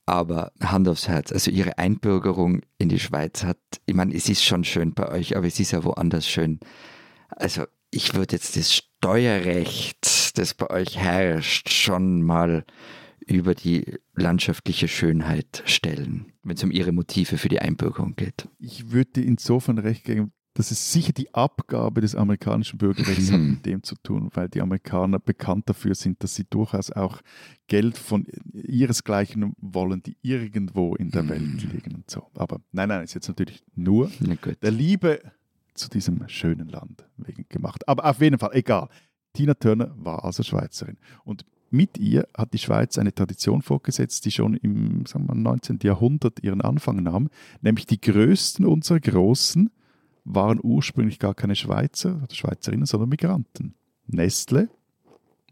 Aber 0.06 0.52
Hand 0.60 0.88
aufs 0.88 1.08
Herz, 1.08 1.32
also 1.32 1.50
ihre 1.50 1.78
Einbürgerung 1.78 2.62
in 2.78 2.88
die 2.88 3.00
Schweiz 3.00 3.42
hat, 3.42 3.58
ich 3.86 3.94
meine, 3.94 4.14
es 4.14 4.28
ist 4.28 4.44
schon 4.44 4.62
schön 4.62 4.94
bei 4.94 5.08
euch, 5.08 5.36
aber 5.36 5.46
es 5.46 5.58
ist 5.58 5.72
ja 5.72 5.82
woanders 5.82 6.28
schön. 6.28 6.60
Also 7.28 7.64
ich 7.90 8.14
würde 8.14 8.36
jetzt 8.36 8.56
das 8.56 8.72
Steuerrecht, 8.74 10.38
das 10.38 10.54
bei 10.54 10.70
euch 10.70 10.96
herrscht, 10.96 11.70
schon 11.70 12.22
mal 12.22 12.64
über 13.26 13.56
die 13.56 13.98
landschaftliche 14.14 14.86
Schönheit 14.86 15.64
stellen, 15.66 16.32
wenn 16.44 16.56
es 16.56 16.62
um 16.62 16.70
ihre 16.70 16.92
Motive 16.92 17.38
für 17.38 17.48
die 17.48 17.60
Einbürgerung 17.60 18.14
geht. 18.14 18.48
Ich 18.58 18.92
würde 18.92 19.20
insofern 19.20 19.78
recht 19.78 20.04
geben, 20.04 20.32
dass 20.56 20.70
es 20.70 20.90
sicher 20.90 21.12
die 21.12 21.32
Abgabe 21.34 22.00
des 22.00 22.14
amerikanischen 22.14 22.78
Bürgerrechts 22.78 23.30
hat 23.30 23.40
mit 23.40 23.66
dem 23.66 23.82
zu 23.82 23.94
tun, 23.96 24.30
weil 24.32 24.48
die 24.48 24.62
Amerikaner 24.62 25.18
bekannt 25.18 25.68
dafür 25.68 25.94
sind, 25.94 26.22
dass 26.22 26.34
sie 26.34 26.44
durchaus 26.48 26.90
auch 26.90 27.20
Geld 27.66 27.98
von 27.98 28.26
ihresgleichen 28.54 29.52
wollen, 29.58 30.02
die 30.02 30.16
irgendwo 30.22 30.94
in 30.94 31.10
der 31.10 31.28
Welt 31.28 31.62
liegen 31.62 31.96
und 31.96 32.10
so. 32.10 32.30
Aber 32.34 32.60
nein, 32.72 32.88
nein, 32.88 33.04
ist 33.04 33.14
jetzt 33.14 33.28
natürlich 33.28 33.62
nur 33.74 34.10
der 34.62 34.70
Liebe 34.70 35.20
zu 35.74 35.90
diesem 35.90 36.26
schönen 36.28 36.70
Land 36.70 37.04
wegen 37.18 37.44
gemacht. 37.50 37.86
Aber 37.86 38.06
auf 38.06 38.20
jeden 38.22 38.38
Fall, 38.38 38.50
egal. 38.54 38.88
Tina 39.34 39.52
Turner 39.52 39.94
war 39.98 40.24
also 40.24 40.42
Schweizerin. 40.42 40.96
Und 41.24 41.44
mit 41.68 41.98
ihr 41.98 42.26
hat 42.34 42.54
die 42.54 42.58
Schweiz 42.58 42.96
eine 42.96 43.14
Tradition 43.14 43.60
vorgesetzt, 43.60 44.24
die 44.24 44.30
schon 44.30 44.54
im 44.54 45.04
sagen 45.04 45.26
wir, 45.26 45.34
19. 45.34 45.80
Jahrhundert 45.82 46.42
ihren 46.42 46.62
Anfang 46.62 47.02
nahm, 47.02 47.28
nämlich 47.60 47.84
die 47.84 48.00
größten 48.00 48.64
unserer 48.64 49.00
Großen 49.00 49.70
waren 50.26 50.60
ursprünglich 50.62 51.18
gar 51.18 51.34
keine 51.34 51.54
Schweizer 51.54 52.20
oder 52.22 52.34
Schweizerinnen, 52.34 52.86
sondern 52.86 53.08
Migranten. 53.08 53.74
Nestle, 54.06 54.68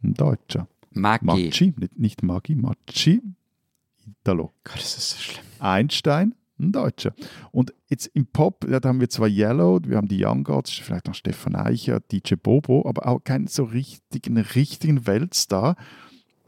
ein 0.02 0.14
Deutscher. 0.14 0.68
Maggi. 0.90 1.24
Maggi, 1.24 1.74
nicht, 1.76 1.98
nicht 1.98 2.22
Maggi, 2.22 2.54
Maggi, 2.54 3.22
Italo. 4.06 4.52
Gott, 4.64 4.76
das 4.76 4.98
ist 4.98 5.10
so 5.10 5.18
schlimm. 5.18 5.44
Einstein, 5.60 6.34
ein 6.58 6.72
Deutscher. 6.72 7.14
Und 7.52 7.72
jetzt 7.88 8.08
im 8.08 8.26
Pop, 8.26 8.66
da 8.68 8.80
haben 8.88 9.00
wir 9.00 9.08
zwar 9.08 9.28
Yellow, 9.28 9.80
wir 9.84 9.96
haben 9.96 10.08
die 10.08 10.24
Young 10.24 10.44
Gods, 10.44 10.72
vielleicht 10.72 11.06
noch 11.06 11.14
Stefan 11.14 11.56
Eicher, 11.56 12.00
DJ 12.00 12.34
Bobo, 12.34 12.86
aber 12.86 13.06
auch 13.06 13.22
keinen 13.22 13.46
so 13.46 13.64
richtigen, 13.64 14.36
richtigen 14.36 15.06
Weltstar. 15.06 15.76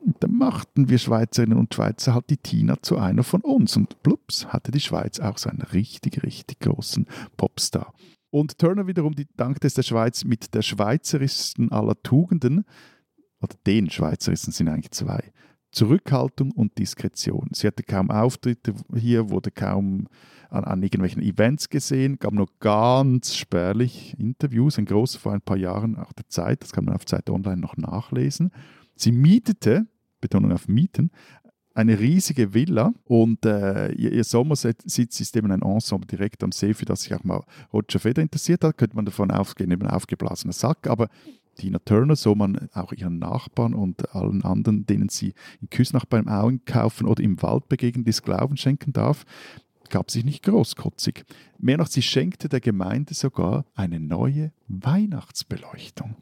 Und 0.04 0.22
dann 0.22 0.36
machten 0.36 0.88
wir 0.88 0.98
Schweizerinnen 0.98 1.58
und 1.58 1.74
Schweizer 1.74 2.14
halt 2.14 2.30
die 2.30 2.36
Tina 2.36 2.80
zu 2.80 2.98
einer 2.98 3.24
von 3.24 3.40
uns. 3.40 3.76
Und 3.76 4.02
plups, 4.02 4.46
hatte 4.46 4.70
die 4.70 4.80
Schweiz 4.80 5.18
auch 5.18 5.38
so 5.38 5.48
einen 5.48 5.62
richtig, 5.62 6.22
richtig 6.22 6.60
großen 6.60 7.06
Popstar. 7.36 7.92
Und 8.36 8.58
Turner 8.58 8.86
wiederum 8.86 9.14
die 9.14 9.26
dankte 9.38 9.66
es 9.66 9.72
der 9.72 9.82
Schweiz 9.82 10.22
mit 10.26 10.52
der 10.52 10.60
schweizerischsten 10.60 11.72
aller 11.72 11.94
Tugenden, 12.02 12.66
oder 13.40 13.56
den 13.66 13.88
schweizerischsten 13.88 14.52
sind 14.52 14.68
eigentlich 14.68 14.90
zwei, 14.90 15.32
Zurückhaltung 15.70 16.50
und 16.50 16.76
Diskretion. 16.76 17.48
Sie 17.54 17.66
hatte 17.66 17.82
kaum 17.82 18.10
Auftritte 18.10 18.74
hier, 18.94 19.30
wurde 19.30 19.50
kaum 19.50 20.08
an, 20.50 20.64
an 20.64 20.82
irgendwelchen 20.82 21.22
Events 21.22 21.70
gesehen, 21.70 22.18
gab 22.18 22.34
nur 22.34 22.48
ganz 22.60 23.34
spärlich 23.34 24.14
Interviews, 24.18 24.76
ein 24.76 24.84
großes 24.84 25.16
vor 25.16 25.32
ein 25.32 25.40
paar 25.40 25.56
Jahren, 25.56 25.96
auch 25.96 26.12
der 26.12 26.28
Zeit, 26.28 26.62
das 26.62 26.72
kann 26.72 26.84
man 26.84 26.94
auf 26.94 27.06
Zeit 27.06 27.30
Online 27.30 27.62
noch 27.62 27.78
nachlesen. 27.78 28.50
Sie 28.96 29.12
mietete, 29.12 29.86
Betonung 30.20 30.52
auf 30.52 30.68
Mieten, 30.68 31.10
eine 31.76 31.98
riesige 31.98 32.54
Villa 32.54 32.94
und 33.04 33.44
äh, 33.44 33.92
ihr, 33.92 34.12
ihr 34.12 34.24
Sommersitz 34.24 35.20
ist 35.20 35.36
eben 35.36 35.52
ein 35.52 35.62
Ensemble 35.62 36.06
direkt 36.06 36.42
am 36.42 36.50
See, 36.50 36.72
für 36.72 36.86
das 36.86 37.02
sich 37.02 37.14
auch 37.14 37.22
mal 37.22 37.44
Roger 37.72 37.98
Feder 37.98 38.22
interessiert 38.22 38.64
hat, 38.64 38.78
könnte 38.78 38.96
man 38.96 39.04
davon 39.04 39.30
ausgehen, 39.30 39.70
eben 39.70 39.82
ein 39.82 39.90
aufgeblasener 39.90 40.54
Sack, 40.54 40.86
aber 40.86 41.08
Tina 41.56 41.78
Turner, 41.78 42.16
so 42.16 42.34
man 42.34 42.68
auch 42.72 42.92
ihren 42.92 43.18
Nachbarn 43.18 43.74
und 43.74 44.14
allen 44.14 44.42
anderen, 44.42 44.86
denen 44.86 45.08
sie 45.08 45.34
in 45.60 45.68
Küsnach 45.68 46.06
beim 46.06 46.28
Auen 46.28 46.64
kaufen 46.64 47.06
oder 47.06 47.22
im 47.22 47.42
Wald 47.42 47.68
begegnen, 47.68 48.04
des 48.04 48.22
Glauben 48.22 48.56
schenken 48.56 48.92
darf, 48.92 49.24
gab 49.90 50.10
sich 50.10 50.24
nicht 50.24 50.42
großkotzig. 50.44 51.24
Mehr 51.58 51.78
noch, 51.78 51.88
sie 51.88 52.02
schenkte 52.02 52.48
der 52.48 52.60
Gemeinde 52.60 53.14
sogar 53.14 53.64
eine 53.74 54.00
neue 54.00 54.52
Weihnachtsbeleuchtung. 54.68 56.16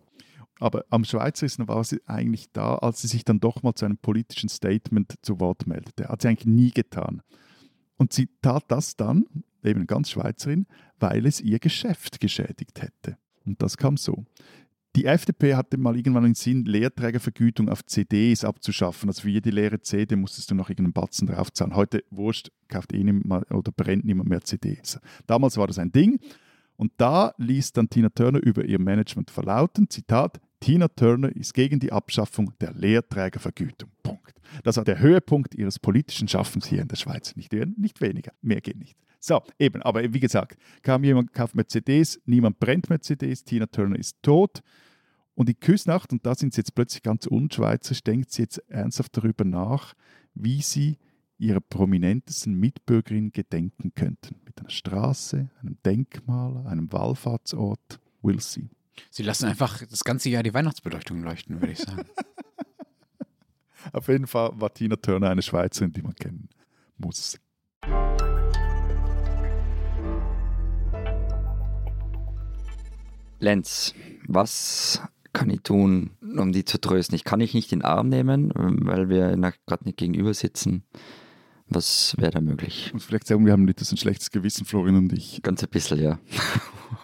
Aber 0.61 0.85
am 0.90 1.05
Schweizerischen 1.05 1.69
war 1.69 1.83
sie 1.85 2.01
eigentlich 2.07 2.53
da, 2.53 2.77
als 2.77 3.03
sie 3.03 3.09
sich 3.09 3.25
dann 3.25 3.40
doch 3.40 3.62
mal 3.62 3.75
zu 3.75 3.85
einem 3.85 3.99
politischen 3.99 4.49
Statement 4.49 5.14
zu 5.23 5.40
Wort 5.40 5.67
meldete. 5.67 6.09
Hat 6.09 6.23
sie 6.23 6.29
eigentlich 6.29 6.47
nie 6.47 6.71
getan. 6.71 7.23
Und 7.97 8.12
sie 8.12 8.29
tat 8.40 8.64
das 8.69 8.97
dann 8.97 9.25
eben 9.62 9.87
ganz 9.87 10.11
Schweizerin, 10.11 10.67
weil 10.99 11.27
es 11.27 11.40
ihr 11.40 11.59
Geschäft 11.59 12.21
geschädigt 12.21 12.83
hätte. 12.83 13.19
Und 13.45 13.62
das 13.62 13.77
kam 13.77 13.97
so. 13.97 14.25
Die 14.97 15.07
FDP 15.07 15.57
hatte 15.57 15.77
mal 15.77 15.97
irgendwann 15.97 16.23
den 16.23 16.35
Sinn, 16.35 16.64
Lehrträgervergütung 16.67 17.69
auf 17.69 17.85
CDs 17.85 18.45
abzuschaffen. 18.45 19.09
Also 19.09 19.23
für 19.23 19.31
jede 19.31 19.51
leere 19.51 19.81
CD 19.81 20.14
musstest 20.14 20.53
du 20.53 20.55
noch 20.55 20.71
irgendeinen 20.71 20.93
Batzen 20.93 21.27
draufzahlen. 21.27 21.75
Heute, 21.75 22.05
wurscht, 22.11 22.53
kauft 22.69 22.93
eh 22.93 23.03
niemand 23.03 23.51
oder 23.51 23.73
brennt 23.73 24.05
niemand 24.05 24.29
mehr 24.29 24.43
CDs. 24.43 25.01
Damals 25.27 25.57
war 25.57 25.67
das 25.67 25.81
ein 25.81 25.90
Ding. 25.90 26.21
Und 26.77 26.93
da 26.97 27.35
ließ 27.39 27.73
dann 27.73 27.89
Tina 27.89 28.09
Turner 28.09 28.41
über 28.43 28.65
ihr 28.65 28.81
Management 28.81 29.31
verlauten, 29.31 29.89
Zitat, 29.89 30.41
Tina 30.61 30.89
Turner 30.89 31.35
ist 31.35 31.55
gegen 31.55 31.79
die 31.79 31.93
Abschaffung 31.93 32.53
der 32.61 32.73
Lehrträgervergütung. 32.73 33.91
Punkt. 34.03 34.41
Das 34.63 34.77
war 34.77 34.85
der 34.85 34.99
Höhepunkt 34.99 35.55
ihres 35.55 35.79
politischen 35.79 36.27
Schaffens 36.27 36.67
hier 36.67 36.81
in 36.81 36.89
der 36.89 36.97
Schweiz. 36.97 37.37
Nicht, 37.37 37.53
nicht 37.53 38.01
weniger, 38.01 38.33
mehr 38.41 38.61
geht 38.61 38.79
nicht. 38.79 38.97
So, 39.21 39.43
eben, 39.59 39.83
aber 39.83 40.03
wie 40.13 40.21
gesagt, 40.21 40.59
kam 40.83 41.05
jemand, 41.05 41.33
kauft 41.33 41.55
mehr 41.55 41.67
CDs, 41.67 42.21
niemand 42.27 42.61
brennt 42.61 42.91
mehr 42.91 43.01
CDs, 43.01 43.45
Tina 43.45 43.67
Turner 43.67 43.99
ist 43.99 44.23
tot. 44.23 44.63
Und 45.35 45.49
in 45.49 45.59
Küsnacht, 45.59 46.13
und 46.13 46.25
da 46.25 46.35
sind 46.35 46.55
sie 46.55 46.61
jetzt 46.61 46.75
plötzlich 46.75 47.03
ganz 47.03 47.27
unschweizerisch, 47.27 48.03
denkt 48.03 48.31
sie 48.31 48.43
jetzt 48.43 48.59
ernsthaft 48.69 49.17
darüber 49.17 49.45
nach, 49.45 49.95
wie 50.35 50.63
sie 50.63 50.99
ihrer 51.45 51.61
prominentesten 51.61 52.59
Mitbürgerin 52.59 53.33
gedenken 53.33 53.93
könnten. 53.95 54.37
Mit 54.47 54.59
einer 54.61 54.71
Straße, 54.71 55.51
einem 55.61 55.77
Denkmal, 55.85 56.67
einem 56.67 56.91
Wallfahrtsort. 56.91 58.01
We'll 58.23 58.41
see. 58.41 58.71
Sie 59.11 59.23
lassen 59.23 59.47
einfach 59.47 59.85
das 59.87 60.05
ganze 60.05 60.31
Jahr 60.31 60.43
die 60.43 60.55
Weihnachtsbeleuchtung 60.55 61.23
leuchten, 61.23 61.61
würde 61.61 61.73
ich 61.73 61.81
sagen. 61.81 62.07
Auf 63.93 64.09
jeden 64.09 64.27
Fall 64.27 64.53
war 64.55 64.73
Tina 64.73 64.97
Turner 64.97 65.31
eine 65.31 65.43
Schweizerin, 65.43 65.93
die 65.93 66.03
man 66.03 66.15
kennen 66.15 66.49
muss. 66.97 67.39
Lenz, 73.41 73.93
was 74.27 75.03
kann 75.35 75.51
ich 75.51 75.61
tun, 75.61 76.13
um 76.23 76.53
die 76.53 76.65
zu 76.65 76.81
trösten? 76.81 77.15
Ich 77.15 77.25
kann 77.25 77.41
dich 77.41 77.53
nicht 77.53 77.73
in 77.73 77.81
den 77.81 77.85
Arm 77.85 78.09
nehmen, 78.09 78.51
weil 78.55 79.11
wir 79.11 79.37
gerade 79.67 79.85
nicht 79.85 79.99
gegenüber 79.99 80.33
sitzen. 80.33 80.85
Was 81.75 82.15
wäre 82.19 82.31
da 82.31 82.41
möglich? 82.41 82.85
Ich 82.87 82.95
muss 82.95 83.05
vielleicht 83.05 83.27
sagen, 83.27 83.45
wir 83.45 83.53
haben 83.53 83.65
nicht 83.65 83.81
ein 83.81 83.97
schlechtes 83.97 84.31
Gewissen, 84.31 84.65
Florian 84.65 84.97
und 84.97 85.13
ich. 85.13 85.43
Ganz 85.43 85.63
ein 85.63 85.71
bisschen, 85.71 86.01
ja. 86.01 86.19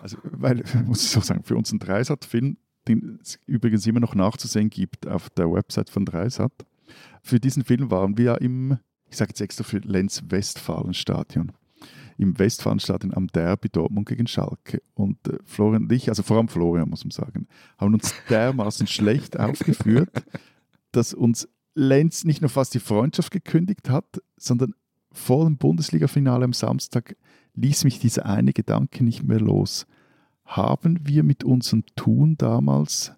Also, 0.03 0.17
weil, 0.23 0.63
muss 0.87 1.05
ich 1.05 1.11
so 1.11 1.21
sagen, 1.21 1.43
für 1.43 1.57
unseren 1.57 1.79
Dreisat-Film, 1.79 2.57
den 2.89 3.19
es 3.21 3.39
übrigens 3.47 3.87
immer 3.87 4.01
noch 4.01 4.15
nachzusehen 4.15 4.71
gibt 4.71 5.07
auf 5.07 5.29
der 5.31 5.53
Website 5.53 5.91
von 5.91 6.07
Dreisat, 6.07 6.53
für 7.23 7.41
diesen 7.41 7.65
Film 7.65 7.91
waren 7.91 8.17
wir 8.17 8.41
im, 8.41 8.79
ich 9.11 9.17
sage 9.17 9.31
jetzt 9.31 9.41
extra 9.41 9.65
für 9.65 9.79
Lenz 9.79 10.23
Westfalenstadion 10.29 11.53
im 12.21 12.39
Westfalenstadion 12.39 13.15
am 13.15 13.29
Derby 13.29 13.71
Dortmund 13.71 14.07
gegen 14.07 14.27
Schalke. 14.27 14.83
Und 14.93 15.27
äh, 15.27 15.39
Florian 15.47 15.85
und 15.85 15.93
ich, 15.93 16.11
also 16.11 16.23
vor 16.23 16.37
allem 16.37 16.49
Florian 16.49 16.91
muss 16.91 17.03
man 17.03 17.11
sagen, 17.11 17.49
haben 17.79 17.95
uns 17.95 18.15
dermaßen 18.29 18.87
schlecht 18.87 19.41
aufgeführt, 19.41 20.25
dass 20.93 21.15
uns 21.15 21.49
Lenz 21.75 22.25
nicht 22.25 22.41
nur 22.41 22.51
fast 22.51 22.75
die 22.75 22.81
Freundschaft 22.81 23.31
gekündigt 23.31 23.89
hat, 23.89 24.21
sondern 24.37 24.75
vor 25.13 25.45
dem 25.45 25.57
Bundesliga-Finale 25.57 26.45
am 26.45 26.53
Samstag 26.53 27.17
ließ 27.55 27.85
mich 27.85 27.99
dieser 27.99 28.27
eine 28.27 28.53
Gedanke 28.53 29.05
nicht 29.05 29.25
mehr 29.25 29.41
los. 29.41 29.87
Haben 30.45 31.01
wir 31.03 31.23
mit 31.23 31.45
unserem 31.45 31.85
Tun 31.97 32.37
damals 32.37 33.13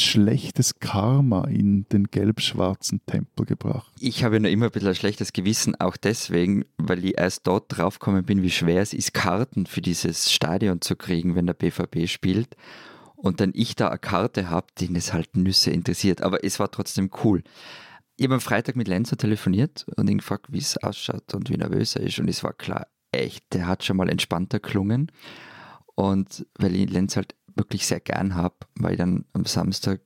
schlechtes 0.00 0.78
Karma 0.78 1.44
in 1.44 1.86
den 1.88 2.04
gelb-schwarzen 2.04 3.00
Tempel 3.06 3.46
gebracht. 3.46 3.92
Ich 3.98 4.24
habe 4.24 4.40
noch 4.40 4.50
immer 4.50 4.66
ein 4.66 4.70
bisschen 4.70 4.90
ein 4.90 4.94
schlechtes 4.94 5.32
Gewissen, 5.32 5.74
auch 5.80 5.96
deswegen, 5.96 6.64
weil 6.76 7.04
ich 7.04 7.18
erst 7.18 7.46
dort 7.46 7.64
draufgekommen 7.68 8.24
bin, 8.24 8.42
wie 8.42 8.50
schwer 8.50 8.82
es 8.82 8.92
ist, 8.92 9.14
Karten 9.14 9.66
für 9.66 9.80
dieses 9.80 10.30
Stadion 10.30 10.80
zu 10.80 10.96
kriegen, 10.96 11.34
wenn 11.34 11.46
der 11.46 11.54
BVB 11.54 12.08
spielt. 12.08 12.56
Und 13.16 13.40
dann 13.40 13.52
ich 13.54 13.76
da 13.76 13.88
eine 13.88 13.98
Karte 13.98 14.50
habe, 14.50 14.66
den 14.78 14.94
es 14.94 15.12
halt 15.12 15.36
Nüsse 15.36 15.70
interessiert. 15.70 16.22
Aber 16.22 16.44
es 16.44 16.58
war 16.58 16.70
trotzdem 16.70 17.10
cool. 17.24 17.42
Ich 18.16 18.24
habe 18.24 18.34
am 18.34 18.40
Freitag 18.40 18.76
mit 18.76 18.88
Lenzer 18.88 19.16
telefoniert 19.16 19.86
und 19.96 20.08
ihn 20.08 20.18
gefragt, 20.18 20.46
wie 20.50 20.58
es 20.58 20.76
ausschaut 20.78 21.34
und 21.34 21.50
wie 21.50 21.56
nervös 21.56 21.96
er 21.96 22.02
ist. 22.02 22.18
Und 22.18 22.28
es 22.28 22.42
war 22.44 22.52
klar, 22.52 22.86
echt, 23.12 23.52
der 23.52 23.66
hat 23.66 23.84
schon 23.84 23.96
mal 23.96 24.08
entspannter 24.08 24.60
klungen. 24.60 25.10
Und 25.94 26.46
weil 26.58 26.74
ich 26.76 26.90
Lenz 26.90 27.16
halt 27.16 27.34
wirklich 27.54 27.86
sehr 27.86 28.00
gern 28.00 28.34
habe, 28.34 28.56
war 28.74 28.92
ich 28.92 28.98
dann 28.98 29.24
am 29.32 29.44
Samstag 29.44 30.00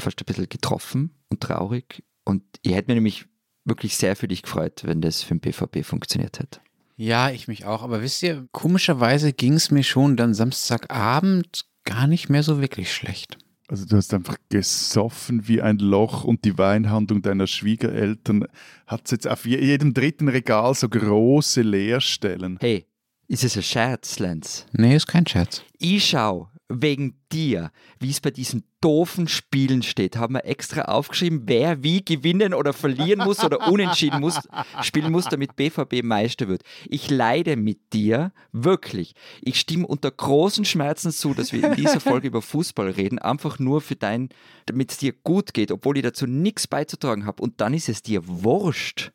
fast 0.00 0.20
ein 0.20 0.24
bisschen 0.24 0.48
getroffen 0.48 1.14
und 1.28 1.40
traurig. 1.40 2.02
Und 2.24 2.42
ich 2.62 2.74
hätte 2.74 2.90
mir 2.90 2.94
nämlich 2.94 3.26
wirklich 3.64 3.96
sehr 3.96 4.16
für 4.16 4.28
dich 4.28 4.42
gefreut, 4.42 4.82
wenn 4.84 5.00
das 5.00 5.22
für 5.22 5.34
den 5.34 5.40
BVB 5.40 5.84
funktioniert 5.84 6.38
hätte. 6.38 6.60
Ja, 6.96 7.30
ich 7.30 7.48
mich 7.48 7.64
auch. 7.64 7.82
Aber 7.82 8.02
wisst 8.02 8.22
ihr, 8.22 8.46
komischerweise 8.52 9.32
ging 9.32 9.54
es 9.54 9.70
mir 9.70 9.82
schon 9.82 10.16
dann 10.16 10.34
Samstagabend 10.34 11.66
gar 11.84 12.06
nicht 12.06 12.28
mehr 12.28 12.42
so 12.42 12.60
wirklich 12.60 12.92
schlecht. 12.92 13.38
Also 13.68 13.86
du 13.86 13.96
hast 13.96 14.12
einfach 14.12 14.36
gesoffen 14.50 15.48
wie 15.48 15.62
ein 15.62 15.78
Loch 15.78 16.24
und 16.24 16.44
die 16.44 16.58
Weinhandlung 16.58 17.22
deiner 17.22 17.46
Schwiegereltern 17.46 18.46
hat 18.86 19.10
jetzt 19.10 19.26
auf 19.26 19.46
jedem 19.46 19.94
dritten 19.94 20.28
Regal 20.28 20.74
so 20.74 20.88
große 20.88 21.62
Leerstellen. 21.62 22.58
Hey, 22.60 22.86
ist 23.26 23.42
es 23.42 23.56
ein 23.56 23.62
Scherz, 23.62 24.18
Lenz? 24.18 24.66
Nee, 24.72 24.96
ist 24.96 25.06
kein 25.06 25.26
Scherz. 25.26 25.62
Ich 25.78 26.04
schau 26.04 26.50
wegen 26.68 27.20
dir, 27.30 27.70
wie 28.00 28.10
es 28.10 28.20
bei 28.20 28.30
diesen 28.30 28.64
doofen 28.80 29.28
Spielen 29.28 29.82
steht, 29.82 30.16
haben 30.16 30.34
wir 30.34 30.44
extra 30.44 30.82
aufgeschrieben, 30.82 31.42
wer 31.46 31.82
wie 31.82 32.04
gewinnen 32.04 32.54
oder 32.54 32.72
verlieren 32.72 33.24
muss 33.24 33.42
oder 33.44 33.68
unentschieden 33.72 34.20
muss, 34.20 34.40
spielen 34.82 35.12
muss, 35.12 35.26
damit 35.26 35.56
BVB 35.56 36.02
Meister 36.02 36.48
wird. 36.48 36.62
Ich 36.86 37.10
leide 37.10 37.56
mit 37.56 37.92
dir, 37.92 38.32
wirklich. 38.52 39.14
Ich 39.42 39.60
stimme 39.60 39.86
unter 39.86 40.10
großen 40.10 40.64
Schmerzen 40.64 41.12
zu, 41.12 41.34
dass 41.34 41.52
wir 41.52 41.64
in 41.64 41.76
dieser 41.76 42.00
Folge 42.00 42.28
über 42.28 42.42
Fußball 42.42 42.90
reden, 42.90 43.18
einfach 43.18 43.58
nur 43.58 43.80
für 43.80 43.96
dein, 43.96 44.30
damit 44.66 44.92
es 44.92 44.98
dir 44.98 45.12
gut 45.12 45.54
geht, 45.54 45.70
obwohl 45.70 45.98
ich 45.98 46.02
dazu 46.02 46.26
nichts 46.26 46.66
beizutragen 46.66 47.26
habe. 47.26 47.42
Und 47.42 47.60
dann 47.60 47.74
ist 47.74 47.88
es 47.88 48.02
dir 48.02 48.22
wurscht. 48.26 49.12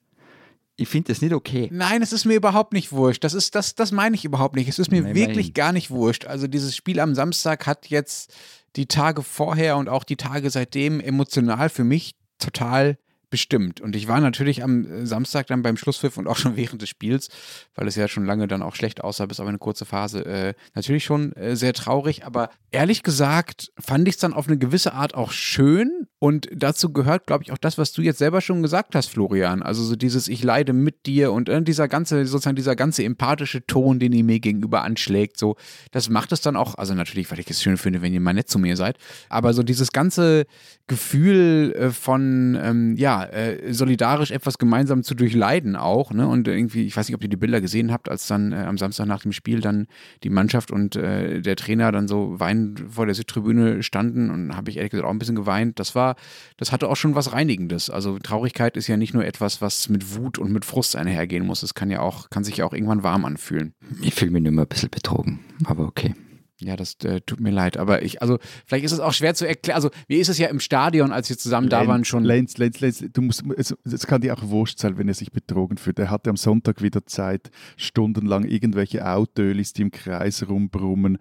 Ich 0.79 0.87
finde 0.89 1.11
das 1.11 1.21
nicht 1.21 1.33
okay. 1.33 1.69
Nein, 1.71 2.01
es 2.01 2.13
ist 2.13 2.25
mir 2.25 2.35
überhaupt 2.35 2.73
nicht 2.73 2.91
wurscht. 2.91 3.23
Das, 3.23 3.33
ist, 3.33 3.53
das, 3.55 3.75
das 3.75 3.91
meine 3.91 4.15
ich 4.15 4.25
überhaupt 4.25 4.55
nicht. 4.55 4.69
Es 4.69 4.79
ist 4.79 4.91
mir 4.91 5.01
Nein, 5.01 5.15
wirklich 5.15 5.47
mein. 5.47 5.53
gar 5.53 5.73
nicht 5.73 5.91
wurscht. 5.91 6.25
Also 6.25 6.47
dieses 6.47 6.75
Spiel 6.75 6.99
am 6.99 7.15
Samstag 7.15 7.67
hat 7.67 7.87
jetzt 7.87 8.33
die 8.75 8.85
Tage 8.85 9.23
vorher 9.23 9.77
und 9.77 9.89
auch 9.89 10.03
die 10.03 10.15
Tage 10.15 10.49
seitdem 10.49 10.99
emotional 10.99 11.69
für 11.69 11.83
mich 11.83 12.15
total 12.37 12.97
bestimmt. 13.29 13.81
Und 13.81 13.95
ich 13.95 14.07
war 14.07 14.19
natürlich 14.21 14.63
am 14.63 14.85
äh, 14.85 15.05
Samstag 15.05 15.47
dann 15.47 15.61
beim 15.61 15.77
Schlusspfiff 15.77 16.17
und 16.17 16.27
auch 16.27 16.37
schon 16.37 16.55
während 16.57 16.81
des 16.81 16.89
Spiels, 16.89 17.29
weil 17.75 17.87
es 17.87 17.95
ja 17.95 18.07
schon 18.07 18.25
lange 18.25 18.47
dann 18.47 18.61
auch 18.61 18.75
schlecht 18.75 19.03
aussah, 19.03 19.25
bis 19.25 19.39
auf 19.39 19.47
eine 19.47 19.57
kurze 19.57 19.85
Phase, 19.85 20.25
äh, 20.25 20.53
natürlich 20.75 21.03
schon 21.03 21.33
äh, 21.33 21.55
sehr 21.55 21.73
traurig. 21.73 22.25
Aber 22.25 22.49
ehrlich 22.71 23.03
gesagt 23.03 23.71
fand 23.79 24.07
ich 24.07 24.15
es 24.15 24.19
dann 24.19 24.33
auf 24.33 24.47
eine 24.47 24.57
gewisse 24.57 24.93
Art 24.93 25.15
auch 25.15 25.31
schön. 25.31 26.07
Und 26.19 26.49
dazu 26.53 26.91
gehört, 26.91 27.27
glaube 27.27 27.43
ich, 27.43 27.51
auch 27.51 27.57
das, 27.57 27.77
was 27.77 27.93
du 27.93 28.01
jetzt 28.01 28.17
selber 28.17 28.41
schon 28.41 28.61
gesagt 28.61 28.95
hast, 28.95 29.07
Florian. 29.07 29.61
Also 29.63 29.83
so 29.83 29.95
dieses 29.95 30.27
Ich 30.27 30.43
leide 30.43 30.73
mit 30.73 31.05
dir 31.05 31.31
und 31.31 31.49
äh, 31.49 31.61
dieser 31.61 31.87
ganze, 31.87 32.25
sozusagen 32.25 32.55
dieser 32.55 32.75
ganze 32.75 33.03
empathische 33.03 33.65
Ton, 33.65 33.99
den 33.99 34.13
ihr 34.13 34.23
mir 34.23 34.39
gegenüber 34.39 34.83
anschlägt, 34.83 35.37
so, 35.37 35.55
das 35.91 36.09
macht 36.09 36.31
es 36.31 36.41
dann 36.41 36.55
auch, 36.55 36.75
also 36.75 36.93
natürlich, 36.93 37.29
weil 37.31 37.39
ich 37.39 37.49
es 37.49 37.61
schön 37.61 37.77
finde, 37.77 38.01
wenn 38.01 38.13
ihr 38.13 38.19
mal 38.19 38.33
nett 38.33 38.49
zu 38.49 38.59
mir 38.59 38.75
seid, 38.75 38.97
aber 39.29 39.53
so 39.53 39.63
dieses 39.63 39.91
ganze 39.91 40.45
Gefühl 40.87 41.73
äh, 41.77 41.89
von, 41.91 42.57
ähm, 42.61 42.95
ja, 42.97 43.18
äh, 43.23 43.73
solidarisch 43.73 44.31
etwas 44.31 44.57
gemeinsam 44.57 45.03
zu 45.03 45.15
durchleiden 45.15 45.75
auch. 45.75 46.11
Ne? 46.11 46.27
Und 46.27 46.47
irgendwie, 46.47 46.85
ich 46.85 46.95
weiß 46.95 47.07
nicht, 47.07 47.15
ob 47.15 47.23
ihr 47.23 47.29
die 47.29 47.37
Bilder 47.37 47.61
gesehen 47.61 47.91
habt, 47.91 48.09
als 48.09 48.27
dann 48.27 48.51
äh, 48.51 48.57
am 48.57 48.77
Samstag 48.77 49.05
nach 49.07 49.21
dem 49.21 49.31
Spiel 49.31 49.61
dann 49.61 49.87
die 50.23 50.29
Mannschaft 50.29 50.71
und 50.71 50.95
äh, 50.95 51.41
der 51.41 51.55
Trainer 51.55 51.91
dann 51.91 52.07
so 52.07 52.39
weinend 52.39 52.83
vor 52.89 53.05
der 53.05 53.15
Südtribüne 53.15 53.83
standen 53.83 54.29
und 54.29 54.55
habe 54.55 54.69
ich 54.69 54.77
ehrlich 54.77 54.91
gesagt 54.91 55.07
auch 55.07 55.11
ein 55.11 55.19
bisschen 55.19 55.35
geweint. 55.35 55.79
Das 55.79 55.95
war, 55.95 56.15
das 56.57 56.71
hatte 56.71 56.89
auch 56.89 56.95
schon 56.95 57.15
was 57.15 57.33
Reinigendes. 57.33 57.89
Also 57.89 58.19
Traurigkeit 58.19 58.77
ist 58.77 58.87
ja 58.87 58.97
nicht 58.97 59.13
nur 59.13 59.25
etwas, 59.25 59.61
was 59.61 59.89
mit 59.89 60.15
Wut 60.15 60.37
und 60.37 60.51
mit 60.51 60.65
Frust 60.65 60.95
einhergehen 60.95 61.45
muss. 61.45 61.63
Es 61.63 61.73
kann 61.73 61.89
ja 61.89 62.01
auch, 62.01 62.29
kann 62.29 62.43
sich 62.43 62.57
ja 62.57 62.65
auch 62.65 62.73
irgendwann 62.73 63.03
warm 63.03 63.25
anfühlen. 63.25 63.73
Ich 64.01 64.15
fühle 64.15 64.31
mich 64.31 64.43
nur 64.43 64.53
mal 64.53 64.63
ein 64.63 64.67
bisschen 64.67 64.89
betrogen, 64.89 65.39
aber 65.65 65.85
okay. 65.85 66.13
Ja, 66.61 66.75
das 66.75 66.95
äh, 67.05 67.21
tut 67.21 67.39
mir 67.39 67.51
leid, 67.51 67.77
aber 67.77 68.03
ich, 68.03 68.21
also 68.21 68.37
vielleicht 68.65 68.83
ist 68.83 68.91
es 68.91 68.99
auch 68.99 69.13
schwer 69.13 69.33
zu 69.33 69.47
erklären. 69.47 69.75
Also, 69.75 69.89
wie 70.07 70.17
ist 70.17 70.27
es 70.27 70.37
ja 70.37 70.47
im 70.49 70.59
Stadion, 70.59 71.13
als 71.13 71.29
wir 71.29 71.37
zusammen 71.37 71.69
Lenz, 71.69 71.83
da 71.83 71.87
waren 71.87 72.03
schon. 72.03 72.23
Lenz, 72.25 72.57
Lenz, 72.57 72.81
Lenz, 72.81 73.03
du 73.13 73.21
musst, 73.21 73.43
es, 73.55 73.75
es 73.85 74.07
kann 74.07 74.19
dir 74.19 74.33
auch 74.33 74.43
wurscht 74.49 74.77
sein, 74.77 74.97
wenn 74.97 75.07
er 75.07 75.13
sich 75.13 75.31
betrogen 75.31 75.77
fühlt. 75.77 75.99
Er 75.99 76.09
hatte 76.09 76.29
am 76.29 76.35
Sonntag 76.35 76.81
wieder 76.81 77.05
Zeit, 77.05 77.49
stundenlang 77.77 78.43
irgendwelche 78.43 79.09
Autölis, 79.09 79.71
die 79.71 79.83
im 79.83 79.91
Kreis 79.91 80.47
rumbrummen, 80.49 81.17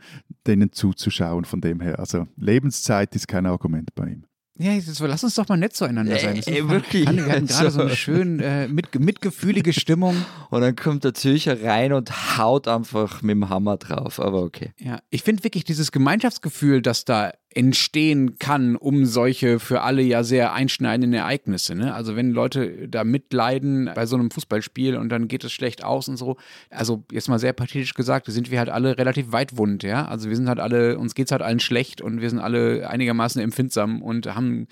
denen 0.46 0.72
zuzuschauen. 0.72 1.44
Von 1.44 1.60
dem 1.60 1.80
her, 1.80 2.00
also 2.00 2.26
Lebenszeit 2.36 3.14
ist 3.14 3.28
kein 3.28 3.46
Argument 3.46 3.94
bei 3.94 4.08
ihm. 4.08 4.27
Ja, 4.60 4.72
jetzt, 4.72 4.98
lass 4.98 5.22
uns 5.22 5.36
doch 5.36 5.48
mal 5.48 5.56
nett 5.56 5.76
zueinander 5.76 6.18
sein. 6.18 6.36
Ey, 6.44 6.54
ey, 6.56 6.68
wirklich. 6.68 7.08
wir 7.08 7.26
hatten 7.26 7.46
gerade 7.46 7.70
so 7.70 7.80
eine 7.80 7.94
schön 7.94 8.40
äh, 8.40 8.66
mit, 8.66 8.98
mitgefühlige 8.98 9.72
Stimmung. 9.72 10.16
Und 10.50 10.62
dann 10.62 10.74
kommt 10.74 11.04
der 11.04 11.14
Zürcher 11.14 11.62
rein 11.62 11.92
und 11.92 12.38
haut 12.38 12.66
einfach 12.66 13.22
mit 13.22 13.32
dem 13.32 13.48
Hammer 13.50 13.76
drauf, 13.76 14.18
aber 14.18 14.42
okay. 14.42 14.72
Ja, 14.78 15.00
ich 15.10 15.22
finde 15.22 15.44
wirklich 15.44 15.64
dieses 15.64 15.92
Gemeinschaftsgefühl, 15.92 16.80
das 16.80 17.04
da 17.04 17.32
entstehen 17.58 18.38
kann 18.38 18.76
um 18.76 19.04
solche 19.04 19.58
für 19.58 19.80
alle 19.80 20.00
ja 20.00 20.22
sehr 20.22 20.52
einschneidenden 20.52 21.12
Ereignisse. 21.12 21.74
Ne? 21.74 21.92
Also 21.92 22.14
wenn 22.14 22.30
Leute 22.30 22.88
da 22.88 23.02
mitleiden 23.02 23.90
bei 23.96 24.06
so 24.06 24.14
einem 24.14 24.30
Fußballspiel 24.30 24.96
und 24.96 25.08
dann 25.08 25.26
geht 25.26 25.42
es 25.42 25.50
schlecht 25.50 25.82
aus 25.82 26.06
und 26.08 26.18
so. 26.18 26.36
Also 26.70 27.02
jetzt 27.10 27.28
mal 27.28 27.40
sehr 27.40 27.52
pathetisch 27.52 27.94
gesagt, 27.94 28.26
sind 28.28 28.52
wir 28.52 28.60
halt 28.60 28.68
alle 28.68 28.96
relativ 28.96 29.32
weitwund, 29.32 29.82
ja. 29.82 30.06
Also 30.06 30.28
wir 30.28 30.36
sind 30.36 30.48
halt 30.48 30.60
alle, 30.60 30.98
uns 31.00 31.16
geht 31.16 31.26
es 31.26 31.32
halt 31.32 31.42
allen 31.42 31.58
schlecht 31.58 32.00
und 32.00 32.20
wir 32.20 32.30
sind 32.30 32.38
alle 32.38 32.88
einigermaßen 32.88 33.42
empfindsam 33.42 34.02
und 34.02 34.32
haben 34.32 34.68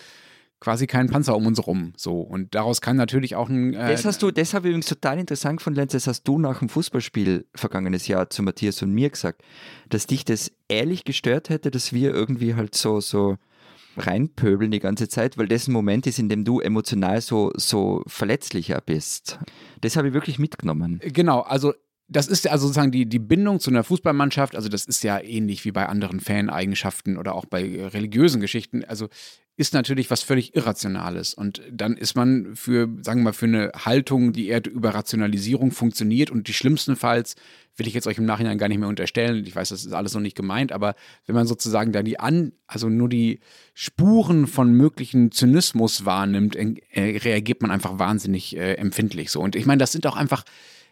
quasi 0.67 0.89
keinen 0.89 1.09
Panzer 1.09 1.37
um 1.37 1.47
uns 1.47 1.65
rum. 1.65 1.93
So. 1.97 2.21
Und 2.21 2.57
daraus 2.57 2.81
kann 2.81 2.97
natürlich 2.97 3.37
auch 3.37 3.49
ein. 3.49 3.73
Äh, 3.73 3.93
das 3.93 4.05
hast 4.05 4.21
du, 4.21 4.33
das 4.33 4.53
habe 4.53 4.67
ich 4.67 4.71
übrigens 4.71 4.87
total 4.87 5.17
interessant 5.17 5.63
von 5.63 5.77
Lenz, 5.77 5.93
das 5.93 6.09
hast 6.09 6.25
du 6.25 6.41
nach 6.41 6.59
dem 6.59 6.69
Fußballspiel 6.69 7.47
vergangenes 7.55 8.09
Jahr 8.09 8.31
zu 8.31 8.43
Matthias 8.43 8.83
und 8.83 8.91
mir 8.91 9.09
gesagt, 9.09 9.43
dass 9.91 10.09
dich 10.09 10.25
das 10.25 10.51
ehrlich 10.67 11.05
gestört 11.05 11.51
hätte, 11.51 11.71
dass 11.71 11.93
wir 11.93 12.13
irgendwie 12.13 12.57
halt 12.57 12.75
so, 12.75 13.01
so 13.01 13.37
reinpöbeln 13.97 14.73
die 14.73 14.81
ganze 14.81 15.09
Zeit, 15.09 15.39
weil 15.39 15.47
das 15.47 15.69
ein 15.69 15.73
Moment 15.73 16.05
ist, 16.09 16.19
in 16.19 16.29
dem 16.29 16.45
du 16.45 16.59
emotional 16.59 17.21
so, 17.21 17.53
so 17.55 18.03
verletzlicher 18.09 18.83
bist. 18.85 19.39
Das 19.83 19.97
habe 19.97 20.09
ich 20.09 20.15
wirklich 20.15 20.41
mitgenommen. 20.41 21.01
Genau, 21.01 21.43
also 21.43 21.75
das 22.09 22.27
ist 22.27 22.45
ja 22.45 22.51
also 22.51 22.67
sozusagen 22.67 22.91
die, 22.91 23.07
die 23.07 23.21
Bindung 23.21 23.61
zu 23.61 23.71
einer 23.71 23.85
Fußballmannschaft, 23.85 24.57
also 24.57 24.69
das 24.69 24.85
ist 24.85 25.05
ja 25.05 25.21
ähnlich 25.21 25.65
wie 25.65 25.71
bei 25.71 25.87
anderen 25.87 26.19
Faneigenschaften 26.19 27.19
oder 27.19 27.37
auch 27.37 27.45
bei 27.45 27.87
religiösen 27.87 28.41
Geschichten. 28.41 28.85
Also 28.85 29.09
ist 29.57 29.73
natürlich 29.73 30.11
was 30.11 30.23
völlig 30.23 30.55
Irrationales. 30.55 31.33
Und 31.33 31.63
dann 31.71 31.97
ist 31.97 32.15
man 32.15 32.55
für, 32.55 32.89
sagen 33.01 33.21
wir 33.21 33.25
mal, 33.25 33.33
für 33.33 33.47
eine 33.47 33.73
Haltung, 33.75 34.33
die 34.33 34.49
eher 34.49 34.65
über 34.67 34.91
Rationalisierung 34.91 35.71
funktioniert 35.71 36.31
und 36.31 36.49
die 36.49 36.53
schlimmstenfalls 36.53 37.37
will 37.77 37.87
ich 37.87 37.95
jetzt 37.95 38.07
euch 38.07 38.19
im 38.19 38.25
Nachhinein 38.25 38.59
gar 38.59 38.69
nicht 38.69 38.79
mehr 38.79 38.89
unterstellen. 38.89 39.45
Ich 39.47 39.55
weiß, 39.55 39.71
das 39.71 39.85
ist 39.85 39.93
alles 39.93 40.15
noch 40.15 40.21
nicht 40.21 40.37
gemeint, 40.37 40.73
aber 40.73 40.95
wenn 41.27 41.35
man 41.35 41.47
sozusagen 41.47 41.93
da 41.93 42.03
die 42.03 42.19
an, 42.19 42.53
also 42.67 42.89
nur 42.89 43.09
die 43.09 43.41
Spuren 43.75 44.47
von 44.47 44.73
möglichen 44.73 45.31
Zynismus 45.33 46.05
wahrnimmt, 46.05 46.57
äh, 46.57 47.19
reagiert 47.19 47.63
man 47.63 47.71
einfach 47.71 47.99
wahnsinnig 47.99 48.57
äh, 48.57 48.75
empfindlich 48.75 49.31
so. 49.31 49.41
Und 49.41 49.57
ich 49.57 49.67
meine, 49.67 49.79
das 49.79 49.93
sind 49.93 50.07
auch 50.07 50.17
einfach, 50.17 50.45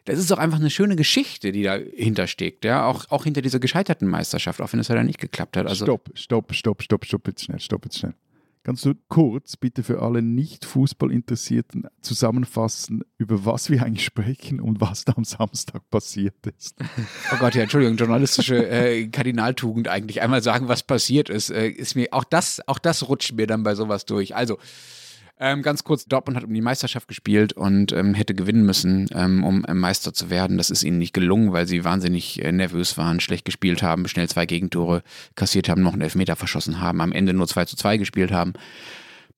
das 0.05 0.19
ist 0.19 0.31
doch 0.31 0.39
einfach 0.39 0.59
eine 0.59 0.71
schöne 0.71 0.97
Geschichte, 0.97 1.53
die 1.53 1.63
dahinter 1.63 2.27
steckt, 2.27 2.65
ja, 2.65 2.87
auch, 2.87 3.11
auch 3.11 3.25
hinter 3.25 3.41
dieser 3.41 3.61
gescheiterten 3.61 4.09
Meisterschaft, 4.09 4.61
auch 4.61 4.73
wenn 4.73 4.81
es 4.81 4.89
dann 4.89 5.07
nicht 5.07 5.21
geklappt 5.21 5.57
hat. 5.57 5.67
Also 5.67 5.85
stopp, 5.85 6.11
stopp, 6.15 6.55
stopp, 6.55 6.83
stopp, 6.83 7.05
stopp, 7.07 7.29
jetzt 7.29 7.45
schnell, 7.45 7.61
stopp 7.61 7.85
jetzt 7.85 7.99
schnell. 7.99 8.15
Kannst 8.65 8.87
du 8.87 8.95
kurz 9.09 9.59
bitte 9.59 9.83
für 9.83 10.01
alle 10.01 10.23
nicht 10.23 10.65
Fußballinteressierten 10.65 11.87
zusammenfassen, 12.01 13.05
über 13.19 13.45
was 13.45 13.69
wir 13.69 13.83
eigentlich 13.83 14.07
sprechen 14.07 14.59
und 14.59 14.81
was 14.81 15.05
da 15.05 15.13
am 15.17 15.25
Samstag 15.25 15.83
passiert 15.91 16.47
ist? 16.47 16.77
Oh 17.31 17.37
Gott, 17.39 17.55
ja, 17.55 17.63
Entschuldigung, 17.63 17.99
journalistische 17.99 18.67
äh, 18.67 19.07
Kardinaltugend 19.09 19.89
eigentlich. 19.89 20.23
Einmal 20.23 20.43
sagen, 20.43 20.67
was 20.67 20.83
passiert 20.83 21.29
ist, 21.29 21.51
äh, 21.51 21.69
ist 21.69 21.95
mir 21.95 22.09
auch 22.13 22.25
das, 22.25 22.67
auch 22.67 22.79
das 22.79 23.07
rutscht 23.07 23.35
mir 23.35 23.47
dann 23.47 23.65
bei 23.65 23.75
sowas 23.75 24.07
durch. 24.07 24.35
Also, 24.35 24.59
ähm, 25.41 25.63
ganz 25.63 25.83
kurz, 25.83 26.05
Dortmund 26.05 26.37
hat 26.37 26.45
um 26.45 26.55
die 26.55 26.61
Meisterschaft 26.61 27.09
gespielt 27.09 27.53
und 27.53 27.93
ähm, 27.93 28.15
hätte 28.15 28.35
gewinnen 28.35 28.65
müssen, 28.65 29.09
ähm, 29.13 29.43
um 29.43 29.65
ähm, 29.67 29.81
Meister 29.81 30.13
zu 30.13 30.31
werden. 30.31 30.59
Das 30.59 30.71
ist 30.71 30.85
ihnen 30.85 30.99
nicht 30.99 31.13
gelungen, 31.13 31.53
weil 31.53 31.67
sie 31.67 31.85
wahnsinnig 31.85 32.43
äh, 32.45 32.53
nervös 32.53 32.97
waren, 32.97 33.19
schlecht 33.21 33.45
gespielt 33.45 33.83
haben, 33.83 34.07
schnell 34.07 34.29
zwei 34.29 34.47
Gegentore 34.47 35.03
kassiert 35.35 35.69
haben, 35.69 35.83
noch 35.83 35.93
einen 35.93 36.03
Elfmeter 36.03 36.37
verschossen 36.37 36.81
haben, 36.81 37.01
am 37.01 37.13
Ende 37.13 37.35
nur 37.35 37.49
2 37.49 37.65
zu 37.65 37.77
2 37.77 37.97
gespielt 37.97 38.31
haben. 38.31 38.53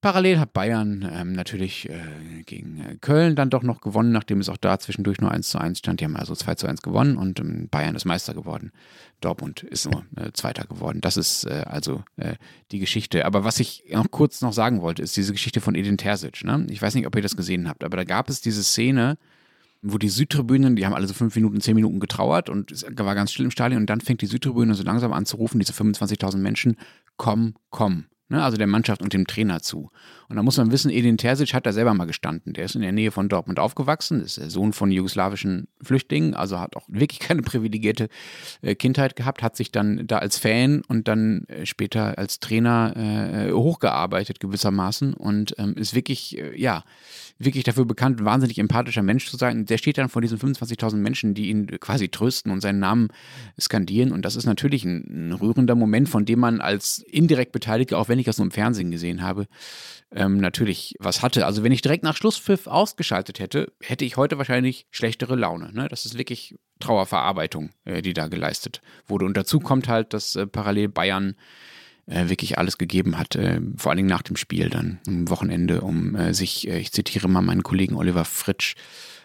Parallel 0.02 0.38
hat 0.38 0.52
Bayern 0.52 1.08
ähm, 1.10 1.32
natürlich 1.32 1.88
äh, 1.88 2.42
gegen 2.44 2.80
äh, 2.80 2.96
Köln 3.00 3.34
dann 3.34 3.50
doch 3.50 3.62
noch 3.62 3.80
gewonnen, 3.80 4.12
nachdem 4.12 4.40
es 4.40 4.48
auch 4.48 4.58
da 4.58 4.78
zwischendurch 4.78 5.20
nur 5.20 5.30
1 5.30 5.48
zu 5.48 5.58
1 5.58 5.78
stand. 5.78 6.00
Die 6.00 6.04
haben 6.04 6.16
also 6.16 6.34
2 6.34 6.54
zu 6.54 6.66
1 6.66 6.82
gewonnen 6.82 7.16
und 7.16 7.40
ähm, 7.40 7.68
Bayern 7.70 7.96
ist 7.96 8.04
Meister 8.04 8.34
geworden. 8.34 8.72
Dortmund 9.20 9.62
ist 9.62 9.90
nur 9.90 10.04
äh, 10.16 10.32
Zweiter 10.32 10.64
geworden. 10.66 11.00
Das 11.00 11.16
ist 11.16 11.44
äh, 11.44 11.64
also 11.66 12.04
äh, 12.16 12.34
die 12.72 12.78
Geschichte. 12.78 13.24
Aber 13.24 13.44
was 13.44 13.58
ich 13.58 13.84
noch 13.90 14.10
kurz 14.10 14.42
noch 14.42 14.52
sagen 14.52 14.82
wollte, 14.82 15.02
ist 15.02 15.16
diese 15.16 15.32
Geschichte 15.32 15.62
von 15.62 15.74
Edin 15.74 15.96
Terzic. 15.96 16.44
Ne? 16.44 16.66
Ich 16.70 16.82
weiß 16.82 16.94
nicht, 16.94 17.06
ob 17.06 17.16
ihr 17.16 17.22
das 17.22 17.36
gesehen 17.36 17.66
habt, 17.66 17.82
aber 17.82 17.96
da 17.96 18.04
gab 18.04 18.28
es 18.28 18.42
diese 18.42 18.62
Szene, 18.62 19.16
wo 19.80 19.96
die 19.96 20.10
Südtribünen, 20.10 20.76
die 20.76 20.84
haben 20.84 20.94
alle 20.94 21.06
so 21.06 21.14
fünf 21.14 21.34
Minuten, 21.36 21.60
zehn 21.62 21.74
Minuten 21.74 22.00
getrauert 22.00 22.50
und 22.50 22.70
es 22.70 22.84
war 22.84 23.14
ganz 23.14 23.32
still 23.32 23.46
im 23.46 23.50
Stadion 23.50 23.82
und 23.82 23.90
dann 23.90 24.00
fängt 24.00 24.20
die 24.20 24.26
Südtribüne 24.26 24.74
so 24.74 24.82
langsam 24.82 25.12
an 25.12 25.26
zu 25.26 25.36
rufen, 25.36 25.58
diese 25.58 25.72
25.000 25.72 26.36
Menschen, 26.36 26.76
komm, 27.16 27.54
komm 27.70 28.04
ne, 28.28 28.42
also 28.42 28.56
der 28.56 28.66
Mannschaft 28.66 29.02
und 29.02 29.12
dem 29.12 29.26
Trainer 29.26 29.60
zu. 29.60 29.90
Und 30.28 30.36
da 30.36 30.42
muss 30.42 30.56
man 30.56 30.72
wissen, 30.72 30.90
Edin 30.90 31.18
Terzic 31.18 31.54
hat 31.54 31.66
da 31.66 31.72
selber 31.72 31.94
mal 31.94 32.06
gestanden. 32.06 32.52
Der 32.52 32.64
ist 32.64 32.74
in 32.74 32.82
der 32.82 32.92
Nähe 32.92 33.12
von 33.12 33.28
Dortmund 33.28 33.60
aufgewachsen, 33.60 34.22
ist 34.22 34.38
der 34.38 34.50
Sohn 34.50 34.72
von 34.72 34.90
jugoslawischen 34.90 35.68
Flüchtlingen, 35.80 36.34
also 36.34 36.58
hat 36.58 36.76
auch 36.76 36.84
wirklich 36.88 37.20
keine 37.20 37.42
privilegierte 37.42 38.08
äh, 38.62 38.74
Kindheit 38.74 39.16
gehabt, 39.16 39.42
hat 39.42 39.56
sich 39.56 39.70
dann 39.70 40.06
da 40.06 40.18
als 40.18 40.38
Fan 40.38 40.82
und 40.88 41.08
dann 41.08 41.44
äh, 41.46 41.66
später 41.66 42.18
als 42.18 42.40
Trainer 42.40 42.94
äh, 42.96 43.52
hochgearbeitet 43.52 44.40
gewissermaßen 44.40 45.14
und 45.14 45.54
ähm, 45.58 45.74
ist 45.74 45.94
wirklich, 45.94 46.38
äh, 46.38 46.60
ja, 46.60 46.84
wirklich 47.38 47.64
dafür 47.64 47.84
bekannt, 47.84 48.20
ein 48.20 48.24
wahnsinnig 48.24 48.58
empathischer 48.58 49.02
Mensch 49.02 49.30
zu 49.30 49.36
sein. 49.36 49.66
Der 49.66 49.78
steht 49.78 49.98
dann 49.98 50.08
vor 50.08 50.22
diesen 50.22 50.38
25.000 50.38 50.96
Menschen, 50.96 51.34
die 51.34 51.50
ihn 51.50 51.66
quasi 51.80 52.08
trösten 52.08 52.50
und 52.50 52.60
seinen 52.60 52.78
Namen 52.78 53.08
skandieren. 53.60 54.12
Und 54.12 54.24
das 54.24 54.36
ist 54.36 54.46
natürlich 54.46 54.84
ein, 54.84 55.28
ein 55.28 55.32
rührender 55.32 55.74
Moment, 55.74 56.08
von 56.08 56.24
dem 56.24 56.40
man 56.40 56.60
als 56.60 57.04
indirekt 57.10 57.52
Beteiligter, 57.52 57.98
auch 57.98 58.08
wenn 58.08 58.15
ich 58.18 58.26
das 58.26 58.38
nur 58.38 58.46
im 58.46 58.50
Fernsehen 58.50 58.90
gesehen 58.90 59.22
habe, 59.22 59.46
ähm, 60.12 60.38
natürlich 60.38 60.94
was 60.98 61.22
hatte. 61.22 61.46
Also 61.46 61.62
wenn 61.62 61.72
ich 61.72 61.82
direkt 61.82 62.04
nach 62.04 62.16
Schlusspfiff 62.16 62.66
ausgeschaltet 62.66 63.38
hätte, 63.38 63.72
hätte 63.80 64.04
ich 64.04 64.16
heute 64.16 64.38
wahrscheinlich 64.38 64.86
schlechtere 64.90 65.36
Laune. 65.36 65.72
Ne? 65.72 65.88
Das 65.88 66.06
ist 66.06 66.18
wirklich 66.18 66.56
Trauerverarbeitung, 66.80 67.70
äh, 67.84 68.02
die 68.02 68.12
da 68.12 68.28
geleistet 68.28 68.80
wurde. 69.06 69.24
Und 69.24 69.36
dazu 69.36 69.60
kommt 69.60 69.88
halt, 69.88 70.12
dass 70.12 70.36
äh, 70.36 70.46
parallel 70.46 70.88
Bayern 70.88 71.36
äh, 72.06 72.28
wirklich 72.28 72.56
alles 72.58 72.78
gegeben 72.78 73.18
hat, 73.18 73.34
äh, 73.34 73.60
vor 73.76 73.90
allen 73.90 73.96
Dingen 73.96 74.08
nach 74.08 74.22
dem 74.22 74.36
Spiel 74.36 74.70
dann 74.70 75.00
am 75.06 75.28
Wochenende, 75.28 75.80
um 75.80 76.14
äh, 76.14 76.34
sich, 76.34 76.68
ich 76.68 76.92
zitiere 76.92 77.28
mal 77.28 77.42
meinen 77.42 77.64
Kollegen 77.64 77.96
Oliver 77.96 78.24
Fritsch, 78.24 78.76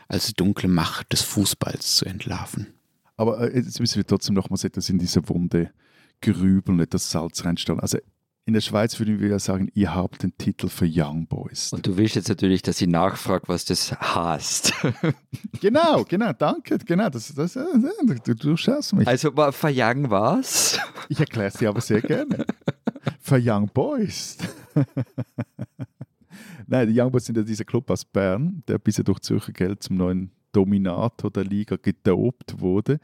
als 0.07 0.33
dunkle 0.33 0.67
Macht 0.67 1.13
des 1.13 1.21
Fußballs 1.21 1.95
zu 1.95 2.05
entlarven. 2.05 2.73
Aber 3.17 3.55
jetzt 3.55 3.79
müssen 3.79 3.97
wir 3.97 4.05
trotzdem 4.07 4.33
nochmals 4.33 4.63
etwas 4.63 4.89
in 4.89 4.97
diese 4.97 5.29
Wunde 5.29 5.71
grübeln, 6.21 6.79
etwas 6.79 7.11
Salz 7.11 7.45
reinstellen. 7.45 7.79
Also 7.79 7.99
in 8.45 8.53
der 8.53 8.61
Schweiz 8.61 8.97
würden 8.99 9.19
wir 9.19 9.29
ja 9.29 9.39
sagen, 9.39 9.69
ihr 9.75 9.93
habt 9.93 10.23
den 10.23 10.35
Titel 10.37 10.67
für 10.67 10.87
Young 10.89 11.27
Boys. 11.27 11.71
Und 11.73 11.85
du 11.85 11.97
willst 11.97 12.15
jetzt 12.15 12.27
natürlich, 12.27 12.63
dass 12.63 12.81
ich 12.81 12.87
nachfrage, 12.87 13.47
was 13.47 13.65
das 13.65 13.91
heißt. 13.91 14.73
genau, 15.61 16.03
genau, 16.05 16.33
danke. 16.33 16.77
Genau, 16.79 17.09
das, 17.09 17.33
das, 17.33 17.53
du, 17.53 18.35
du 18.35 18.57
schaust 18.57 18.93
mich. 18.93 19.07
Also 19.07 19.31
für 19.31 19.71
Young 19.71 20.09
was? 20.09 20.79
Ich 21.07 21.19
erkläre 21.19 21.49
es 21.49 21.53
dir 21.55 21.69
aber 21.69 21.81
sehr 21.81 22.01
gerne. 22.01 22.45
für 23.19 23.39
Young 23.39 23.69
Boys. 23.71 24.37
Nein, 26.67 26.87
die 26.87 26.99
Young 26.99 27.11
Boys 27.11 27.25
sind 27.25 27.37
ja 27.37 27.43
dieser 27.43 27.65
Club 27.65 27.89
aus 27.91 28.05
Bern, 28.05 28.63
der 28.67 28.79
bisher 28.79 29.03
durch 29.03 29.19
Zürcher 29.19 29.51
Geld 29.51 29.83
zum 29.83 29.97
neuen 29.97 30.31
Dominator 30.51 31.29
der 31.29 31.43
Liga 31.43 31.75
gedopt 31.75 32.59
wurde. 32.59 32.99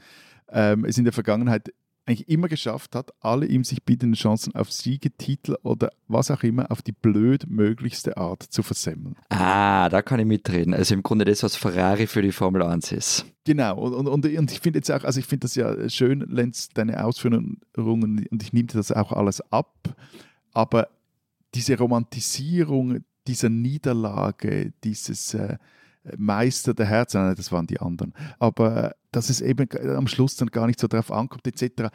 Ähm, 0.49 0.85
es 0.85 0.97
in 0.97 1.03
der 1.03 1.13
Vergangenheit 1.13 1.73
eigentlich 2.07 2.29
immer 2.29 2.47
geschafft 2.47 2.95
hat, 2.95 3.11
alle 3.19 3.45
ihm 3.45 3.63
sich 3.63 3.83
bietenden 3.83 4.15
Chancen 4.15 4.55
auf 4.55 4.71
Siegetitel 4.71 5.57
oder 5.63 5.91
was 6.07 6.31
auch 6.31 6.41
immer 6.43 6.71
auf 6.71 6.81
die 6.81 6.93
blödmöglichste 6.93 8.17
Art 8.17 8.43
zu 8.43 8.63
versemmeln. 8.63 9.15
Ah, 9.29 9.89
da 9.89 10.01
kann 10.01 10.19
ich 10.19 10.25
mitreden. 10.25 10.73
Also 10.73 10.93
im 10.93 11.03
Grunde 11.03 11.25
das, 11.25 11.43
was 11.43 11.57
Ferrari 11.57 12.07
für 12.07 12.21
die 12.21 12.31
Formel 12.31 12.63
1 12.63 12.93
ist. 12.93 13.25
Genau, 13.43 13.77
und, 13.77 14.07
und, 14.07 14.25
und 14.25 14.51
ich 14.51 14.59
finde 14.61 14.79
jetzt 14.79 14.91
auch, 14.91 15.03
also 15.03 15.19
ich 15.19 15.25
finde 15.25 15.45
das 15.45 15.55
ja 15.55 15.89
schön, 15.89 16.21
Lenz, 16.21 16.69
deine 16.69 17.03
Ausführungen, 17.03 17.59
und 17.75 18.43
ich 18.43 18.53
nehme 18.53 18.67
das 18.67 18.91
auch 18.91 19.11
alles 19.11 19.41
ab, 19.51 19.95
aber 20.53 20.87
diese 21.53 21.77
Romantisierung 21.77 23.03
dieser 23.27 23.49
Niederlage, 23.49 24.73
dieses 24.83 25.33
äh, 25.33 25.57
Meister 26.17 26.73
der 26.73 26.85
Herzen, 26.85 27.35
das 27.35 27.51
waren 27.51 27.67
die 27.67 27.79
anderen, 27.79 28.13
aber 28.39 28.95
dass 29.17 29.31
es 29.31 29.41
eben 29.41 29.67
am 29.95 30.07
Schluss 30.07 30.35
dann 30.35 30.49
gar 30.49 30.67
nicht 30.67 30.79
so 30.79 30.87
drauf 30.87 31.11
ankommt, 31.11 31.47
etc. 31.47 31.89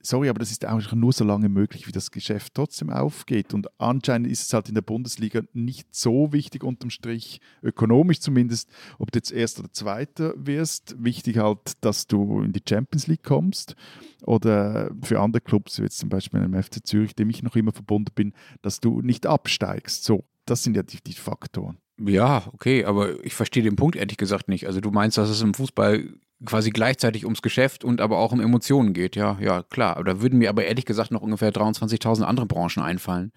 Sorry, 0.00 0.30
aber 0.30 0.38
das 0.38 0.50
ist 0.50 0.66
auch 0.66 0.92
nur 0.92 1.12
so 1.12 1.22
lange 1.22 1.50
möglich, 1.50 1.86
wie 1.86 1.92
das 1.92 2.10
Geschäft 2.10 2.54
trotzdem 2.54 2.88
aufgeht. 2.88 3.52
Und 3.52 3.68
anscheinend 3.78 4.30
ist 4.30 4.46
es 4.46 4.52
halt 4.54 4.70
in 4.70 4.74
der 4.74 4.82
Bundesliga 4.82 5.42
nicht 5.52 5.94
so 5.94 6.32
wichtig, 6.32 6.64
unterm 6.64 6.88
Strich, 6.88 7.40
ökonomisch 7.62 8.20
zumindest, 8.20 8.70
ob 8.98 9.12
du 9.12 9.18
jetzt 9.18 9.30
Erster 9.30 9.60
oder 9.60 9.72
Zweiter 9.74 10.32
wirst. 10.36 10.96
Wichtig 10.98 11.36
halt, 11.36 11.72
dass 11.82 12.06
du 12.06 12.40
in 12.40 12.52
die 12.52 12.62
Champions 12.66 13.08
League 13.08 13.22
kommst. 13.22 13.76
Oder 14.22 14.90
für 15.02 15.20
andere 15.20 15.42
Clubs, 15.42 15.78
wie 15.78 15.84
jetzt 15.84 15.98
zum 15.98 16.08
Beispiel 16.08 16.40
im 16.40 16.62
FC 16.62 16.86
Zürich, 16.86 17.14
dem 17.14 17.28
ich 17.28 17.42
noch 17.42 17.56
immer 17.56 17.72
verbunden 17.72 18.12
bin, 18.14 18.32
dass 18.62 18.80
du 18.80 19.02
nicht 19.02 19.26
absteigst. 19.26 20.04
So, 20.04 20.24
das 20.46 20.62
sind 20.62 20.76
ja 20.76 20.82
die, 20.82 21.02
die 21.02 21.12
Faktoren. 21.12 21.76
Ja, 21.98 22.42
okay, 22.52 22.84
aber 22.84 23.24
ich 23.24 23.34
verstehe 23.34 23.62
den 23.62 23.76
Punkt 23.76 23.96
ehrlich 23.96 24.16
gesagt 24.16 24.48
nicht. 24.48 24.66
Also 24.66 24.80
du 24.80 24.90
meinst, 24.90 25.16
dass 25.16 25.30
es 25.30 25.42
im 25.42 25.54
Fußball 25.54 26.08
quasi 26.44 26.70
gleichzeitig 26.70 27.24
ums 27.24 27.42
Geschäft 27.42 27.84
und 27.84 28.00
aber 28.00 28.18
auch 28.18 28.32
um 28.32 28.40
Emotionen 28.40 28.92
geht. 28.92 29.16
Ja, 29.16 29.38
ja, 29.40 29.62
klar. 29.62 29.96
Aber 29.96 30.04
da 30.04 30.20
würden 30.20 30.38
mir 30.38 30.50
aber 30.50 30.64
ehrlich 30.64 30.84
gesagt 30.84 31.10
noch 31.10 31.22
ungefähr 31.22 31.52
23.000 31.52 32.22
andere 32.22 32.46
Branchen 32.46 32.82
einfallen, 32.82 33.32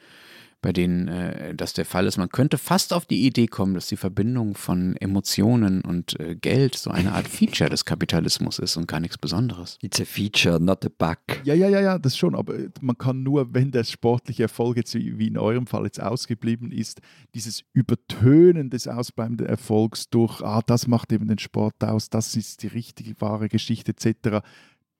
bei 0.61 0.73
denen 0.73 1.07
äh, 1.07 1.55
das 1.55 1.73
der 1.73 1.85
Fall 1.85 2.07
ist. 2.07 2.17
Man 2.17 2.29
könnte 2.29 2.57
fast 2.57 2.93
auf 2.93 3.05
die 3.05 3.25
Idee 3.25 3.47
kommen, 3.47 3.73
dass 3.73 3.87
die 3.87 3.97
Verbindung 3.97 4.55
von 4.55 4.95
Emotionen 4.97 5.81
und 5.81 6.19
äh, 6.19 6.35
Geld 6.35 6.75
so 6.75 6.89
eine 6.89 7.13
Art 7.13 7.27
Feature 7.27 7.69
des 7.69 7.85
Kapitalismus 7.85 8.59
ist 8.59 8.75
und 8.77 8.87
gar 8.87 8.99
nichts 8.99 9.17
Besonderes. 9.17 9.77
It's 9.81 10.01
a 10.01 10.05
feature, 10.05 10.59
not 10.59 10.85
a 10.85 10.89
bug. 10.89 11.17
Ja, 11.43 11.53
ja, 11.53 11.69
ja, 11.69 11.81
ja, 11.81 11.99
das 11.99 12.17
schon, 12.17 12.35
aber 12.35 12.55
man 12.81 12.97
kann 12.97 13.23
nur, 13.23 13.53
wenn 13.53 13.71
der 13.71 13.83
sportliche 13.83 14.43
Erfolg 14.43 14.77
jetzt 14.77 14.95
wie 14.95 15.27
in 15.27 15.37
eurem 15.37 15.67
Fall 15.67 15.85
jetzt 15.85 16.01
ausgeblieben 16.01 16.71
ist, 16.71 17.01
dieses 17.35 17.63
Übertönen 17.73 18.69
des 18.69 18.87
ausbleibenden 18.87 19.47
Erfolgs 19.47 20.09
durch, 20.09 20.41
ah, 20.41 20.61
das 20.65 20.87
macht 20.87 21.11
eben 21.11 21.27
den 21.27 21.39
Sport 21.39 21.83
aus, 21.83 22.09
das 22.09 22.35
ist 22.35 22.63
die 22.63 22.67
richtige, 22.67 23.19
wahre 23.21 23.47
Geschichte 23.47 23.91
etc., 23.91 24.43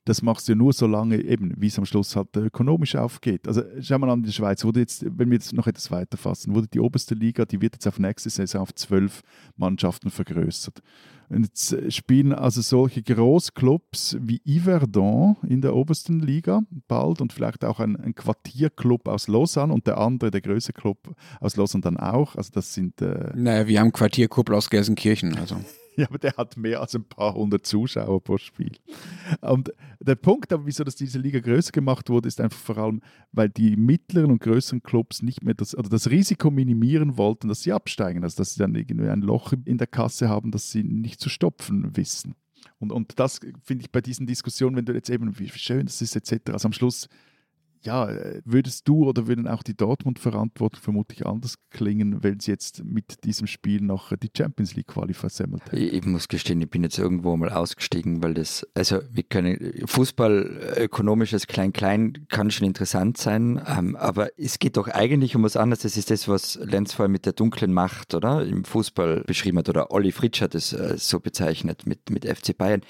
das 0.08 0.22
machst 0.22 0.47
du 0.47 0.55
nur 0.55 0.72
so 0.72 0.88
lange, 0.88 1.22
eben, 1.22 1.53
wie 1.58 1.68
es 1.68 1.78
am 1.78 1.86
Schluss 1.86 2.16
halt 2.16 2.36
ökonomisch 2.38 2.95
aufgeht. 2.95 3.47
Also 3.47 3.62
schau 3.82 3.99
mal 3.99 4.10
an, 4.10 4.24
der 4.24 4.32
Schweiz 4.32 4.64
wurde 4.64 4.80
jetzt, 4.80 5.05
wenn 5.05 5.30
wir 5.30 5.36
jetzt 5.36 5.51
noch 5.51 5.68
etwas 5.68 5.91
weiterfassen, 5.91 6.55
wurde 6.55 6.68
die 6.68 6.80
oberste 6.80 7.14
Liga, 7.14 7.43
die 7.45 7.62
wird 7.62 7.76
jetzt 7.76 7.88
auf 7.88 7.99
nächste 7.99 8.30
Saison 8.30 8.62
auf 8.62 8.74
zwölf 8.74 9.22
Mannschaften 9.58 10.10
vergrößert. 10.10 10.82
Und 11.30 11.43
jetzt 11.43 11.93
spielen 11.93 12.32
also 12.32 12.62
solche 12.62 13.03
Großclubs 13.03 14.18
wie 14.22 14.41
Yverdon 14.47 15.36
in 15.45 15.60
der 15.60 15.76
obersten 15.76 16.22
Liga 16.22 16.62
bald 16.88 17.20
und 17.20 17.34
vielleicht 17.34 17.66
auch 17.66 17.82
ein, 17.82 17.97
ein 17.97 18.16
Quartierclub 18.16 19.10
aus 19.10 19.28
Lausanne 19.28 19.74
und 19.74 19.88
der 19.88 19.97
andere, 19.97 20.32
der 20.32 20.39
größere 20.39 20.72
Club 20.72 21.16
aus 21.41 21.58
Lausanne 21.58 21.82
dann 21.82 21.97
auch. 21.97 22.38
Also 22.38 22.51
das 22.53 22.74
sind... 22.74 23.01
Äh 23.01 23.32
naja, 23.36 23.68
wir 23.68 23.82
haben 23.82 23.91
Quartierclub 23.91 24.49
aus 24.51 24.70
Gelsenkirchen, 24.70 25.38
also... 25.38 25.58
Ja, 26.02 26.08
aber 26.10 26.20
der 26.20 26.34
hat 26.38 26.58
mehr 26.58 26.80
als 26.80 26.95
ein 26.95 27.06
paar 27.06 27.34
hundert 27.34 27.66
Zuschauer 27.66 28.24
pro 28.24 28.38
Spiel. 28.38 28.78
Und 29.41 29.74
der 30.00 30.14
Punkt, 30.14 30.54
aber, 30.54 30.68
wieso 30.68 30.84
dass 30.84 30.95
diese 30.95 31.18
Liga 31.18 31.39
größer 31.39 31.72
gemacht 31.72 32.10
wurde, 32.10 32.28
ist 32.28 32.39
einfach 32.39 32.60
vor 32.60 32.78
allem, 32.78 33.02
weil 33.32 33.50
die 33.50 33.76
mittleren 33.76 34.30
und 34.30 34.39
größeren 34.39 34.84
Clubs 34.84 35.24
nicht 35.24 35.43
mehr 35.43 35.56
das, 35.56 35.76
oder 35.76 35.89
das 35.89 36.12
Risiko 36.12 36.52
minimieren 36.52 37.18
wollten, 37.18 37.48
dass 37.48 37.64
sie 37.64 37.74
absteigen, 37.74 38.24
also 38.24 38.38
dass 38.38 38.54
sie 38.54 38.60
dann 38.60 38.76
irgendwie 38.76 39.10
ein 39.10 39.22
Loch 39.22 39.54
in 39.66 39.80
der 39.80 39.88
Kasse 39.88 40.30
haben, 40.30 40.52
das 40.52 40.70
sie 40.70 40.84
nicht 40.84 41.20
zu 41.20 41.30
stopfen 41.30 41.98
wissen. 41.98 42.36
Und, 42.78 42.91
und 42.91 43.20
das 43.20 43.39
finde 43.64 43.86
ich 43.86 43.91
bei 43.91 44.02
diesen 44.02 44.28
Diskussionen, 44.28 44.76
wenn 44.76 44.86
du 44.86 44.93
jetzt 44.93 45.10
eben, 45.10 45.39
wie 45.39 45.50
schön 45.50 45.88
das 45.88 46.00
ist, 46.04 46.16
etc., 46.16 46.52
also 46.52 46.68
am 46.68 46.74
Schluss 46.74 47.10
ja, 47.88 48.10
würdest 48.44 48.86
du 48.86 49.06
oder 49.06 49.28
würden 49.28 49.48
auch 49.48 49.64
die 49.64 49.76
Dortmund-Verantwortung 49.76 50.82
vermutlich 50.82 51.26
anders 51.26 51.56
klingen, 51.70 52.22
wenn 52.22 52.42
sie 52.42 52.52
jetzt 52.52 52.84
mit 52.84 53.24
diesem 53.24 53.48
Spiel 53.48 53.80
noch 53.80 54.12
die 54.18 54.30
Champions 54.36 54.76
League-Quali 54.76 55.14
versemmelt 55.14 55.64
hätten? 55.68 55.78
Ich, 55.78 55.94
ich, 55.94 56.06
muss 56.06 56.28
gestehen, 56.28 56.60
ich 56.60 56.70
bin 56.70 56.84
jetzt 56.84 57.00
irgendwo 57.00 57.38
mal 57.38 57.50
ausgestiegen, 57.50 58.22
weil 58.22 58.34
das, 58.34 58.68
also 58.74 59.00
wir 59.10 59.24
können, 59.24 59.74
Fußball 59.86 60.76
ökonomisches 60.76 61.48
Klein-Klein 61.48 62.28
kann 62.28 62.52
schon 62.52 62.68
interessant 62.68 63.18
sein, 63.18 63.62
ähm, 63.66 63.96
aber 63.96 64.38
es 64.38 64.60
geht 64.60 64.76
doch 64.76 64.90
eigentlich 64.90 65.38
um 65.38 65.44
was 65.44 65.56
anderes. 65.56 65.84
Das 65.84 65.96
ist 65.96 66.12
das, 66.12 66.28
was 66.28 66.60
Lenz 66.62 66.94
vorher 66.94 67.10
mit 67.10 67.26
der 67.26 67.34
dunklen 67.34 67.74
Macht, 67.74 68.14
oder? 68.14 68.46
Im 68.46 68.66
Fußball 68.66 69.24
beschrieben 69.26 69.60
hat, 69.60 69.70
oder 69.70 69.92
Olli 69.92 70.12
Fritsch 70.12 70.42
hat 70.42 70.56
es 70.56 70.74
äh, 70.74 70.96
so 70.98 71.22
bezeichnet 71.22 71.86
mit, 71.86 72.10
mit 72.10 72.26
FC 72.26 72.58
Bayern. 72.58 72.82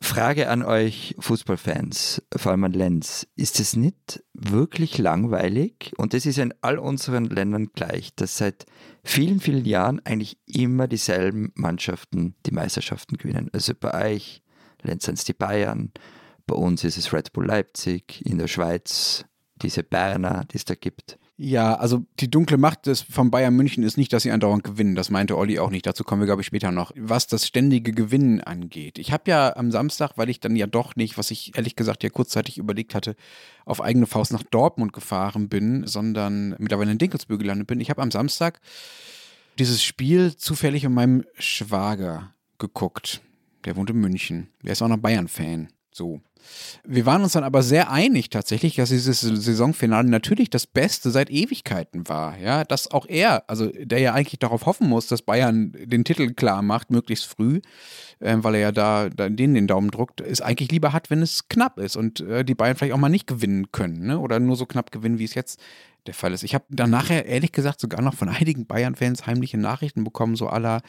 Frage 0.00 0.48
an 0.48 0.62
euch 0.62 1.16
Fußballfans, 1.18 2.22
vor 2.34 2.52
allem 2.52 2.64
an 2.64 2.72
Lenz. 2.72 3.26
Ist 3.34 3.58
es 3.60 3.74
nicht 3.74 4.22
wirklich 4.32 4.96
langweilig? 4.98 5.92
Und 5.96 6.14
das 6.14 6.24
ist 6.24 6.38
in 6.38 6.54
all 6.60 6.78
unseren 6.78 7.24
Ländern 7.24 7.70
gleich, 7.74 8.14
dass 8.14 8.38
seit 8.38 8.66
vielen, 9.02 9.40
vielen 9.40 9.64
Jahren 9.64 10.00
eigentlich 10.04 10.38
immer 10.46 10.86
dieselben 10.86 11.52
Mannschaften 11.54 12.36
die 12.46 12.52
Meisterschaften 12.52 13.16
gewinnen. 13.16 13.50
Also 13.52 13.74
bei 13.78 14.12
euch, 14.12 14.42
Lenz 14.82 15.04
sind 15.04 15.18
es 15.18 15.24
die 15.24 15.32
Bayern, 15.32 15.92
bei 16.46 16.54
uns 16.54 16.84
ist 16.84 16.96
es 16.96 17.12
Red 17.12 17.32
Bull 17.32 17.46
Leipzig, 17.46 18.24
in 18.24 18.38
der 18.38 18.48
Schweiz 18.48 19.24
diese 19.56 19.82
Berner, 19.82 20.44
die 20.50 20.56
es 20.56 20.64
da 20.64 20.74
gibt. 20.74 21.18
Ja, 21.40 21.76
also 21.76 22.04
die 22.18 22.28
dunkle 22.28 22.58
Macht 22.58 22.86
des, 22.86 23.00
von 23.00 23.30
Bayern 23.30 23.54
München 23.54 23.84
ist 23.84 23.96
nicht, 23.96 24.12
dass 24.12 24.24
sie 24.24 24.32
andauernd 24.32 24.64
gewinnen. 24.64 24.96
Das 24.96 25.08
meinte 25.08 25.38
Olli 25.38 25.60
auch 25.60 25.70
nicht. 25.70 25.86
Dazu 25.86 26.02
kommen 26.02 26.20
wir, 26.20 26.26
glaube 26.26 26.42
ich, 26.42 26.48
später 26.48 26.72
noch. 26.72 26.90
Was 26.96 27.28
das 27.28 27.46
ständige 27.46 27.92
Gewinnen 27.92 28.40
angeht. 28.40 28.98
Ich 28.98 29.12
habe 29.12 29.30
ja 29.30 29.54
am 29.54 29.70
Samstag, 29.70 30.14
weil 30.16 30.30
ich 30.30 30.40
dann 30.40 30.56
ja 30.56 30.66
doch 30.66 30.96
nicht, 30.96 31.16
was 31.16 31.30
ich 31.30 31.56
ehrlich 31.56 31.76
gesagt 31.76 32.02
ja 32.02 32.10
kurzzeitig 32.10 32.58
überlegt 32.58 32.96
hatte, 32.96 33.14
auf 33.64 33.80
eigene 33.80 34.06
Faust 34.06 34.32
nach 34.32 34.42
Dortmund 34.42 34.92
gefahren 34.92 35.48
bin, 35.48 35.86
sondern 35.86 36.56
mittlerweile 36.58 36.90
in 36.90 36.98
Dinkelsbühl 36.98 37.38
gelandet 37.38 37.68
bin. 37.68 37.80
Ich 37.80 37.90
habe 37.90 38.02
am 38.02 38.10
Samstag 38.10 38.60
dieses 39.60 39.80
Spiel 39.80 40.36
zufällig 40.36 40.82
mit 40.82 40.92
meinem 40.92 41.24
Schwager 41.38 42.34
geguckt. 42.58 43.20
Der 43.64 43.76
wohnt 43.76 43.90
in 43.90 44.00
München. 44.00 44.48
Der 44.64 44.72
ist 44.72 44.82
auch 44.82 44.88
noch 44.88 44.98
Bayern-Fan. 44.98 45.68
So. 45.92 46.20
Wir 46.84 47.06
waren 47.06 47.22
uns 47.22 47.32
dann 47.32 47.44
aber 47.44 47.62
sehr 47.62 47.90
einig 47.90 48.30
tatsächlich, 48.30 48.76
dass 48.76 48.90
dieses 48.90 49.20
Saisonfinale 49.20 50.08
natürlich 50.08 50.50
das 50.50 50.66
Beste 50.66 51.10
seit 51.10 51.30
Ewigkeiten 51.30 52.08
war. 52.08 52.38
Ja, 52.38 52.64
dass 52.64 52.90
auch 52.90 53.06
er, 53.06 53.48
also 53.48 53.66
der 53.66 53.98
ja 53.98 54.14
eigentlich 54.14 54.38
darauf 54.38 54.66
hoffen 54.66 54.88
muss, 54.88 55.06
dass 55.06 55.22
Bayern 55.22 55.72
den 55.72 56.04
Titel 56.04 56.32
klar 56.32 56.62
macht, 56.62 56.90
möglichst 56.90 57.26
früh, 57.26 57.60
äh, 58.20 58.36
weil 58.38 58.56
er 58.56 58.60
ja 58.60 58.72
da, 58.72 59.08
da 59.08 59.28
denen 59.28 59.54
den 59.54 59.66
Daumen 59.66 59.90
druckt, 59.90 60.20
es 60.20 60.40
eigentlich 60.40 60.70
lieber 60.70 60.92
hat, 60.92 61.10
wenn 61.10 61.22
es 61.22 61.48
knapp 61.48 61.78
ist 61.78 61.96
und 61.96 62.20
äh, 62.20 62.44
die 62.44 62.54
Bayern 62.54 62.76
vielleicht 62.76 62.94
auch 62.94 62.98
mal 62.98 63.08
nicht 63.08 63.26
gewinnen 63.26 63.72
können, 63.72 64.06
ne? 64.06 64.18
Oder 64.18 64.40
nur 64.40 64.56
so 64.56 64.66
knapp 64.66 64.90
gewinnen, 64.90 65.18
wie 65.18 65.24
es 65.24 65.34
jetzt 65.34 65.60
der 66.08 66.14
Fall 66.14 66.32
ist. 66.32 66.42
Ich 66.42 66.54
habe 66.54 66.64
dann 66.70 66.90
nachher 66.90 67.26
ehrlich 67.26 67.52
gesagt 67.52 67.80
sogar 67.80 68.02
noch 68.02 68.14
von 68.14 68.28
einigen 68.28 68.66
Bayern-Fans 68.66 69.26
heimliche 69.26 69.58
Nachrichten 69.58 70.02
bekommen, 70.02 70.34
so 70.34 70.48
aller, 70.48 70.80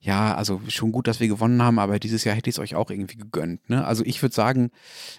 ja, 0.00 0.34
also 0.34 0.60
schon 0.68 0.92
gut, 0.92 1.06
dass 1.06 1.20
wir 1.20 1.28
gewonnen 1.28 1.62
haben, 1.62 1.78
aber 1.78 1.98
dieses 1.98 2.24
Jahr 2.24 2.34
hätte 2.34 2.48
ich 2.48 2.56
es 2.56 2.60
euch 2.60 2.74
auch 2.74 2.90
irgendwie 2.90 3.16
gegönnt. 3.16 3.68
Ne? 3.68 3.84
Also 3.84 4.04
ich 4.04 4.22
würde 4.22 4.34
sagen, 4.34 4.70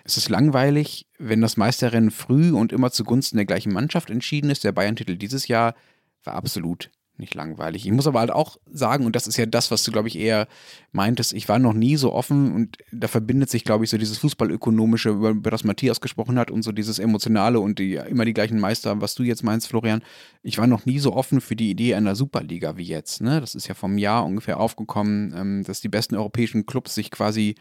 es 0.04 0.18
ist 0.18 0.30
langweilig, 0.30 1.08
wenn 1.18 1.42
das 1.42 1.58
Meisterrennen 1.58 2.12
früh 2.12 2.52
und 2.52 2.72
immer 2.72 2.92
zugunsten 2.92 3.38
der 3.38 3.46
gleichen 3.46 3.74
Mannschaft 3.74 4.10
entschieden 4.10 4.50
ist. 4.50 4.64
Der 4.64 4.72
Bayern-Titel 4.72 5.16
dieses 5.16 5.48
Jahr 5.48 5.76
war 6.24 6.36
absolut 6.36 6.92
nicht 7.22 7.36
langweilig. 7.36 7.86
Ich 7.86 7.92
muss 7.92 8.08
aber 8.08 8.20
halt 8.20 8.32
auch 8.32 8.58
sagen, 8.70 9.06
und 9.06 9.16
das 9.16 9.28
ist 9.28 9.38
ja 9.38 9.46
das, 9.46 9.72
was 9.72 9.84
du, 9.84 9.92
glaube 9.92 10.10
ich, 10.10 10.18
eher 10.18 10.48
meintest, 10.92 11.34
ich 11.34 11.48
war 11.48 11.60
noch 11.60 11.74
nie 11.74 11.96
so 11.96 12.12
offen 12.12 12.54
und 12.54 12.78
da 12.92 13.08
verbindet 13.08 13.50
sich, 13.50 13.64
glaube 13.64 13.86
ich, 13.86 13.90
so 13.90 13.98
dieses 13.98 14.18
Fußballökonomische, 14.18 15.10
über, 15.10 15.52
das 15.52 15.64
Matthias 15.64 16.02
gesprochen 16.02 16.38
hat 16.38 16.52
und 16.52 16.64
so 16.64 16.74
dieses 16.74 17.00
Emotionale 17.00 17.60
und 17.60 17.80
die 17.80 17.96
immer 17.96 18.26
die 18.26 18.34
gleichen 18.34 18.60
Meister, 18.60 19.00
was 19.00 19.16
du 19.16 19.24
jetzt 19.24 19.44
meinst, 19.44 19.68
Florian. 19.68 20.02
Ich 20.42 20.58
war 20.58 20.68
noch 20.68 20.86
nie 20.86 21.00
so 21.00 21.14
offen 21.14 21.40
für 21.40 21.56
die 21.56 21.70
Idee 21.70 21.96
einer 21.96 22.16
Superliga 22.16 22.76
wie 22.76 22.84
jetzt. 22.84 23.22
Ne? 23.22 23.40
Das 23.40 23.56
ist 23.56 23.68
ja 23.68 23.76
vom 23.76 23.98
Jahr 23.98 24.26
ungefähr 24.26 24.60
aufgekommen, 24.60 25.34
ähm, 25.36 25.64
dass 25.64 25.80
die 25.80 25.90
besten 25.90 26.16
europäischen 26.16 26.66
Clubs 26.66 26.96
sich 26.96 27.12
quasi 27.12 27.56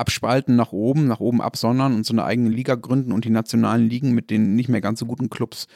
abspalten 0.00 0.56
nach 0.56 0.72
oben, 0.72 1.06
nach 1.06 1.20
oben 1.20 1.40
absondern 1.40 1.94
und 1.94 2.06
so 2.06 2.12
eine 2.12 2.24
eigene 2.24 2.50
Liga 2.50 2.74
gründen 2.74 3.12
und 3.12 3.24
die 3.24 3.30
nationalen 3.30 3.88
Ligen 3.88 4.12
mit 4.12 4.30
den 4.30 4.54
nicht 4.56 4.68
mehr 4.68 4.80
ganz 4.80 4.98
so 4.98 5.06
guten 5.06 5.30
Clubs 5.30 5.66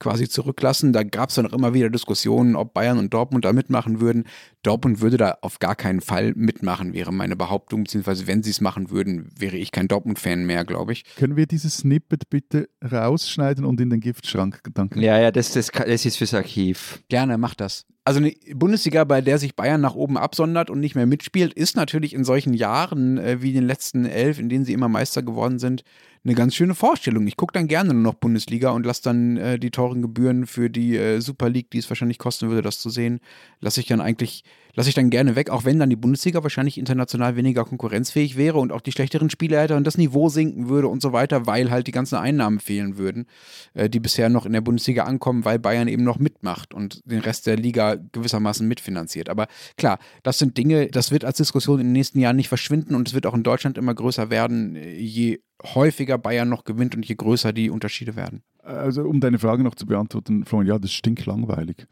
quasi 0.00 0.28
zurücklassen. 0.28 0.92
Da 0.92 1.02
gab 1.02 1.28
es 1.28 1.36
dann 1.36 1.46
auch 1.46 1.52
immer 1.52 1.74
wieder 1.74 1.88
Diskussionen, 1.90 2.56
ob 2.56 2.74
Bayern 2.74 2.98
und 2.98 3.14
Dortmund 3.14 3.44
da 3.44 3.52
mitmachen 3.52 4.00
würden. 4.00 4.24
Dortmund 4.62 5.00
würde 5.00 5.16
da 5.16 5.38
auf 5.40 5.58
gar 5.58 5.76
keinen 5.76 6.00
Fall 6.00 6.32
mitmachen, 6.34 6.94
wäre 6.94 7.12
meine 7.12 7.36
Behauptung, 7.36 7.84
beziehungsweise 7.84 8.26
wenn 8.26 8.42
sie 8.42 8.50
es 8.50 8.60
machen 8.60 8.90
würden, 8.90 9.30
wäre 9.38 9.56
ich 9.56 9.70
kein 9.70 9.88
Dortmund-Fan 9.88 10.44
mehr, 10.44 10.64
glaube 10.64 10.92
ich. 10.92 11.04
Können 11.16 11.36
wir 11.36 11.46
dieses 11.46 11.78
Snippet 11.78 12.28
bitte 12.28 12.68
rausschneiden 12.82 13.64
und 13.64 13.80
in 13.80 13.90
den 13.90 14.00
Giftschrank? 14.00 14.60
Danke. 14.72 15.00
Ja, 15.00 15.18
ja, 15.18 15.30
das, 15.30 15.52
das, 15.52 15.68
das 15.68 16.04
ist 16.04 16.16
fürs 16.16 16.34
Archiv. 16.34 17.02
Gerne, 17.08 17.38
mach 17.38 17.54
das. 17.54 17.86
Also 18.06 18.20
eine 18.20 18.34
Bundesliga, 18.54 19.04
bei 19.04 19.22
der 19.22 19.38
sich 19.38 19.56
Bayern 19.56 19.80
nach 19.80 19.94
oben 19.94 20.18
absondert 20.18 20.68
und 20.68 20.78
nicht 20.78 20.94
mehr 20.94 21.06
mitspielt, 21.06 21.54
ist 21.54 21.74
natürlich 21.74 22.12
in 22.12 22.24
solchen 22.24 22.52
Jahren 22.52 23.16
äh, 23.16 23.40
wie 23.40 23.54
den 23.54 23.66
letzten 23.66 24.04
elf, 24.04 24.38
in 24.38 24.50
denen 24.50 24.66
sie 24.66 24.74
immer 24.74 24.90
Meister 24.90 25.22
geworden 25.22 25.58
sind, 25.58 25.84
eine 26.22 26.34
ganz 26.34 26.54
schöne 26.54 26.74
Vorstellung. 26.74 27.26
Ich 27.26 27.38
gucke 27.38 27.54
dann 27.54 27.66
gerne 27.66 27.94
nur 27.94 28.02
noch 28.02 28.14
Bundesliga 28.14 28.70
und 28.72 28.84
lasse 28.84 29.04
dann 29.04 29.38
äh, 29.38 29.58
die 29.58 29.70
teuren 29.70 30.02
Gebühren 30.02 30.46
für 30.46 30.68
die 30.68 30.96
äh, 30.98 31.20
Super 31.20 31.48
League, 31.48 31.70
die 31.70 31.78
es 31.78 31.88
wahrscheinlich 31.88 32.18
kosten 32.18 32.48
würde, 32.48 32.60
das 32.60 32.78
zu 32.78 32.90
sehen, 32.90 33.20
lasse 33.60 33.80
ich 33.80 33.86
dann 33.86 34.02
eigentlich, 34.02 34.44
lasse 34.74 34.88
ich 34.88 34.94
dann 34.94 35.10
gerne 35.10 35.36
weg, 35.36 35.50
auch 35.50 35.64
wenn 35.64 35.78
dann 35.78 35.90
die 35.90 35.96
Bundesliga 35.96 36.42
wahrscheinlich 36.42 36.78
international 36.78 37.36
weniger 37.36 37.64
konkurrenzfähig 37.64 38.36
wäre 38.36 38.58
und 38.58 38.72
auch 38.72 38.80
die 38.80 38.92
schlechteren 38.92 39.30
Spieler 39.30 39.60
hätte 39.60 39.76
und 39.76 39.86
das 39.86 39.98
Niveau 39.98 40.28
sinken 40.28 40.68
würde 40.68 40.88
und 40.88 41.00
so 41.00 41.12
weiter, 41.12 41.46
weil 41.46 41.70
halt 41.70 41.86
die 41.86 41.92
ganzen 41.92 42.16
Einnahmen 42.16 42.60
fehlen 42.60 42.98
würden, 42.98 43.26
äh, 43.74 43.88
die 43.88 44.00
bisher 44.00 44.28
noch 44.28 44.46
in 44.46 44.52
der 44.52 44.60
Bundesliga 44.60 45.04
ankommen, 45.04 45.44
weil 45.44 45.58
Bayern 45.58 45.88
eben 45.88 46.04
noch 46.04 46.18
mitmacht 46.18 46.74
und 46.74 47.00
den 47.04 47.20
Rest 47.20 47.46
der 47.46 47.56
Liga 47.56 47.96
gewissermaßen 48.12 48.66
mitfinanziert. 48.66 49.28
Aber 49.28 49.46
klar, 49.76 49.98
das 50.22 50.38
sind 50.38 50.56
Dinge, 50.56 50.88
das 50.88 51.10
wird 51.10 51.24
als 51.24 51.36
Diskussion 51.36 51.80
in 51.80 51.86
den 51.86 51.92
nächsten 51.92 52.18
Jahren 52.18 52.36
nicht 52.36 52.48
verschwinden 52.48 52.94
und 52.94 53.08
es 53.08 53.14
wird 53.14 53.26
auch 53.26 53.34
in 53.34 53.42
Deutschland 53.42 53.78
immer 53.78 53.94
größer 53.94 54.30
werden, 54.30 54.76
je 54.76 55.40
häufiger 55.62 56.18
Bayern 56.18 56.48
noch 56.48 56.64
gewinnt 56.64 56.94
und 56.94 57.06
je 57.06 57.14
größer 57.14 57.52
die 57.52 57.70
Unterschiede 57.70 58.16
werden. 58.16 58.42
Also 58.62 59.02
um 59.02 59.20
deine 59.20 59.38
Frage 59.38 59.62
noch 59.62 59.74
zu 59.74 59.86
beantworten, 59.86 60.44
Florian, 60.44 60.68
ja, 60.68 60.78
das 60.78 60.92
stinkt 60.92 61.26
langweilig. 61.26 61.86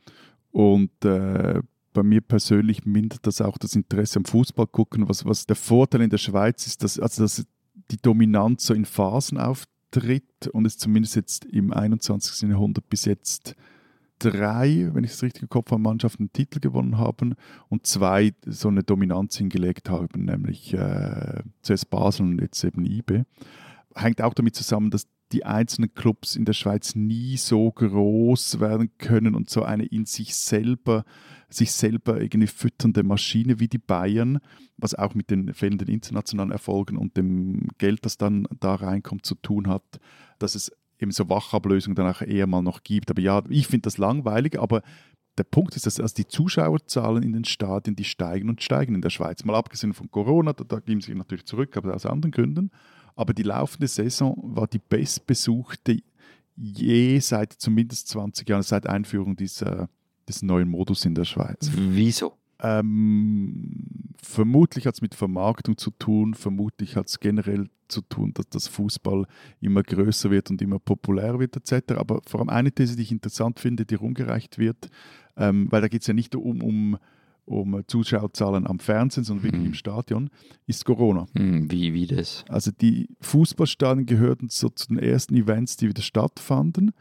Und 0.51 0.91
äh, 1.05 1.61
bei 1.93 2.03
mir 2.03 2.21
persönlich 2.21 2.85
mindert 2.85 3.27
das 3.27 3.41
auch 3.41 3.59
das 3.59 3.75
Interesse 3.75 4.19
am 4.19 4.25
Fußball 4.25 4.67
gucken. 4.67 5.09
Was, 5.09 5.25
was 5.25 5.47
der 5.47 5.57
Vorteil 5.57 6.03
in 6.03 6.11
der 6.11 6.19
Schweiz 6.19 6.67
ist, 6.67 6.83
dass, 6.83 6.99
also 6.99 7.23
dass 7.23 7.47
die 7.91 8.01
Dominanz 8.01 8.67
so 8.67 8.75
in 8.75 8.85
Phasen 8.85 9.39
auftritt 9.39 10.49
und 10.53 10.67
es 10.67 10.79
zumindest 10.79 11.17
jetzt 11.17 11.45
im 11.45 11.73
21. 11.73 12.49
Jahrhundert 12.49 12.89
bis 12.89 13.05
jetzt 13.05 13.55
drei, 14.19 14.91
wenn 14.93 15.05
ich 15.05 15.13
es 15.13 15.23
richtig 15.23 15.43
im 15.43 15.49
Kopf 15.49 15.71
habe, 15.71 15.83
Mannschaften 15.83 16.25
einen 16.25 16.33
Titel 16.33 16.61
gewonnen 16.61 16.99
haben 16.99 17.35
und 17.69 17.87
zwei 17.87 18.33
so 18.47 18.69
eine 18.69 18.83
Dominanz 18.83 19.37
hingelegt 19.37 19.91
haben, 19.91 20.25
nämlich 20.25 20.75
äh, 20.75 21.43
zuerst 21.63 21.91
Basel 21.91 22.27
und 22.27 22.41
jetzt 22.41 22.63
eben 22.65 22.85
IB. 22.85 23.25
Hängt 23.95 24.23
auch 24.23 24.35
damit 24.35 24.55
zusammen, 24.55 24.91
dass 24.91 25.07
die 25.33 25.45
einzelnen 25.45 25.95
Clubs 25.95 26.37
in 26.37 26.45
der 26.45 26.53
Schweiz 26.53 26.95
nie 26.95 27.37
so 27.37 27.71
groß 27.71 28.61
werden 28.61 28.91
können 28.99 29.35
und 29.35 29.51
so 29.51 29.63
eine 29.63 29.85
in 29.85 30.05
sich 30.05 30.35
selber 30.35 31.05
sich 31.55 31.73
selber 31.73 32.21
irgendwie 32.21 32.47
fütternde 32.47 33.03
Maschine 33.03 33.61
wie 33.61 33.69
die 33.69 33.79
Bayern, 33.79 34.39
was 34.77 34.95
auch 34.95 35.15
mit 35.15 35.31
den 35.31 35.53
fehlenden 35.53 35.89
internationalen 35.89 36.51
Erfolgen 36.51 36.97
und 36.97 37.17
dem 37.17 37.69
Geld, 37.79 38.05
das 38.05 38.17
dann 38.17 38.49
da 38.61 38.75
reinkommt, 38.75 39.27
zu 39.27 39.35
tun 39.35 39.69
hat, 39.69 39.83
dass 40.39 40.55
es 40.55 40.73
eben 40.99 41.11
so 41.11 41.29
Wachablösungen 41.29 41.95
dann 41.95 42.07
auch 42.07 42.23
eher 42.23 42.47
mal 42.47 42.63
noch 42.63 42.83
gibt. 42.83 43.11
Aber 43.11 43.21
ja, 43.21 43.43
ich 43.49 43.67
finde 43.67 43.83
das 43.83 43.99
langweilig, 43.99 44.59
aber 44.59 44.83
der 45.39 45.45
Punkt 45.45 45.77
ist, 45.77 45.87
dass 45.87 45.99
also 45.99 46.15
die 46.15 46.29
Zuschauerzahlen 46.29 47.23
in 47.23 47.33
den 47.33 47.45
Stadien, 47.45 47.97
die 47.97 48.05
steigen 48.05 48.49
und 48.49 48.63
steigen 48.63 48.95
in 48.95 49.03
der 49.03 49.11
Schweiz. 49.11 49.45
Mal 49.45 49.57
abgesehen 49.57 49.95
von 49.95 50.11
Corona, 50.11 50.53
da, 50.53 50.65
da 50.65 50.81
geben 50.81 51.01
sie 51.01 51.15
natürlich 51.15 51.47
zurück, 51.47 51.77
aber 51.77 51.95
aus 51.95 52.07
anderen 52.07 52.33
Gründen. 52.33 52.71
Aber 53.15 53.35
die 53.35 53.43
laufende 53.43 53.89
Saison 53.89 54.37
war 54.43 54.67
die 54.67 54.81
bestbesuchte 54.81 55.99
je 56.57 57.19
seit 57.19 57.53
zumindest 57.53 58.09
20 58.09 58.49
Jahren, 58.49 58.63
seit 58.63 58.87
Einführung 58.87 59.37
dieser, 59.37 59.89
des 60.29 60.43
neuen 60.43 60.69
Modus 60.69 61.05
in 61.05 61.15
der 61.15 61.25
Schweiz. 61.25 61.71
Wieso? 61.75 62.35
Ähm, 62.61 64.15
vermutlich 64.23 64.87
hat 64.87 64.95
es 64.95 65.03
mit 65.03 65.15
Vermarktung 65.15 65.77
zu 65.77 65.91
tun, 65.91 66.35
vermutlich 66.35 66.97
hat 66.97 67.09
es 67.09 67.19
generell 67.19 67.69
zu 67.89 68.03
tun, 68.03 68.33
dass 68.35 68.49
das 68.49 68.69
Fußball 68.69 69.27
immer 69.61 69.83
größer 69.83 70.31
wird 70.31 70.51
und 70.51 70.63
immer 70.63 70.79
populärer 70.79 71.41
wird 71.41 71.57
etc. 71.57 71.95
Aber 71.97 72.21
vor 72.27 72.41
allem 72.41 72.49
eine 72.49 72.71
These, 72.71 72.97
die 72.97 73.03
ich 73.03 73.13
interessant 73.13 73.59
finde, 73.59 73.85
die 73.85 73.97
rumgereicht 73.97 74.59
wird, 74.59 74.91
ähm, 75.37 75.67
weil 75.71 75.81
da 75.81 75.89
geht 75.89 76.03
es 76.03 76.07
ja 76.07 76.15
nicht 76.15 76.37
um, 76.37 76.63
um, 76.63 76.99
um 77.45 77.83
Zuschauerzahlen 77.87 78.67
am 78.67 78.79
Fernsehen, 78.79 79.25
sondern 79.25 79.45
wirklich 79.45 79.61
Mhm. 79.63 79.67
im 79.69 79.75
Stadion, 79.75 80.31
ist 80.67 80.85
Corona. 80.85 81.27
Hm, 81.37 81.71
wie, 81.71 81.93
wie 81.93 82.07
das? 82.07 82.45
Also 82.49 82.71
die 82.71 83.09
Fußballstadien 83.21 84.07
gehörten 84.07 84.49
so 84.49 84.69
zu 84.69 84.89
den 84.89 84.99
ersten 84.99 85.35
Events, 85.35 85.77
die 85.77 85.89
wieder 85.89 86.03
stattfanden. 86.03 86.93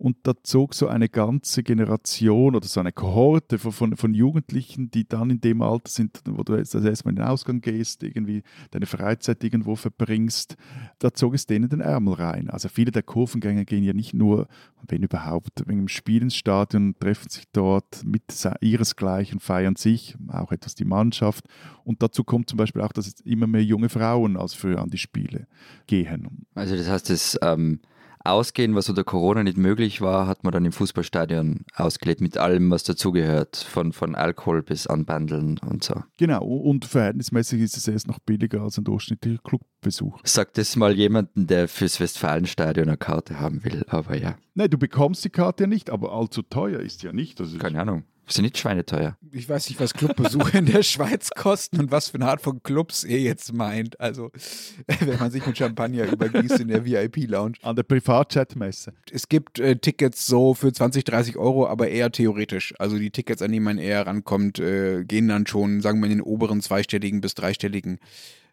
Und 0.00 0.16
da 0.22 0.32
zog 0.42 0.72
so 0.72 0.88
eine 0.88 1.10
ganze 1.10 1.62
Generation 1.62 2.56
oder 2.56 2.66
so 2.66 2.80
eine 2.80 2.90
Kohorte 2.90 3.58
von, 3.58 3.70
von, 3.70 3.96
von 3.98 4.14
Jugendlichen, 4.14 4.90
die 4.90 5.06
dann 5.06 5.28
in 5.28 5.42
dem 5.42 5.60
Alter 5.60 5.90
sind, 5.90 6.22
wo 6.24 6.42
du 6.42 6.56
jetzt 6.56 6.74
erstmal 6.74 7.12
in 7.12 7.16
den 7.16 7.26
Ausgang 7.26 7.60
gehst, 7.60 8.02
irgendwie 8.02 8.42
deine 8.70 8.86
Freizeit 8.86 9.44
irgendwo 9.44 9.76
verbringst, 9.76 10.56
da 11.00 11.12
zog 11.12 11.34
es 11.34 11.44
denen 11.44 11.68
den 11.68 11.82
Ärmel 11.82 12.14
rein. 12.14 12.48
Also 12.48 12.70
viele 12.70 12.92
der 12.92 13.02
Kurvengänger 13.02 13.66
gehen 13.66 13.84
ja 13.84 13.92
nicht 13.92 14.14
nur, 14.14 14.48
wenn 14.88 15.02
überhaupt, 15.02 15.64
wegen 15.66 15.80
dem 15.80 15.88
Spiel 15.88 16.22
ins 16.22 16.34
Stadion, 16.34 16.94
treffen 16.98 17.28
sich 17.28 17.44
dort 17.52 18.02
mit 18.02 18.22
ihresgleichen, 18.62 19.38
feiern 19.38 19.76
sich, 19.76 20.16
auch 20.28 20.50
etwas 20.50 20.74
die 20.74 20.86
Mannschaft. 20.86 21.44
Und 21.84 22.02
dazu 22.02 22.24
kommt 22.24 22.48
zum 22.48 22.56
Beispiel 22.56 22.80
auch, 22.80 22.92
dass 22.92 23.06
jetzt 23.06 23.20
immer 23.26 23.46
mehr 23.46 23.62
junge 23.62 23.90
Frauen 23.90 24.38
als 24.38 24.54
früher 24.54 24.80
an 24.80 24.88
die 24.88 24.96
Spiele 24.96 25.46
gehen. 25.86 26.46
Also 26.54 26.74
das 26.74 26.88
heißt, 26.88 27.10
das 27.10 27.38
ähm, 27.42 27.80
Ausgehen, 28.22 28.74
was 28.74 28.88
unter 28.88 29.04
Corona 29.04 29.42
nicht 29.42 29.56
möglich 29.56 30.00
war, 30.00 30.26
hat 30.26 30.44
man 30.44 30.52
dann 30.52 30.64
im 30.64 30.72
Fußballstadion 30.72 31.64
ausgelebt 31.74 32.20
mit 32.20 32.36
allem, 32.36 32.70
was 32.70 32.84
dazugehört, 32.84 33.56
von, 33.56 33.92
von 33.92 34.14
Alkohol 34.14 34.62
bis 34.62 34.86
Anbandeln 34.86 35.58
und 35.58 35.82
so. 35.84 36.02
Genau, 36.18 36.44
und 36.44 36.84
verhältnismäßig 36.84 37.62
ist 37.62 37.76
es 37.76 37.88
erst 37.88 38.08
noch 38.08 38.18
billiger 38.18 38.62
als 38.62 38.78
ein 38.78 38.84
durchschnittlicher 38.84 39.40
Clubbesuch. 39.42 40.20
Sagt 40.24 40.58
das 40.58 40.76
mal 40.76 40.96
jemanden, 40.96 41.46
der 41.46 41.68
fürs 41.68 41.98
Westfalenstadion 41.98 42.88
eine 42.88 42.96
Karte 42.96 43.40
haben 43.40 43.64
will, 43.64 43.84
aber 43.88 44.16
ja, 44.16 44.36
Nein, 44.60 44.68
du 44.68 44.76
bekommst 44.76 45.24
die 45.24 45.30
Karte 45.30 45.62
ja 45.64 45.66
nicht, 45.66 45.88
aber 45.88 46.12
allzu 46.12 46.42
teuer 46.42 46.80
ist 46.80 47.02
ja 47.02 47.14
nicht. 47.14 47.40
Also 47.40 47.56
keine 47.56 47.80
Ahnung. 47.80 48.04
Sind 48.30 48.44
nicht 48.44 48.58
schweineteuer. 48.58 49.16
Ich 49.32 49.48
weiß 49.48 49.68
nicht, 49.68 49.80
was 49.80 49.92
Clubbesuche 49.92 50.58
in 50.58 50.66
der 50.66 50.82
Schweiz 50.82 51.30
kosten 51.30 51.80
und 51.80 51.90
was 51.90 52.10
für 52.10 52.16
eine 52.16 52.28
Art 52.28 52.40
von 52.40 52.62
Clubs 52.62 53.02
ihr 53.02 53.20
jetzt 53.20 53.52
meint. 53.52 53.98
Also, 54.00 54.30
wenn 55.00 55.18
man 55.18 55.30
sich 55.30 55.44
mit 55.46 55.58
Champagner 55.58 56.04
übergießt 56.04 56.60
in 56.60 56.68
der 56.68 56.84
VIP-Lounge. 56.84 57.54
An 57.62 57.76
der 57.76 57.82
Privatchat-Messe. 57.82 58.92
Es 59.10 59.28
gibt 59.28 59.58
äh, 59.58 59.76
Tickets 59.76 60.26
so 60.26 60.54
für 60.54 60.72
20, 60.72 61.04
30 61.04 61.36
Euro, 61.36 61.66
aber 61.66 61.88
eher 61.88 62.12
theoretisch. 62.12 62.72
Also 62.78 62.98
die 62.98 63.10
Tickets, 63.10 63.42
an 63.42 63.50
die 63.50 63.60
man 63.60 63.78
eher 63.78 64.06
rankommt, 64.06 64.58
äh, 64.60 65.04
gehen 65.04 65.28
dann 65.28 65.46
schon, 65.46 65.80
sagen 65.80 66.00
wir, 66.00 66.06
in 66.06 66.18
den 66.18 66.22
oberen 66.22 66.60
zweistelligen 66.60 67.20
bis 67.20 67.34
dreistelligen 67.34 67.98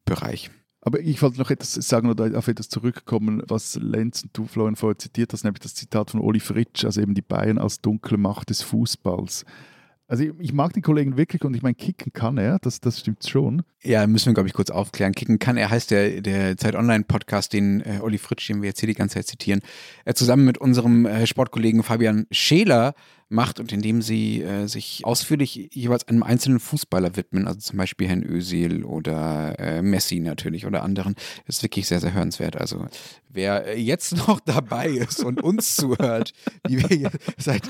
Bereich. 0.06 0.50
Aber 0.88 1.02
ich 1.02 1.22
wollte 1.22 1.38
noch 1.38 1.52
etwas 1.52 1.74
sagen 1.74 2.10
oder 2.10 2.40
auf 2.40 2.48
etwas 2.48 2.70
zurückkommen, 2.70 3.44
was 3.46 3.76
Lenz 3.76 4.24
und 4.24 4.30
du, 4.32 4.46
Florian, 4.46 4.78
vorher 4.78 4.98
zitiert 4.98 5.34
hast, 5.34 5.44
nämlich 5.44 5.60
das 5.60 5.76
Zitat 5.76 6.12
von 6.12 6.22
Oli 6.22 6.40
Fritsch, 6.40 6.86
also 6.86 7.02
eben 7.02 7.14
die 7.14 7.22
Bayern 7.22 7.58
als 7.58 7.82
dunkle 7.82 8.18
Macht 8.18 8.52
des 8.52 8.62
Fußballs. 8.62 9.44
Also 10.08 10.24
ich, 10.24 10.32
ich 10.40 10.54
mag 10.54 10.72
den 10.72 10.84
Kollegen 10.84 11.18
wirklich 11.18 11.44
und 11.44 11.54
ich 11.58 11.62
meine, 11.62 11.76
kicken 11.76 12.14
kann 12.14 12.38
er, 12.38 12.60
das, 12.60 12.80
das 12.80 13.02
stimmt 13.02 13.28
schon. 13.28 13.64
Ja, 13.84 14.08
müssen 14.08 14.28
wir, 14.28 14.34
glaube 14.34 14.48
ich, 14.48 14.54
kurz 14.54 14.70
aufklären. 14.70 15.12
Kicken 15.12 15.40
kann, 15.40 15.58
er 15.58 15.70
heißt 15.70 15.92
der, 15.92 16.22
der 16.22 16.56
Zeit 16.56 16.76
Online-Podcast, 16.76 17.52
den 17.52 17.82
äh, 17.82 18.00
Olli 18.02 18.18
Fritsch, 18.18 18.48
den 18.48 18.62
wir 18.62 18.70
jetzt 18.70 18.80
hier 18.80 18.88
die 18.88 18.96
ganze 18.96 19.16
Zeit 19.16 19.28
zitieren, 19.28 19.60
äh, 20.06 20.14
zusammen 20.14 20.46
mit 20.46 20.58
unserem 20.58 21.06
äh, 21.06 21.28
Sportkollegen 21.28 21.84
Fabian 21.84 22.28
Scheler 22.32 22.94
macht 23.30 23.60
und 23.60 23.72
in 23.72 23.82
dem 23.82 24.02
sie 24.02 24.42
äh, 24.42 24.68
sich 24.68 25.02
ausführlich 25.04 25.70
jeweils 25.74 26.08
einem 26.08 26.24
einzelnen 26.24 26.60
Fußballer 26.60 27.16
widmen, 27.16 27.48
also 27.48 27.60
zum 27.60 27.78
Beispiel 27.78 28.08
Herrn 28.08 28.24
Özil 28.24 28.84
oder 28.84 29.60
äh, 29.60 29.82
Messi 29.82 30.20
natürlich 30.20 30.66
oder 30.66 30.84
anderen. 30.84 31.16
Ist 31.46 31.64
wirklich 31.64 31.88
sehr, 31.88 32.00
sehr 32.00 32.14
hörenswert. 32.14 32.56
Also 32.56 32.88
wer 33.30 33.68
äh, 33.68 33.80
jetzt 33.80 34.16
noch 34.16 34.40
dabei 34.46 34.88
ist 34.88 35.24
und 35.24 35.42
uns 35.42 35.76
zuhört, 35.76 36.34
wie 36.68 36.90
wir 36.90 37.12
seit 37.38 37.64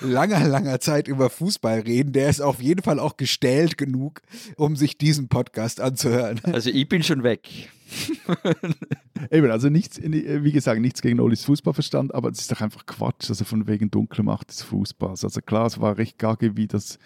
langer, 0.00 0.46
langer 0.46 0.80
Zeit 0.80 1.08
über 1.08 1.30
Fußball 1.30 1.80
reden, 1.80 2.12
der 2.12 2.28
ist 2.28 2.40
auf 2.40 2.62
jeden 2.62 2.82
Fall 2.82 3.00
auch 3.00 3.16
gestellt 3.16 3.76
genug, 3.76 4.22
um 4.56 4.76
sich 4.76 4.98
diesen 4.98 5.28
Podcast 5.28 5.80
anzuhören. 5.80 6.40
Also 6.44 6.70
ich 6.70 6.88
bin 6.88 7.02
schon 7.02 7.22
weg. 7.22 7.70
Eben, 9.30 9.50
also 9.50 9.68
nichts, 9.68 10.00
wie 10.02 10.52
gesagt, 10.52 10.80
nichts 10.80 11.02
gegen 11.02 11.20
Olis 11.20 11.44
Fußballverstand, 11.44 12.14
aber 12.14 12.30
es 12.30 12.40
ist 12.40 12.52
doch 12.52 12.60
einfach 12.60 12.86
Quatsch, 12.86 13.28
also 13.28 13.44
von 13.44 13.66
wegen 13.66 13.90
dunkle 13.90 14.24
Macht 14.24 14.50
des 14.50 14.62
Fußballs. 14.62 15.24
Also 15.24 15.40
klar, 15.40 15.66
es 15.66 15.80
war 15.80 15.98
recht 15.98 16.18
gage, 16.18 16.56
wie 16.56 16.66
das 16.66 16.98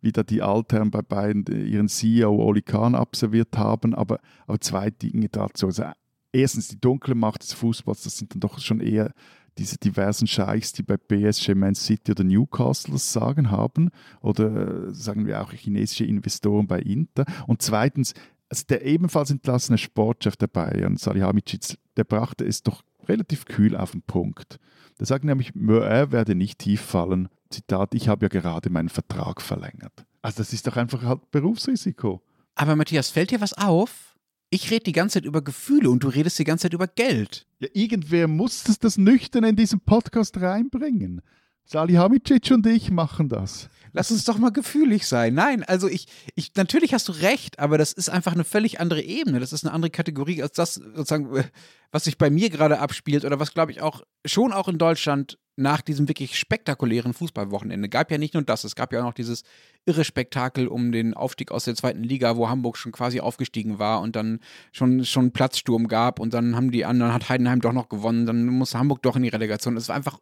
wie 0.00 0.12
da 0.12 0.22
die 0.22 0.42
Altherren 0.42 0.90
bei 0.92 1.02
beiden 1.02 1.44
ihren 1.66 1.88
CEO 1.88 2.30
Oli 2.30 2.62
Kahn 2.62 2.94
abserviert 2.94 3.56
haben, 3.56 3.94
aber, 3.94 4.20
aber 4.46 4.60
zwei 4.60 4.90
Dinge 4.90 5.28
dazu. 5.28 5.66
Also 5.66 5.84
erstens 6.32 6.68
die 6.68 6.80
dunkle 6.80 7.14
Macht 7.14 7.42
des 7.42 7.52
Fußballs, 7.54 8.02
das 8.02 8.16
sind 8.16 8.32
dann 8.32 8.40
doch 8.40 8.58
schon 8.60 8.80
eher 8.80 9.12
diese 9.58 9.76
diversen 9.76 10.28
Scheichs, 10.28 10.72
die 10.72 10.84
bei 10.84 10.96
PSG, 10.96 11.54
Man 11.54 11.74
City 11.74 12.12
oder 12.12 12.22
Newcastle 12.22 12.92
das 12.92 13.12
Sagen 13.12 13.50
haben 13.50 13.90
oder 14.20 14.88
äh, 14.88 14.94
sagen 14.94 15.26
wir 15.26 15.42
auch 15.42 15.52
chinesische 15.52 16.04
Investoren 16.04 16.68
bei 16.68 16.78
Inter. 16.78 17.24
Und 17.48 17.60
zweitens, 17.60 18.14
also 18.48 18.64
der 18.68 18.84
ebenfalls 18.84 19.30
entlassene 19.30 19.78
Sportchef 19.78 20.36
der 20.36 20.46
Bayern, 20.46 20.96
Salihamidzic, 20.96 21.78
der 21.96 22.04
brachte 22.04 22.44
es 22.44 22.62
doch 22.62 22.82
relativ 23.08 23.44
kühl 23.44 23.76
auf 23.76 23.92
den 23.92 24.02
Punkt. 24.02 24.58
Der 24.98 25.06
sagt 25.06 25.24
nämlich, 25.24 25.52
er 25.54 26.12
werde 26.12 26.34
nicht 26.34 26.58
tief 26.58 26.80
fallen. 26.80 27.28
Zitat, 27.50 27.94
ich 27.94 28.08
habe 28.08 28.26
ja 28.26 28.28
gerade 28.28 28.70
meinen 28.70 28.88
Vertrag 28.88 29.40
verlängert. 29.40 30.04
Also 30.22 30.38
das 30.38 30.52
ist 30.52 30.66
doch 30.66 30.76
einfach 30.76 31.02
halt 31.02 31.30
Berufsrisiko. 31.30 32.20
Aber 32.54 32.76
Matthias, 32.76 33.10
fällt 33.10 33.30
dir 33.30 33.40
was 33.40 33.54
auf? 33.54 34.16
Ich 34.50 34.70
rede 34.70 34.84
die 34.84 34.92
ganze 34.92 35.14
Zeit 35.14 35.26
über 35.26 35.42
Gefühle 35.42 35.90
und 35.90 36.02
du 36.02 36.08
redest 36.08 36.38
die 36.38 36.44
ganze 36.44 36.62
Zeit 36.62 36.72
über 36.72 36.86
Geld. 36.86 37.46
Ja, 37.60 37.68
irgendwer 37.74 38.28
muss 38.28 38.64
das, 38.64 38.78
das 38.78 38.96
Nüchtern 38.96 39.44
in 39.44 39.56
diesen 39.56 39.80
Podcast 39.80 40.40
reinbringen. 40.40 41.20
Salihamidzic 41.64 42.50
und 42.50 42.66
ich 42.66 42.90
machen 42.90 43.28
das. 43.28 43.68
Lass 43.92 44.10
uns 44.10 44.24
doch 44.24 44.38
mal 44.38 44.50
gefühlig 44.50 45.06
sein. 45.06 45.34
Nein, 45.34 45.64
also 45.64 45.88
ich, 45.88 46.06
ich, 46.34 46.54
natürlich 46.56 46.94
hast 46.94 47.08
du 47.08 47.12
recht, 47.12 47.58
aber 47.58 47.78
das 47.78 47.92
ist 47.92 48.10
einfach 48.10 48.32
eine 48.32 48.44
völlig 48.44 48.80
andere 48.80 49.02
Ebene. 49.02 49.40
Das 49.40 49.52
ist 49.52 49.64
eine 49.64 49.72
andere 49.72 49.90
Kategorie 49.90 50.42
als 50.42 50.52
das, 50.52 50.74
sozusagen, 50.74 51.34
äh, 51.36 51.44
was 51.90 52.04
sich 52.04 52.18
bei 52.18 52.30
mir 52.30 52.50
gerade 52.50 52.78
abspielt 52.78 53.24
oder 53.24 53.40
was, 53.40 53.54
glaube 53.54 53.72
ich, 53.72 53.80
auch 53.80 54.02
schon 54.24 54.52
auch 54.52 54.68
in 54.68 54.78
Deutschland 54.78 55.38
nach 55.58 55.80
diesem 55.80 56.06
wirklich 56.06 56.38
spektakulären 56.38 57.12
Fußballwochenende 57.12 57.88
gab 57.88 58.12
ja 58.12 58.18
nicht 58.18 58.34
nur 58.34 58.44
das, 58.44 58.62
es 58.62 58.76
gab 58.76 58.92
ja 58.92 59.00
auch 59.00 59.06
noch 59.06 59.12
dieses 59.12 59.42
irre 59.86 60.04
Spektakel 60.04 60.68
um 60.68 60.92
den 60.92 61.14
Aufstieg 61.14 61.50
aus 61.50 61.64
der 61.64 61.74
zweiten 61.74 62.04
Liga, 62.04 62.36
wo 62.36 62.48
Hamburg 62.48 62.76
schon 62.76 62.92
quasi 62.92 63.18
aufgestiegen 63.18 63.80
war 63.80 64.00
und 64.00 64.14
dann 64.14 64.38
schon 64.70 65.04
schon 65.04 65.32
Platzsturm 65.32 65.88
gab 65.88 66.20
und 66.20 66.32
dann 66.32 66.54
haben 66.54 66.70
die 66.70 66.84
anderen 66.84 67.12
hat 67.12 67.28
Heidenheim 67.28 67.60
doch 67.60 67.72
noch 67.72 67.88
gewonnen, 67.88 68.24
dann 68.24 68.46
muss 68.46 68.76
Hamburg 68.76 69.02
doch 69.02 69.16
in 69.16 69.24
die 69.24 69.30
Relegation. 69.30 69.76
Es 69.76 69.88
war 69.88 69.96
einfach 69.96 70.20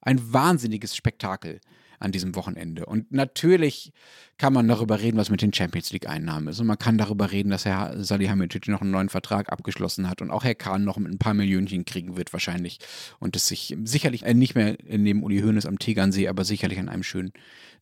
ein 0.00 0.32
wahnsinniges 0.32 0.96
Spektakel 0.96 1.60
an 1.98 2.12
diesem 2.12 2.34
Wochenende. 2.34 2.86
Und 2.86 3.10
natürlich 3.12 3.92
kann 4.36 4.52
man 4.52 4.68
darüber 4.68 5.00
reden, 5.00 5.16
was 5.16 5.30
mit 5.30 5.42
den 5.42 5.52
Champions 5.52 5.92
League-Einnahmen 5.92 6.48
ist. 6.48 6.60
Und 6.60 6.66
man 6.66 6.78
kann 6.78 6.98
darüber 6.98 7.32
reden, 7.32 7.50
dass 7.50 7.64
Herr 7.64 8.02
Salihamidzic 8.02 8.68
noch 8.68 8.80
einen 8.80 8.90
neuen 8.90 9.08
Vertrag 9.08 9.50
abgeschlossen 9.50 10.08
hat 10.08 10.22
und 10.22 10.30
auch 10.30 10.44
Herr 10.44 10.54
Kahn 10.54 10.84
noch 10.84 10.96
ein 10.96 11.18
paar 11.18 11.34
Millionchen 11.34 11.84
kriegen 11.84 12.16
wird 12.16 12.32
wahrscheinlich. 12.32 12.78
Und 13.18 13.36
es 13.36 13.48
sich 13.48 13.76
sicherlich 13.84 14.24
äh, 14.24 14.34
nicht 14.34 14.54
mehr 14.54 14.76
neben 14.86 15.22
Uli 15.22 15.40
Hoeneß 15.40 15.66
am 15.66 15.78
Tegernsee, 15.78 16.28
aber 16.28 16.44
sicherlich 16.44 16.78
an 16.78 16.88
einem 16.88 17.02
schönen 17.02 17.32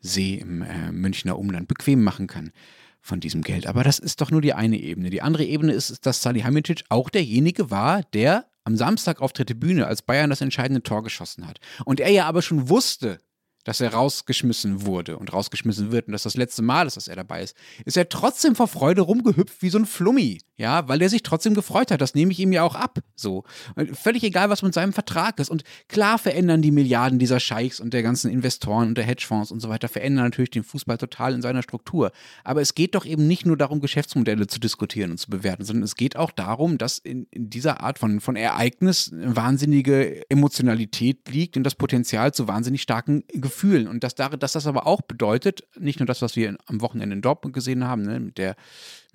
See 0.00 0.34
im 0.34 0.62
äh, 0.62 0.92
Münchner 0.92 1.38
Umland 1.38 1.68
bequem 1.68 2.02
machen 2.02 2.26
kann 2.26 2.52
von 3.00 3.20
diesem 3.20 3.42
Geld. 3.42 3.66
Aber 3.66 3.84
das 3.84 3.98
ist 3.98 4.20
doch 4.20 4.30
nur 4.30 4.40
die 4.40 4.52
eine 4.52 4.78
Ebene. 4.78 5.10
Die 5.10 5.22
andere 5.22 5.44
Ebene 5.44 5.72
ist, 5.72 6.04
dass 6.06 6.22
Salihamidzic 6.22 6.84
auch 6.88 7.08
derjenige 7.08 7.70
war, 7.70 8.02
der 8.12 8.46
am 8.64 8.76
Samstag 8.76 9.20
auf 9.20 9.32
der 9.32 9.46
Tribüne, 9.46 9.86
als 9.86 10.02
Bayern 10.02 10.28
das 10.28 10.40
entscheidende 10.40 10.82
Tor 10.82 11.04
geschossen 11.04 11.46
hat. 11.46 11.60
Und 11.84 12.00
er 12.00 12.10
ja 12.10 12.26
aber 12.26 12.42
schon 12.42 12.68
wusste, 12.68 13.18
dass 13.66 13.80
er 13.80 13.92
rausgeschmissen 13.92 14.86
wurde 14.86 15.18
und 15.18 15.32
rausgeschmissen 15.32 15.90
wird 15.90 16.06
und 16.06 16.12
dass 16.12 16.22
das 16.22 16.36
letzte 16.36 16.62
Mal 16.62 16.86
ist, 16.86 16.96
dass 16.96 17.08
er 17.08 17.16
dabei 17.16 17.42
ist, 17.42 17.56
ist 17.84 17.96
er 17.96 18.08
trotzdem 18.08 18.54
vor 18.54 18.68
Freude 18.68 19.02
rumgehüpft 19.02 19.60
wie 19.60 19.70
so 19.70 19.78
ein 19.78 19.86
Flummi. 19.86 20.38
Ja, 20.58 20.88
weil 20.88 21.02
er 21.02 21.10
sich 21.10 21.22
trotzdem 21.22 21.52
gefreut 21.52 21.90
hat. 21.90 22.00
Das 22.00 22.14
nehme 22.14 22.32
ich 22.32 22.38
ihm 22.40 22.50
ja 22.50 22.62
auch 22.62 22.76
ab. 22.76 23.00
So. 23.14 23.44
Völlig 23.92 24.22
egal, 24.24 24.48
was 24.48 24.62
mit 24.62 24.72
seinem 24.72 24.94
Vertrag 24.94 25.38
ist. 25.38 25.50
Und 25.50 25.64
klar 25.86 26.18
verändern 26.18 26.62
die 26.62 26.70
Milliarden 26.70 27.18
dieser 27.18 27.40
Scheichs 27.40 27.78
und 27.78 27.92
der 27.92 28.02
ganzen 28.02 28.30
Investoren 28.30 28.88
und 28.88 28.96
der 28.96 29.04
Hedgefonds 29.04 29.52
und 29.52 29.60
so 29.60 29.68
weiter, 29.68 29.88
verändern 29.88 30.24
natürlich 30.24 30.48
den 30.48 30.64
Fußball 30.64 30.96
total 30.96 31.34
in 31.34 31.42
seiner 31.42 31.62
Struktur. 31.62 32.10
Aber 32.42 32.62
es 32.62 32.74
geht 32.74 32.94
doch 32.94 33.04
eben 33.04 33.26
nicht 33.26 33.44
nur 33.44 33.58
darum, 33.58 33.80
Geschäftsmodelle 33.80 34.46
zu 34.46 34.58
diskutieren 34.58 35.10
und 35.10 35.18
zu 35.18 35.28
bewerten, 35.28 35.62
sondern 35.62 35.82
es 35.82 35.94
geht 35.94 36.16
auch 36.16 36.30
darum, 36.30 36.78
dass 36.78 36.96
in, 36.96 37.26
in 37.32 37.50
dieser 37.50 37.82
Art 37.82 37.98
von, 37.98 38.20
von 38.20 38.34
Ereignis 38.34 39.10
wahnsinnige 39.12 40.22
Emotionalität 40.30 41.28
liegt 41.28 41.58
und 41.58 41.64
das 41.64 41.74
Potenzial 41.74 42.32
zu 42.32 42.48
wahnsinnig 42.48 42.80
starken 42.80 43.24
Gefühlen. 43.28 43.55
Und 43.64 44.04
dass, 44.04 44.14
dass 44.14 44.52
das 44.52 44.66
aber 44.66 44.86
auch 44.86 45.02
bedeutet, 45.02 45.64
nicht 45.78 45.98
nur 45.98 46.06
das, 46.06 46.22
was 46.22 46.36
wir 46.36 46.56
am 46.66 46.80
Wochenende 46.80 47.14
in 47.16 47.22
Dortmund 47.22 47.54
gesehen 47.54 47.84
haben, 47.84 48.02
ne, 48.02 48.20
mit 48.20 48.38
der 48.38 48.56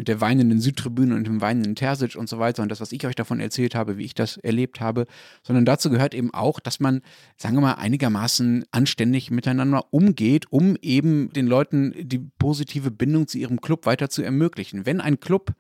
mit 0.01 0.07
der 0.07 0.19
weinenden 0.19 0.59
Südtribüne 0.59 1.13
und 1.13 1.27
dem 1.27 1.41
weinenden 1.41 1.75
Terzic 1.75 2.15
und 2.15 2.27
so 2.27 2.39
weiter 2.39 2.63
und 2.63 2.69
das, 2.69 2.81
was 2.81 2.91
ich 2.91 3.05
euch 3.05 3.13
davon 3.13 3.39
erzählt 3.39 3.75
habe, 3.75 3.97
wie 3.97 4.05
ich 4.05 4.15
das 4.15 4.37
erlebt 4.37 4.81
habe, 4.81 5.05
sondern 5.43 5.63
dazu 5.63 5.91
gehört 5.91 6.15
eben 6.15 6.33
auch, 6.33 6.59
dass 6.59 6.79
man, 6.79 7.01
sagen 7.37 7.55
wir 7.55 7.61
mal, 7.61 7.73
einigermaßen 7.73 8.65
anständig 8.71 9.29
miteinander 9.29 9.93
umgeht, 9.93 10.51
um 10.51 10.75
eben 10.81 11.31
den 11.33 11.45
Leuten 11.45 11.93
die 11.99 12.17
positive 12.17 12.89
Bindung 12.89 13.27
zu 13.27 13.37
ihrem 13.37 13.61
Club 13.61 13.85
weiter 13.85 14.09
zu 14.09 14.23
ermöglichen. 14.23 14.87
Wenn 14.87 15.01
ein 15.01 15.19
Club 15.19 15.53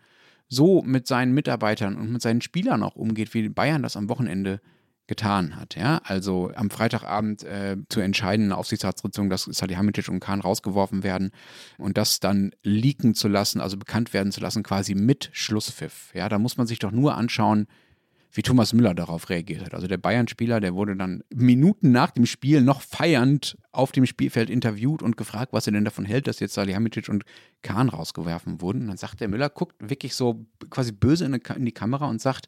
so 0.47 0.81
mit 0.81 1.05
seinen 1.05 1.33
Mitarbeitern 1.33 1.95
und 1.95 2.11
mit 2.11 2.23
seinen 2.23 2.41
Spielern 2.41 2.81
auch 2.81 2.95
umgeht, 2.95 3.35
wie 3.35 3.47
Bayern 3.47 3.83
das 3.83 3.95
am 3.95 4.09
Wochenende 4.09 4.59
getan 5.11 5.57
hat. 5.57 5.75
Ja? 5.75 5.99
Also 6.05 6.53
am 6.55 6.69
Freitagabend 6.69 7.43
äh, 7.43 7.75
zu 7.89 7.99
entscheiden 7.99 8.43
in 8.43 8.49
der 8.49 8.57
Aufsichtsratssitzung, 8.57 9.29
dass 9.29 9.43
Salihamidzic 9.43 10.07
und 10.07 10.21
Kahn 10.21 10.39
rausgeworfen 10.39 11.03
werden 11.03 11.31
und 11.77 11.97
das 11.97 12.21
dann 12.21 12.51
leaken 12.63 13.13
zu 13.13 13.27
lassen, 13.27 13.59
also 13.59 13.75
bekannt 13.75 14.13
werden 14.13 14.31
zu 14.31 14.39
lassen, 14.39 14.63
quasi 14.63 14.95
mit 14.95 15.29
Schlusspfiff. 15.33 16.11
Ja, 16.13 16.29
da 16.29 16.39
muss 16.39 16.55
man 16.55 16.65
sich 16.65 16.79
doch 16.79 16.91
nur 16.91 17.17
anschauen, 17.17 17.67
wie 18.31 18.41
Thomas 18.41 18.71
Müller 18.71 18.95
darauf 18.95 19.29
reagiert 19.29 19.65
hat. 19.65 19.73
Also 19.73 19.87
der 19.87 19.97
Bayern-Spieler, 19.97 20.61
der 20.61 20.75
wurde 20.75 20.95
dann 20.95 21.25
Minuten 21.29 21.91
nach 21.91 22.11
dem 22.11 22.25
Spiel 22.25 22.61
noch 22.61 22.81
feiernd 22.81 23.57
auf 23.73 23.91
dem 23.91 24.05
Spielfeld 24.05 24.49
interviewt 24.49 25.03
und 25.03 25.17
gefragt, 25.17 25.51
was 25.51 25.67
er 25.67 25.73
denn 25.73 25.83
davon 25.83 26.05
hält, 26.05 26.27
dass 26.27 26.39
jetzt 26.39 26.53
Salihamidzic 26.53 27.09
und 27.09 27.25
Kahn 27.63 27.89
rausgeworfen 27.89 28.61
wurden. 28.61 28.83
Und 28.83 28.87
dann 28.87 28.97
sagt 28.97 29.19
der 29.19 29.27
Müller, 29.27 29.49
guckt 29.49 29.75
wirklich 29.81 30.15
so 30.15 30.45
quasi 30.69 30.93
böse 30.93 31.25
in 31.25 31.65
die 31.65 31.73
Kamera 31.73 32.07
und 32.07 32.21
sagt, 32.21 32.47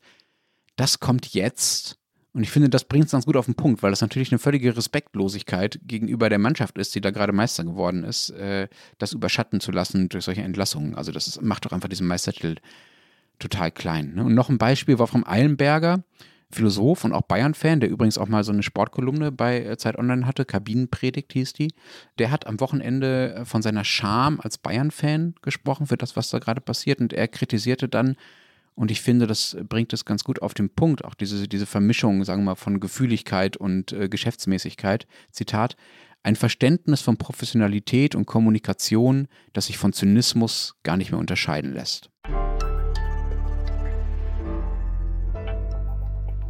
das 0.77 1.01
kommt 1.01 1.33
jetzt 1.33 1.99
und 2.33 2.41
ich 2.41 2.49
finde, 2.49 2.69
das 2.69 2.83
bringt 2.83 3.05
es 3.05 3.11
ganz 3.11 3.25
gut 3.25 3.37
auf 3.37 3.45
den 3.45 3.53
Punkt, 3.53 3.83
weil 3.83 3.91
das 3.91 4.01
natürlich 4.01 4.31
eine 4.31 4.39
völlige 4.39 4.75
Respektlosigkeit 4.75 5.79
gegenüber 5.83 6.29
der 6.29 6.39
Mannschaft 6.39 6.79
ist, 6.79 6.95
die 6.95 7.01
da 7.01 7.11
gerade 7.11 7.31
Meister 7.31 7.63
geworden 7.63 8.03
ist, 8.03 8.31
äh, 8.31 8.67
das 8.97 9.13
überschatten 9.13 9.59
zu 9.59 9.71
lassen 9.71 10.09
durch 10.09 10.25
solche 10.25 10.41
Entlassungen. 10.41 10.95
Also 10.95 11.11
das 11.11 11.27
ist, 11.27 11.41
macht 11.43 11.65
doch 11.65 11.71
einfach 11.71 11.89
diesen 11.89 12.07
Meistertitel 12.07 12.55
total 13.37 13.71
klein. 13.71 14.15
Ne? 14.15 14.23
Und 14.23 14.33
noch 14.33 14.49
ein 14.49 14.57
Beispiel 14.57 14.97
war 14.97 15.05
vom 15.05 15.25
Eilenberger, 15.27 16.03
Philosoph 16.49 17.03
und 17.03 17.13
auch 17.13 17.23
Bayern-Fan, 17.23 17.79
der 17.79 17.89
übrigens 17.89 18.17
auch 18.17 18.27
mal 18.27 18.43
so 18.43 18.51
eine 18.51 18.63
Sportkolumne 18.63 19.31
bei 19.31 19.63
äh, 19.63 19.77
Zeit 19.77 19.97
Online 19.99 20.25
hatte, 20.25 20.45
Kabinenpredigt 20.45 21.33
hieß 21.33 21.53
die. 21.53 21.71
Der 22.17 22.31
hat 22.31 22.47
am 22.47 22.59
Wochenende 22.59 23.35
äh, 23.35 23.45
von 23.45 23.61
seiner 23.61 23.83
Scham 23.83 24.39
als 24.39 24.57
Bayern-Fan 24.57 25.35
gesprochen 25.43 25.85
für 25.85 25.97
das, 25.97 26.15
was 26.15 26.29
da 26.29 26.39
gerade 26.39 26.61
passiert. 26.61 26.99
Und 26.99 27.13
er 27.13 27.27
kritisierte 27.27 27.87
dann, 27.87 28.15
und 28.75 28.91
ich 28.91 29.01
finde, 29.01 29.27
das 29.27 29.57
bringt 29.69 29.93
es 29.93 30.05
ganz 30.05 30.23
gut 30.23 30.41
auf 30.41 30.53
den 30.53 30.69
Punkt, 30.69 31.05
auch 31.05 31.13
diese, 31.13 31.47
diese 31.47 31.65
Vermischung, 31.65 32.23
sagen 32.23 32.41
wir 32.41 32.51
mal, 32.51 32.55
von 32.55 32.79
Gefühligkeit 32.79 33.55
und 33.57 33.91
äh, 33.93 34.09
Geschäftsmäßigkeit. 34.09 35.05
Zitat, 35.31 35.75
ein 36.23 36.35
Verständnis 36.35 37.01
von 37.01 37.17
Professionalität 37.17 38.15
und 38.15 38.25
Kommunikation, 38.25 39.27
das 39.51 39.67
sich 39.67 39.77
von 39.77 39.93
Zynismus 39.93 40.75
gar 40.83 40.97
nicht 40.97 41.11
mehr 41.11 41.19
unterscheiden 41.19 41.73
lässt. 41.73 42.09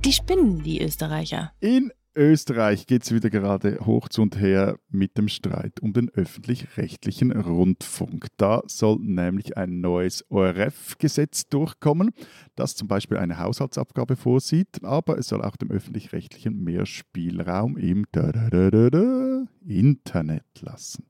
Die 0.05 0.13
spinnen, 0.13 0.63
die 0.63 0.81
Österreicher. 0.81 1.53
In 1.59 1.91
Österreich 2.15 2.85
geht 2.85 3.03
es 3.03 3.11
wieder 3.11 3.31
gerade 3.31 3.79
hoch 3.85 4.07
zu 4.07 4.21
und 4.21 4.39
her 4.39 4.77
mit 4.89 5.17
dem 5.17 5.27
Streit 5.27 5.79
um 5.79 5.93
den 5.93 6.09
öffentlich-rechtlichen 6.09 7.31
Rundfunk. 7.31 8.27
Da 8.37 8.61
soll 8.67 8.99
nämlich 8.99 9.57
ein 9.57 9.81
neues 9.81 10.23
ORF-Gesetz 10.29 11.49
durchkommen, 11.49 12.11
das 12.55 12.75
zum 12.75 12.87
Beispiel 12.87 13.17
eine 13.17 13.39
Haushaltsabgabe 13.39 14.15
vorsieht, 14.15 14.83
aber 14.83 15.17
es 15.17 15.27
soll 15.27 15.41
auch 15.41 15.55
dem 15.55 15.71
öffentlich-rechtlichen 15.71 16.63
mehr 16.63 16.85
Spielraum 16.85 17.77
im 17.77 18.05
Internet 19.65 20.61
lassen. 20.61 21.05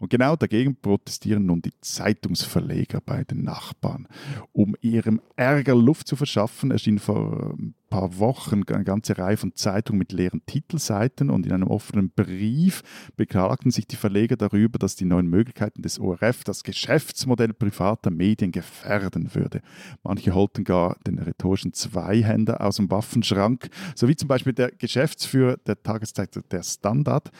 Und 0.00 0.08
genau 0.08 0.34
dagegen 0.34 0.76
protestieren 0.76 1.44
nun 1.44 1.60
die 1.60 1.72
Zeitungsverleger 1.82 3.00
bei 3.04 3.22
den 3.22 3.42
Nachbarn. 3.42 4.08
Um 4.52 4.74
ihrem 4.80 5.20
Ärger 5.36 5.74
Luft 5.74 6.08
zu 6.08 6.16
verschaffen, 6.16 6.70
erschien 6.70 6.98
vor 6.98 7.54
ein 7.58 7.74
paar 7.90 8.18
Wochen 8.18 8.62
eine 8.66 8.84
ganze 8.84 9.18
Reihe 9.18 9.36
von 9.36 9.54
Zeitungen 9.54 9.98
mit 9.98 10.12
leeren 10.12 10.40
Titelseiten 10.46 11.28
und 11.28 11.44
in 11.44 11.52
einem 11.52 11.68
offenen 11.68 12.10
Brief 12.10 12.82
beklagten 13.16 13.70
sich 13.70 13.86
die 13.86 13.96
Verleger 13.96 14.36
darüber, 14.36 14.78
dass 14.78 14.96
die 14.96 15.04
neuen 15.04 15.26
Möglichkeiten 15.26 15.82
des 15.82 15.98
ORF 15.98 16.44
das 16.44 16.62
Geschäftsmodell 16.62 17.52
privater 17.52 18.10
Medien 18.10 18.52
gefährden 18.52 19.34
würde. 19.34 19.60
Manche 20.02 20.34
holten 20.34 20.64
gar 20.64 20.96
den 21.06 21.18
rhetorischen 21.18 21.74
Zweihänder 21.74 22.64
aus 22.64 22.76
dem 22.76 22.90
Waffenschrank, 22.90 23.68
so 23.94 24.08
wie 24.08 24.16
zum 24.16 24.28
Beispiel 24.28 24.54
der 24.54 24.70
Geschäftsführer 24.70 25.58
der 25.58 25.82
Tageszeitung 25.82 26.44
Der 26.50 26.62
Standard, 26.62 27.30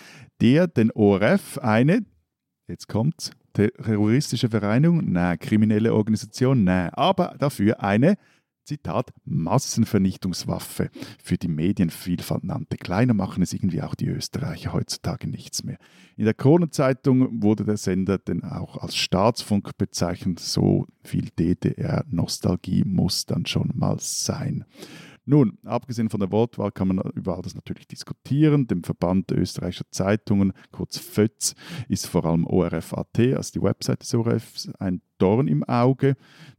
der 0.41 0.67
den 0.67 0.91
ORF 0.91 1.59
eine 1.59 2.05
Jetzt 2.71 2.89
kommt's. 2.89 3.33
Terroristische 3.53 4.49
Vereinigung? 4.49 5.11
Nein. 5.11 5.39
Kriminelle 5.39 5.93
Organisation? 5.93 6.63
Nein. 6.63 6.91
Aber 6.91 7.35
dafür 7.39 7.83
eine, 7.83 8.17
Zitat, 8.65 9.13
Massenvernichtungswaffe 9.25 10.91
für 11.21 11.37
die 11.37 11.49
Medienvielfalt 11.49 12.45
nannte. 12.45 12.77
Kleiner 12.77 13.15
machen 13.15 13.43
es 13.43 13.53
irgendwie 13.53 13.83
auch 13.83 13.97
die 13.97 14.07
Österreicher 14.07 14.73
heutzutage 14.73 15.29
nichts 15.29 15.65
mehr. 15.65 15.79
In 16.17 16.27
der 16.27 16.35
Kronenzeitung 16.35 17.43
wurde 17.43 17.65
der 17.65 17.77
Sender 17.77 18.19
denn 18.19 18.45
auch 18.45 18.77
als 18.77 18.95
Staatsfunk 18.95 19.77
bezeichnet. 19.77 20.39
So 20.39 20.87
viel 21.03 21.31
DDR-Nostalgie 21.37 22.85
muss 22.85 23.27
dann 23.27 23.47
schon 23.47 23.73
mal 23.75 23.97
sein. 23.99 24.65
Nun, 25.31 25.59
abgesehen 25.65 26.11
von 26.11 26.19
der 26.19 26.33
Wortwahl 26.33 26.73
kann 26.73 26.89
man 26.89 26.99
über 27.15 27.37
all 27.37 27.43
das 27.43 27.55
natürlich 27.55 27.87
diskutieren. 27.87 28.67
Dem 28.67 28.83
Verband 28.83 29.31
österreichischer 29.31 29.89
Zeitungen, 29.93 30.53
kurz 30.73 30.99
FÖZ, 30.99 31.55
ist 31.89 32.09
vor 32.09 32.25
allem 32.25 32.45
ORF.at, 32.49 33.17
also 33.17 33.53
die 33.53 33.63
Website 33.63 34.03
des 34.03 34.13
ORF, 34.13 34.69
ein 34.81 35.03
Dorn 35.19 35.47
im 35.47 35.63
Auge. 35.63 36.17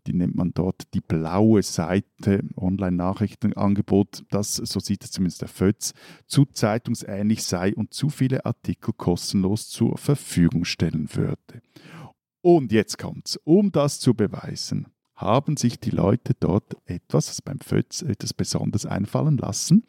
Die 0.08 0.14
nennt 0.14 0.36
man 0.36 0.54
dort 0.54 0.94
die 0.94 1.02
blaue 1.02 1.64
Seite, 1.64 2.46
Online-Nachrichtenangebot, 2.56 4.24
das, 4.30 4.56
so 4.56 4.80
sieht 4.80 5.04
es 5.04 5.12
zumindest 5.12 5.42
der 5.42 5.50
FÖZ, 5.50 5.94
zu 6.28 6.46
zeitungsähnlich 6.46 7.44
sei 7.44 7.76
und 7.76 7.94
zu 7.94 8.10
viele 8.10 8.46
Artikel 8.46 8.94
kostenlos 8.94 9.68
zur 9.68 9.98
Verfügung 9.98 10.64
stellen 10.64 11.14
würde. 11.14 11.62
Und 12.40 12.72
jetzt 12.72 12.98
kommt's, 12.98 13.38
um 13.44 13.74
das 13.74 14.00
zu 14.00 14.14
beweisen 14.14 14.91
haben 15.22 15.58
sich 15.58 15.80
die 15.80 15.92
Leute 15.92 16.34
dort 16.40 16.76
etwas, 16.86 17.42
beim 17.42 17.60
Fötz, 17.60 18.02
etwas 18.02 18.34
Besonderes 18.34 18.86
einfallen 18.86 19.38
lassen. 19.38 19.86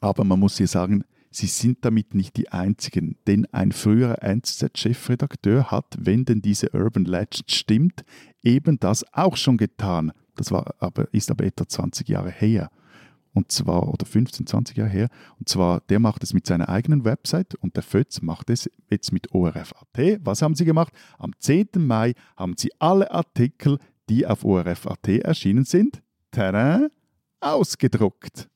Aber 0.00 0.24
man 0.24 0.40
muss 0.40 0.56
hier 0.56 0.68
sagen, 0.68 1.04
sie 1.30 1.46
sind 1.46 1.84
damit 1.84 2.14
nicht 2.14 2.36
die 2.36 2.50
Einzigen, 2.50 3.16
denn 3.26 3.46
ein 3.52 3.72
früherer 3.72 4.22
NZZ-Chefredakteur 4.22 5.70
hat, 5.70 5.96
wenn 5.98 6.24
denn 6.24 6.42
diese 6.42 6.70
Urban 6.70 7.04
Legend 7.04 7.50
stimmt, 7.50 8.04
eben 8.42 8.78
das 8.78 9.04
auch 9.12 9.36
schon 9.36 9.56
getan. 9.56 10.12
Das 10.36 10.50
war 10.50 10.74
aber, 10.78 11.12
ist 11.12 11.30
aber 11.30 11.44
etwa 11.44 11.66
20 11.66 12.08
Jahre 12.08 12.30
her. 12.30 12.70
Und 13.34 13.50
zwar, 13.50 13.88
oder 13.88 14.04
15, 14.04 14.46
20 14.46 14.76
Jahre 14.76 14.90
her. 14.90 15.08
Und 15.38 15.48
zwar, 15.48 15.80
der 15.88 15.98
macht 16.00 16.22
es 16.22 16.34
mit 16.34 16.46
seiner 16.46 16.68
eigenen 16.68 17.04
Website 17.04 17.54
und 17.54 17.76
der 17.76 17.82
Fötz 17.82 18.20
macht 18.20 18.50
es 18.50 18.70
jetzt 18.90 19.12
mit 19.12 19.32
ORF.at. 19.32 20.20
Was 20.22 20.42
haben 20.42 20.54
sie 20.54 20.66
gemacht? 20.66 20.92
Am 21.18 21.32
10. 21.38 21.68
Mai 21.76 22.12
haben 22.36 22.54
sie 22.58 22.70
alle 22.78 23.10
Artikel 23.10 23.78
die 24.12 24.26
auf 24.26 24.44
ORF.at 24.44 25.08
erschienen 25.08 25.64
sind, 25.64 26.02
tada, 26.30 26.88
ausgedruckt. 27.40 28.46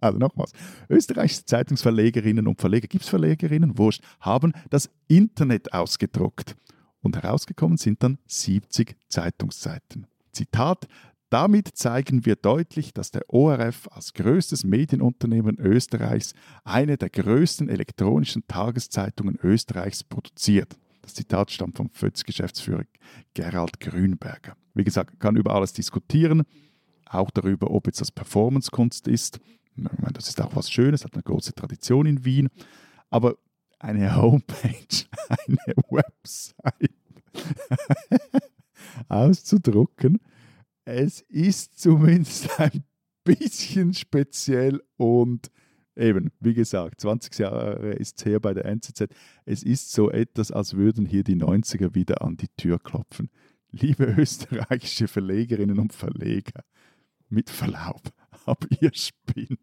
also 0.00 0.18
nochmals, 0.18 0.52
österreichische 0.90 1.46
Zeitungsverlegerinnen 1.46 2.46
und 2.46 2.60
Verleger, 2.60 2.88
gibt 2.88 3.04
es 3.04 3.08
Verlegerinnen, 3.08 3.78
wurscht, 3.78 4.02
haben 4.20 4.52
das 4.68 4.90
Internet 5.08 5.72
ausgedruckt. 5.72 6.56
Und 7.00 7.16
herausgekommen 7.16 7.78
sind 7.78 8.02
dann 8.02 8.18
70 8.26 8.96
Zeitungsseiten. 9.08 10.06
Zitat, 10.32 10.86
damit 11.30 11.68
zeigen 11.74 12.26
wir 12.26 12.36
deutlich, 12.36 12.92
dass 12.92 13.10
der 13.10 13.22
ORF 13.32 13.88
als 13.92 14.12
größtes 14.12 14.64
Medienunternehmen 14.64 15.58
Österreichs 15.58 16.34
eine 16.64 16.98
der 16.98 17.08
größten 17.08 17.70
elektronischen 17.70 18.46
Tageszeitungen 18.46 19.38
Österreichs 19.42 20.04
produziert. 20.04 20.76
Das 21.06 21.14
Zitat 21.14 21.52
stammt 21.52 21.76
vom 21.76 21.88
FÖTS-Geschäftsführer 21.88 22.82
Gerald 23.32 23.78
Grünberger. 23.78 24.56
Wie 24.74 24.82
gesagt, 24.82 25.20
kann 25.20 25.36
über 25.36 25.54
alles 25.54 25.72
diskutieren, 25.72 26.42
auch 27.04 27.30
darüber, 27.30 27.70
ob 27.70 27.86
jetzt 27.86 28.00
das 28.00 28.10
Performance-Kunst 28.10 29.06
ist. 29.06 29.38
Meine, 29.76 30.12
das 30.14 30.28
ist 30.28 30.40
auch 30.40 30.56
was 30.56 30.68
Schönes, 30.68 31.04
hat 31.04 31.14
eine 31.14 31.22
große 31.22 31.54
Tradition 31.54 32.06
in 32.06 32.24
Wien. 32.24 32.48
Aber 33.08 33.36
eine 33.78 34.16
Homepage, 34.20 35.06
eine 35.28 35.76
Website 35.90 36.90
auszudrucken, 39.08 40.18
es 40.84 41.20
ist 41.20 41.78
zumindest 41.78 42.58
ein 42.58 42.82
bisschen 43.22 43.94
speziell 43.94 44.82
und 44.96 45.52
eben, 45.96 46.30
wie 46.40 46.54
gesagt, 46.54 47.00
20 47.00 47.38
Jahre 47.38 47.92
ist 47.94 48.18
es 48.18 48.24
her 48.24 48.40
bei 48.40 48.54
der 48.54 48.66
NZZ. 48.66 49.08
Es 49.44 49.62
ist 49.62 49.92
so 49.92 50.10
etwas, 50.10 50.52
als 50.52 50.74
würden 50.74 51.06
hier 51.06 51.24
die 51.24 51.36
90er 51.36 51.94
wieder 51.94 52.22
an 52.22 52.36
die 52.36 52.48
Tür 52.56 52.78
klopfen. 52.78 53.30
Liebe 53.70 54.04
österreichische 54.18 55.08
Verlegerinnen 55.08 55.78
und 55.78 55.92
Verleger, 55.92 56.64
mit 57.28 57.50
Verlaub, 57.50 58.02
aber 58.44 58.66
ihr 58.80 58.92
spinnt. 58.94 59.58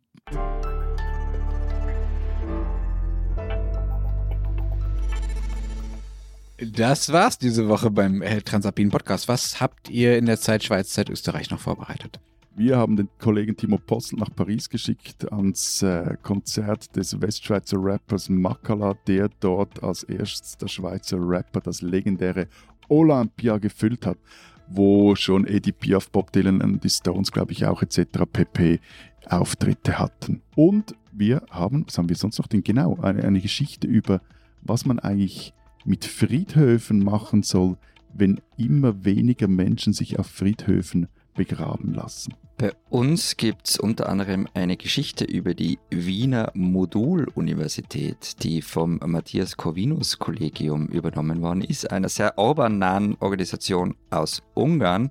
Das 6.58 7.12
war's 7.12 7.38
diese 7.38 7.68
Woche 7.68 7.92
beim 7.92 8.22
Transalpinen 8.46 8.92
Podcast. 8.92 9.28
Was 9.28 9.60
habt 9.60 9.90
ihr 9.90 10.18
in 10.18 10.26
der 10.26 10.40
Zeit 10.40 10.64
Schweiz, 10.64 10.90
Zeit 10.90 11.10
Österreich 11.10 11.50
noch 11.50 11.60
vorbereitet? 11.60 12.20
Wir 12.56 12.78
haben 12.78 12.96
den 12.96 13.10
Kollegen 13.18 13.58
Timo 13.58 13.80
Postel 13.80 14.20
nach 14.20 14.30
Paris 14.36 14.70
geschickt 14.70 15.32
ans 15.32 15.82
äh, 15.82 16.16
Konzert 16.22 16.96
des 16.96 17.20
Westschweizer 17.20 17.78
Rappers 17.80 18.30
Makala, 18.30 18.94
der 19.08 19.30
dort 19.40 19.82
als 19.82 20.04
erster 20.04 20.68
Schweizer 20.68 21.18
Rapper 21.20 21.62
das 21.62 21.82
legendäre 21.82 22.48
Olympia 22.90 23.58
gefüllt 23.58 24.06
hat, 24.06 24.20
wo 24.68 25.16
schon 25.16 25.48
Eddie 25.48 25.72
Piaf, 25.72 26.12
Bob 26.12 26.32
Dylan 26.32 26.62
und 26.62 26.84
die 26.84 26.92
Stones, 26.92 27.32
glaube 27.32 27.54
ich, 27.54 27.66
auch 27.66 27.82
etc. 27.82 28.20
pp. 28.32 28.80
Auftritte 29.28 29.98
hatten. 29.98 30.44
Und 30.56 30.96
wir 31.12 31.42
haben, 31.50 31.88
was 31.88 31.98
haben 31.98 32.10
wir 32.10 32.16
sonst 32.16 32.38
noch 32.38 32.48
denn 32.48 32.64
genau, 32.64 33.00
eine, 33.02 33.24
eine 33.24 33.42
Geschichte 33.42 33.88
über, 33.88 34.22
was 34.62 34.86
man 34.86 35.00
eigentlich 35.00 35.56
mit 35.86 36.06
Friedhöfen 36.06 37.04
machen 37.04 37.42
soll, 37.42 37.78
wenn 38.14 38.42
immer 38.58 39.06
weniger 39.06 39.48
Menschen 39.48 39.92
sich 39.92 40.20
auf 40.20 40.28
Friedhöfen 40.28 41.08
begraben 41.34 41.96
lassen. 41.96 42.36
Bei 42.58 42.72
uns 42.90 43.36
gibt 43.36 43.68
es 43.68 43.78
unter 43.78 44.08
anderem 44.08 44.48
eine 44.54 44.78
Geschichte 44.78 45.26
über 45.26 45.54
die 45.56 45.80
Wiener 45.90 46.52
Moduluniversität, 46.54 48.44
die 48.44 48.62
vom 48.62 49.00
Matthias 49.04 49.58
Corvinus 49.58 50.20
Kollegium 50.20 50.88
übernommen 50.88 51.42
worden 51.42 51.64
ist, 51.64 51.90
einer 51.92 52.10
sehr 52.10 52.38
orban-nahen 52.38 53.18
Organisation 53.20 53.96
aus 54.12 54.44
Ungarn. 54.54 55.10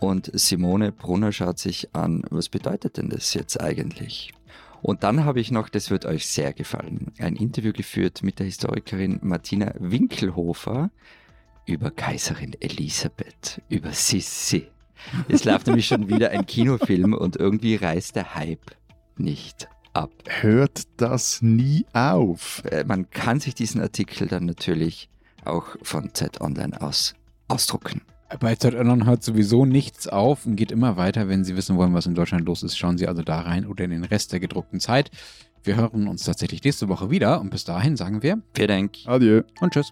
Und 0.00 0.30
Simone 0.32 0.90
Brunner 0.90 1.32
schaut 1.32 1.58
sich 1.58 1.94
an, 1.94 2.24
was 2.30 2.48
bedeutet 2.48 2.96
denn 2.96 3.10
das 3.10 3.34
jetzt 3.34 3.60
eigentlich? 3.60 4.32
Und 4.80 5.02
dann 5.02 5.24
habe 5.24 5.40
ich 5.40 5.50
noch, 5.50 5.68
das 5.68 5.90
wird 5.90 6.06
euch 6.06 6.26
sehr 6.26 6.52
gefallen, 6.54 7.12
ein 7.18 7.36
Interview 7.36 7.72
geführt 7.72 8.22
mit 8.22 8.38
der 8.38 8.46
Historikerin 8.46 9.18
Martina 9.22 9.74
Winkelhofer 9.78 10.90
über 11.66 11.90
Kaiserin 11.90 12.56
Elisabeth, 12.60 13.60
über 13.68 13.92
Sissi. 13.92 14.68
Es 15.28 15.44
läuft 15.44 15.66
nämlich 15.66 15.86
schon 15.86 16.08
wieder 16.08 16.30
ein 16.30 16.46
Kinofilm 16.46 17.12
und 17.14 17.36
irgendwie 17.36 17.76
reißt 17.76 18.16
der 18.16 18.34
Hype 18.34 18.74
nicht 19.16 19.68
ab. 19.92 20.10
Hört 20.40 20.82
das 20.96 21.42
nie 21.42 21.86
auf? 21.92 22.62
Äh, 22.70 22.84
Man 22.84 23.10
kann 23.10 23.40
sich 23.40 23.54
diesen 23.54 23.80
Artikel 23.80 24.28
dann 24.28 24.44
natürlich 24.46 25.08
auch 25.44 25.64
von 25.82 26.12
Zeit 26.14 26.40
Online 26.40 26.80
aus 26.80 27.14
ausdrucken. 27.48 28.02
Bei 28.40 28.54
Zeit 28.56 28.74
Online 28.74 29.06
hört 29.06 29.22
sowieso 29.22 29.64
nichts 29.64 30.06
auf 30.06 30.44
und 30.44 30.56
geht 30.56 30.70
immer 30.70 30.98
weiter. 30.98 31.28
Wenn 31.28 31.44
Sie 31.44 31.56
wissen 31.56 31.78
wollen, 31.78 31.94
was 31.94 32.04
in 32.04 32.14
Deutschland 32.14 32.44
los 32.44 32.62
ist, 32.62 32.76
schauen 32.76 32.98
Sie 32.98 33.08
also 33.08 33.22
da 33.22 33.40
rein 33.40 33.64
oder 33.66 33.84
in 33.84 33.90
den 33.90 34.04
Rest 34.04 34.32
der 34.32 34.40
gedruckten 34.40 34.80
Zeit. 34.80 35.10
Wir 35.64 35.76
hören 35.76 36.06
uns 36.06 36.24
tatsächlich 36.24 36.62
nächste 36.62 36.88
Woche 36.88 37.10
wieder 37.10 37.40
und 37.40 37.50
bis 37.50 37.64
dahin 37.64 37.96
sagen 37.96 38.22
wir 38.22 38.38
Vielen 38.54 38.68
Dank. 38.68 38.96
Adieu. 39.06 39.42
und 39.60 39.72
tschüss. 39.72 39.90